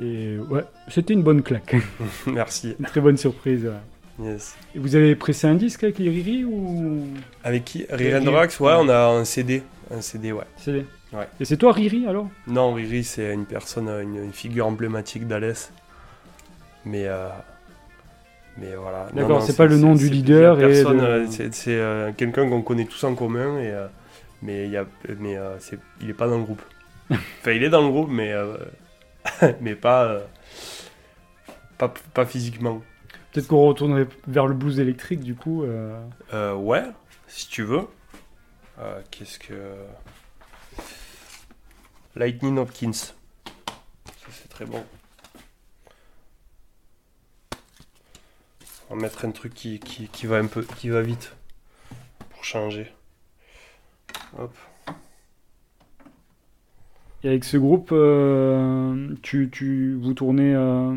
Et 0.00 0.38
ouais, 0.50 0.64
c'était 0.88 1.12
une 1.14 1.22
bonne 1.22 1.42
claque, 1.42 1.74
Merci. 2.26 2.74
une 2.78 2.86
très 2.86 3.00
bonne 3.00 3.16
surprise. 3.16 3.64
ouais. 3.64 4.26
Yes. 4.30 4.56
Et 4.74 4.78
vous 4.78 4.96
avez 4.96 5.14
pressé 5.16 5.46
un 5.46 5.54
disque 5.54 5.84
avec 5.84 5.98
les 5.98 6.08
Riri 6.10 6.44
ou? 6.44 7.04
Avec 7.44 7.64
qui? 7.64 7.84
Riri. 7.90 8.26
Ouais, 8.26 8.72
on 8.78 8.88
a 8.88 9.06
un 9.08 9.24
CD. 9.24 9.62
Un 9.92 10.00
CD, 10.00 10.32
ouais. 10.32 10.44
CD 10.56 10.84
Ouais. 11.12 11.26
Et 11.40 11.44
c'est 11.44 11.56
toi 11.56 11.72
Riri 11.72 12.06
alors? 12.06 12.28
Non, 12.46 12.74
Riri, 12.74 13.02
c'est 13.04 13.32
une 13.32 13.46
personne, 13.46 13.88
une, 13.88 14.24
une 14.24 14.32
figure 14.32 14.66
emblématique 14.66 15.26
d'Alès. 15.26 15.72
Mais, 16.84 17.04
euh, 17.06 17.28
mais 18.60 18.74
voilà. 18.76 19.08
D'accord, 19.14 19.42
c'est 19.42 19.56
pas 19.56 19.66
le 19.66 19.76
nom 19.78 19.94
du 19.94 20.08
leader 20.08 20.60
et 20.60 20.82
de- 20.82 20.88
euh, 20.88 21.26
C'est 21.52 21.76
euh, 21.76 22.12
quelqu'un 22.16 22.48
qu'on 22.48 22.62
connaît 22.62 22.84
tous 22.86 23.02
en 23.04 23.14
commun, 23.14 23.58
et, 23.58 23.70
euh, 23.70 23.86
mais, 24.42 24.64
il 24.66 24.70
y 24.70 24.76
a, 24.76 24.84
mais 25.18 25.36
c'est- 25.60 25.78
il 26.00 26.10
est 26.10 26.14
pas 26.14 26.26
dans 26.28 26.38
le 26.38 26.44
groupe. 26.44 26.62
enfin, 27.10 27.52
il 27.52 27.62
est 27.62 27.70
dans 27.70 27.82
le 27.82 27.88
groupe, 27.90 28.10
mais, 28.10 28.32
mais 29.60 29.74
pas, 29.74 30.18
pas, 31.78 31.92
pas 32.14 32.26
physiquement. 32.26 32.82
Peut-être 33.32 33.46
qu'on 33.48 33.66
retournerait 33.66 34.06
vers 34.26 34.46
le 34.46 34.54
blues 34.54 34.80
électrique 34.80 35.20
du 35.20 35.34
coup. 35.34 35.62
euh, 35.64 35.98
Euh, 36.32 36.54
ouais, 36.54 36.82
si 37.26 37.46
tu 37.48 37.62
veux. 37.62 37.82
Euh, 38.80 39.00
Qu'est-ce 39.10 39.38
que. 39.38 39.54
Lightning 42.16 42.58
Hopkins. 42.58 42.92
Ça, 42.92 43.12
c'est 44.32 44.48
très 44.48 44.64
bon. 44.64 44.82
On 48.90 48.96
va 48.96 49.02
mettre 49.02 49.24
un 49.24 49.30
truc 49.30 49.54
qui, 49.54 49.78
qui, 49.80 50.08
qui 50.08 50.26
va 50.26 50.36
un 50.38 50.46
peu 50.46 50.62
qui 50.62 50.88
va 50.88 51.02
vite 51.02 51.34
pour 52.30 52.44
changer. 52.44 52.90
Hop. 54.38 54.54
Et 57.24 57.28
avec 57.28 57.44
ce 57.44 57.56
groupe, 57.56 57.90
euh, 57.92 59.08
tu, 59.22 59.50
tu, 59.50 59.98
vous 60.00 60.14
tournez 60.14 60.54
euh, 60.54 60.94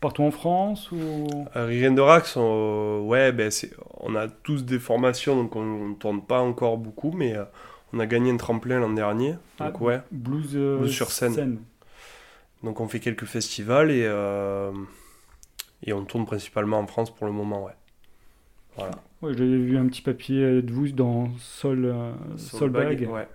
partout 0.00 0.24
en 0.24 0.32
France 0.32 0.90
ou? 0.90 1.28
Euh, 1.54 1.64
Riri 1.66 1.88
Rax, 1.98 2.36
on, 2.36 3.02
ouais, 3.06 3.30
ben 3.30 3.50
c'est, 3.50 3.70
on 4.00 4.16
a 4.16 4.26
tous 4.28 4.64
des 4.64 4.80
formations, 4.80 5.36
donc 5.36 5.54
on 5.54 5.90
ne 5.90 5.94
tourne 5.94 6.22
pas 6.22 6.40
encore 6.40 6.76
beaucoup, 6.76 7.12
mais 7.12 7.36
euh, 7.36 7.44
on 7.92 8.00
a 8.00 8.06
gagné 8.06 8.32
un 8.32 8.36
tremplin 8.36 8.80
l'an 8.80 8.90
dernier. 8.90 9.36
Donc 9.58 9.74
Ah. 9.80 9.82
ouais. 9.82 10.00
blues, 10.10 10.50
euh, 10.54 10.78
Blues 10.78 10.92
sur 10.92 11.10
scène. 11.12 11.58
Donc 12.64 12.80
on 12.80 12.88
fait 12.88 13.00
quelques 13.00 13.24
festivals 13.24 13.90
et, 13.92 14.04
euh, 14.04 14.72
et 15.82 15.92
on 15.92 16.04
tourne 16.04 16.24
principalement 16.24 16.78
en 16.78 16.86
France 16.86 17.14
pour 17.14 17.26
le 17.26 17.32
moment, 17.32 17.64
ouais. 17.64 17.72
Voilà. 18.76 18.94
Ouais, 19.20 19.34
j'avais 19.34 19.58
vu 19.58 19.76
un 19.76 19.86
petit 19.86 20.02
papier 20.02 20.62
de 20.62 20.72
vous 20.72 20.88
dans 20.88 21.30
Sol, 21.38 21.84
euh, 21.84 22.12
Solbag. 22.36 23.08
Ouais, 23.10 23.28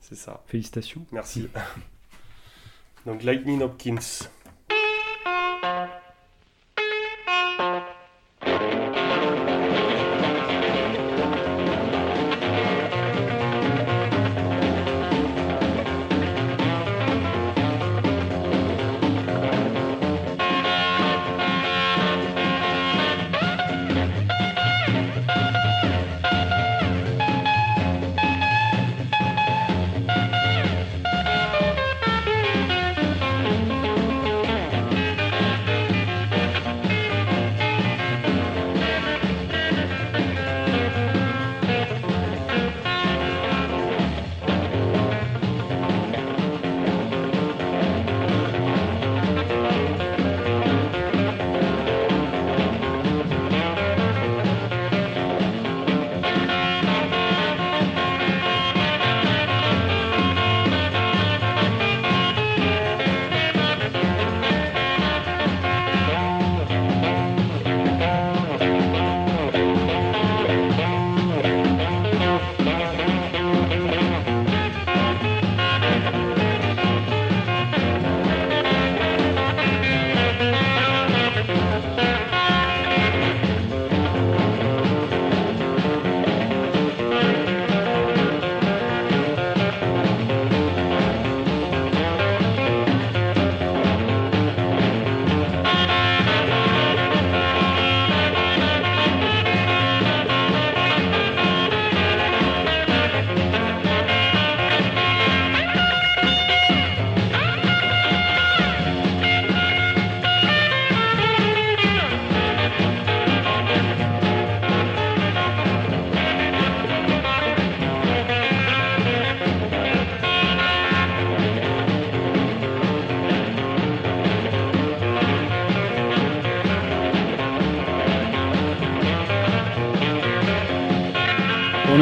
c'est 0.00 0.16
ça. 0.16 0.42
Félicitations. 0.46 1.04
Merci. 1.12 1.48
Donc 3.06 3.22
Lightning 3.22 3.62
Hopkins. 3.62 4.28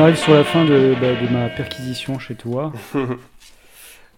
Arrive 0.09 0.21
sur 0.23 0.33
la 0.33 0.45
fin 0.45 0.65
de, 0.65 0.95
bah, 0.99 1.21
de 1.21 1.31
ma 1.31 1.51
perquisition 1.51 2.19
chez 2.19 2.35
toi. 2.35 2.73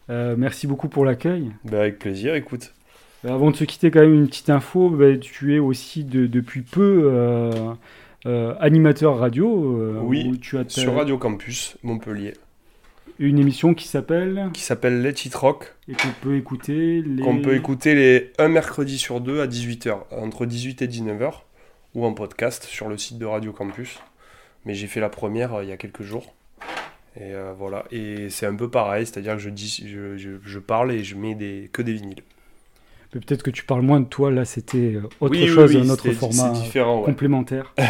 Euh, 0.09 0.35
merci 0.37 0.67
beaucoup 0.67 0.89
pour 0.89 1.05
l'accueil. 1.05 1.53
Bah, 1.65 1.83
avec 1.83 2.01
plaisir, 2.01 2.35
écoute. 2.35 2.75
Euh, 3.25 3.33
Avant 3.33 3.53
de 3.53 3.57
se 3.57 3.63
quitter, 3.63 3.93
quand 3.93 4.01
même 4.01 4.13
une 4.15 4.27
petite 4.27 4.51
info. 4.51 4.91
bah, 4.91 5.17
tu 5.19 5.55
es 5.55 5.61
aussi 5.61 6.03
de- 6.03 6.27
depuis 6.27 6.63
peu 6.63 7.03
euh, 7.05 7.53
euh, 8.27 8.55
animateur 8.59 9.19
radio. 9.19 10.01
Oui, 10.03 10.37
tu 10.41 10.59
as 10.59 10.69
Sur 10.69 10.97
Radio 10.97 11.17
Campus, 11.17 11.77
Montpellier, 11.85 12.33
une 13.21 13.39
émission 13.39 13.73
qui 13.73 13.87
s'appelle 13.87 14.51
qui 14.53 14.63
s'appelle 14.63 15.01
Let 15.01 15.15
It 15.27 15.35
Rock, 15.37 15.77
et 15.87 15.93
qu'on 15.93 16.09
peut 16.21 16.35
écouter. 16.35 17.03
Les... 17.03 17.23
qu'on 17.23 17.41
peut 17.41 17.55
écouter 17.55 17.95
les 17.95 18.33
un 18.39 18.49
mercredi 18.49 18.99
sur 18.99 19.21
deux 19.21 19.41
à 19.41 19.47
18h, 19.47 19.97
entre 20.11 20.45
18 20.45 20.83
et 20.83 20.89
19h, 20.89 21.35
ou 21.95 22.05
en 22.05 22.15
podcast 22.15 22.65
sur 22.65 22.89
le 22.89 22.99
site 22.99 23.19
de 23.19 23.27
Radio 23.27 23.53
Campus. 23.53 24.01
Mais 24.65 24.75
j'ai 24.75 24.87
fait 24.87 25.01
la 25.01 25.09
première 25.09 25.55
euh, 25.55 25.65
il 25.65 25.69
y 25.69 25.73
a 25.73 25.77
quelques 25.77 26.03
jours. 26.03 26.35
Et 27.17 27.35
euh, 27.35 27.53
voilà, 27.59 27.85
et 27.91 28.31
c'est 28.31 28.47
un 28.47 28.55
peu 28.55 28.71
pareil, 28.71 29.05
c'est-à-dire 29.05 29.33
que 29.35 29.41
je, 29.41 29.51
dis, 29.51 29.85
je, 29.87 30.17
je, 30.17 30.31
je 30.45 30.59
parle 30.61 30.93
et 30.93 31.03
je 31.03 31.17
mets 31.17 31.35
des, 31.35 31.69
que 31.73 31.83
des 31.83 31.93
vinyles. 31.95 32.23
Mais 33.13 33.21
Peut-être 33.21 33.43
que 33.43 33.51
tu 33.51 33.65
parles 33.65 33.83
moins 33.83 33.99
de 34.01 34.05
toi. 34.07 34.31
Là, 34.31 34.45
c'était 34.45 34.95
euh, 34.95 35.03
autre 35.21 35.35
Oui, 35.37 35.49
chose, 35.49 35.75
oui, 35.75 35.81
un 35.83 35.91
autre 35.91 36.11
format 36.13 36.55
C'est 36.55 36.63
différent, 36.63 37.01
ouais. 37.01 37.07
complémentaire. 37.07 37.75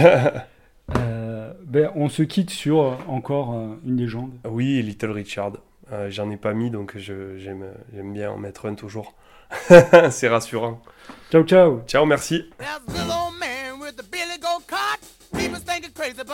Euh, 0.98 1.52
ben, 1.66 1.92
on 1.94 2.08
se 2.08 2.24
quitte 2.24 2.50
sur 2.50 2.80
euh, 2.82 2.94
encore 3.06 3.54
euh, 3.54 3.76
une 3.86 3.96
légende. 3.96 4.32
Oui, 4.44 4.82
Little 4.82 5.12
Richard. 5.12 5.52
Euh, 5.92 6.10
J'en 6.10 6.28
ai 6.32 6.36
pas 6.36 6.52
mis, 6.52 6.68
donc 6.68 6.98
je- 6.98 7.36
j'aime 7.38 7.64
j'aime 7.94 8.12
bien 8.12 8.32
en 8.32 8.38
mettre 8.38 8.66
un 8.66 8.74
toujours. 8.74 9.14
c'est 10.10 10.28
rassurant. 10.28 10.82
Ciao, 11.30 11.44
ciao. 11.44 11.82
Ciao, 11.86 12.06
merci. 12.06 12.44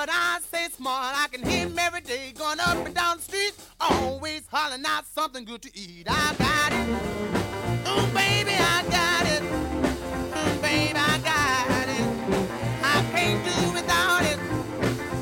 But 0.07 0.15
I 0.15 0.39
say 0.53 0.69
smart. 0.69 1.17
I 1.19 1.27
can 1.29 1.45
hear 1.45 1.67
him 1.67 1.79
every 1.79 2.01
day 2.01 2.33
going 2.33 2.61
up 2.61 2.87
and 2.87 2.95
down 2.95 3.17
the 3.17 3.23
street, 3.23 3.55
always 3.81 4.47
hollering 4.51 4.85
out 4.87 5.05
something 5.07 5.45
good 5.45 5.63
to 5.63 5.71
eat. 5.77 6.07
I 6.09 6.35
got 6.39 6.73
it. 6.73 6.89
Ooh, 7.89 8.07
baby, 8.15 8.55
I 8.55 8.85
got 8.89 9.27
it. 9.27 9.43
Ooh, 9.43 10.63
baby, 10.63 10.95
I 10.95 11.19
got 11.19 11.89
it. 11.89 12.07
I 12.85 13.05
can't 13.13 13.45
do 13.45 13.73
without 13.73 14.23
it. 14.23 14.39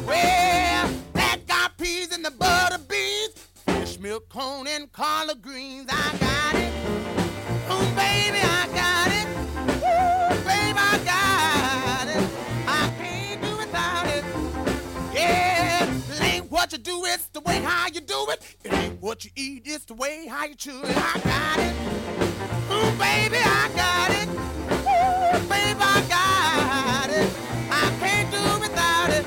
Well, 0.07 0.91
that 1.14 1.47
got 1.47 1.78
peas 1.78 2.12
and 2.14 2.24
the 2.24 2.30
butter 2.30 2.78
beans, 2.78 3.32
fish 3.64 3.99
milk, 3.99 4.28
corn, 4.28 4.66
and 4.66 4.93
collard 4.93 5.41
greens. 5.41 5.89
I 5.89 6.16
got 6.18 6.55
it. 6.57 6.72
Ooh, 7.73 7.94
baby, 7.97 8.39
I 8.43 8.69
got 8.74 9.09
it. 9.09 9.14
You 16.74 16.78
do, 16.78 17.05
it's 17.05 17.26
the 17.26 17.40
way 17.40 17.60
how 17.60 17.86
you 17.86 18.01
do 18.01 18.26
it. 18.30 18.56
It 18.64 18.72
ain't 18.72 19.01
what 19.01 19.24
you 19.24 19.30
eat, 19.36 19.62
it's 19.64 19.84
the 19.84 19.94
way 19.94 20.26
how 20.26 20.44
you 20.44 20.56
chew 20.56 20.80
it. 20.82 20.90
I 20.96 21.20
got 21.20 21.59
it. 21.60 21.72
Ooh, 22.72 22.90
baby, 22.98 23.36
I 23.38 23.70
got 23.76 24.10
it. 24.10 24.28
Ooh, 24.28 25.38
baby, 25.48 25.80
I 25.80 26.02
got 26.09 27.10
it. 27.10 27.30
I 27.70 27.92
can't 28.01 28.28
do 28.32 28.59
without 28.60 29.10
it. 29.10 29.24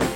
Yeah, 0.00 0.14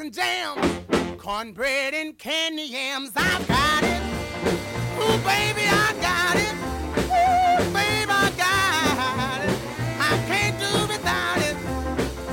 and 0.00 0.14
jam, 0.14 0.56
cornbread 1.18 1.92
and 1.92 2.16
candy 2.16 2.62
yams. 2.62 3.12
I 3.14 3.42
got 3.46 3.82
it. 3.84 4.02
Ooh, 4.96 5.18
baby, 5.18 5.66
I 5.68 5.92
got 6.00 6.36
it. 6.36 6.54
Ooh, 6.96 7.72
baby, 7.74 8.10
I 8.10 8.32
got 8.36 9.44
it. 9.44 9.58
I 10.00 10.16
can't 10.26 10.58
do 10.58 10.86
without 10.90 11.38
it. 11.38 11.56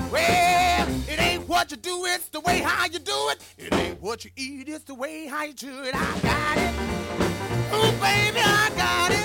Well, 0.09 0.87
it 1.09 1.19
ain't 1.19 1.47
what 1.49 1.71
you 1.71 1.77
do, 1.77 2.05
it's 2.05 2.29
the 2.29 2.39
way 2.39 2.59
how 2.59 2.85
you 2.85 2.99
do 2.99 3.29
it. 3.31 3.41
It 3.57 3.73
ain't 3.73 4.01
what 4.01 4.23
you 4.23 4.31
eat, 4.37 4.69
it's 4.69 4.85
the 4.85 4.95
way 4.95 5.27
how 5.27 5.43
you 5.43 5.53
chew 5.53 5.83
it. 5.83 5.93
I 5.93 6.19
got 6.21 6.57
it. 6.57 6.73
Ooh, 7.73 7.91
baby, 7.99 8.39
I 8.39 8.71
got 8.77 9.11
it. 9.11 9.17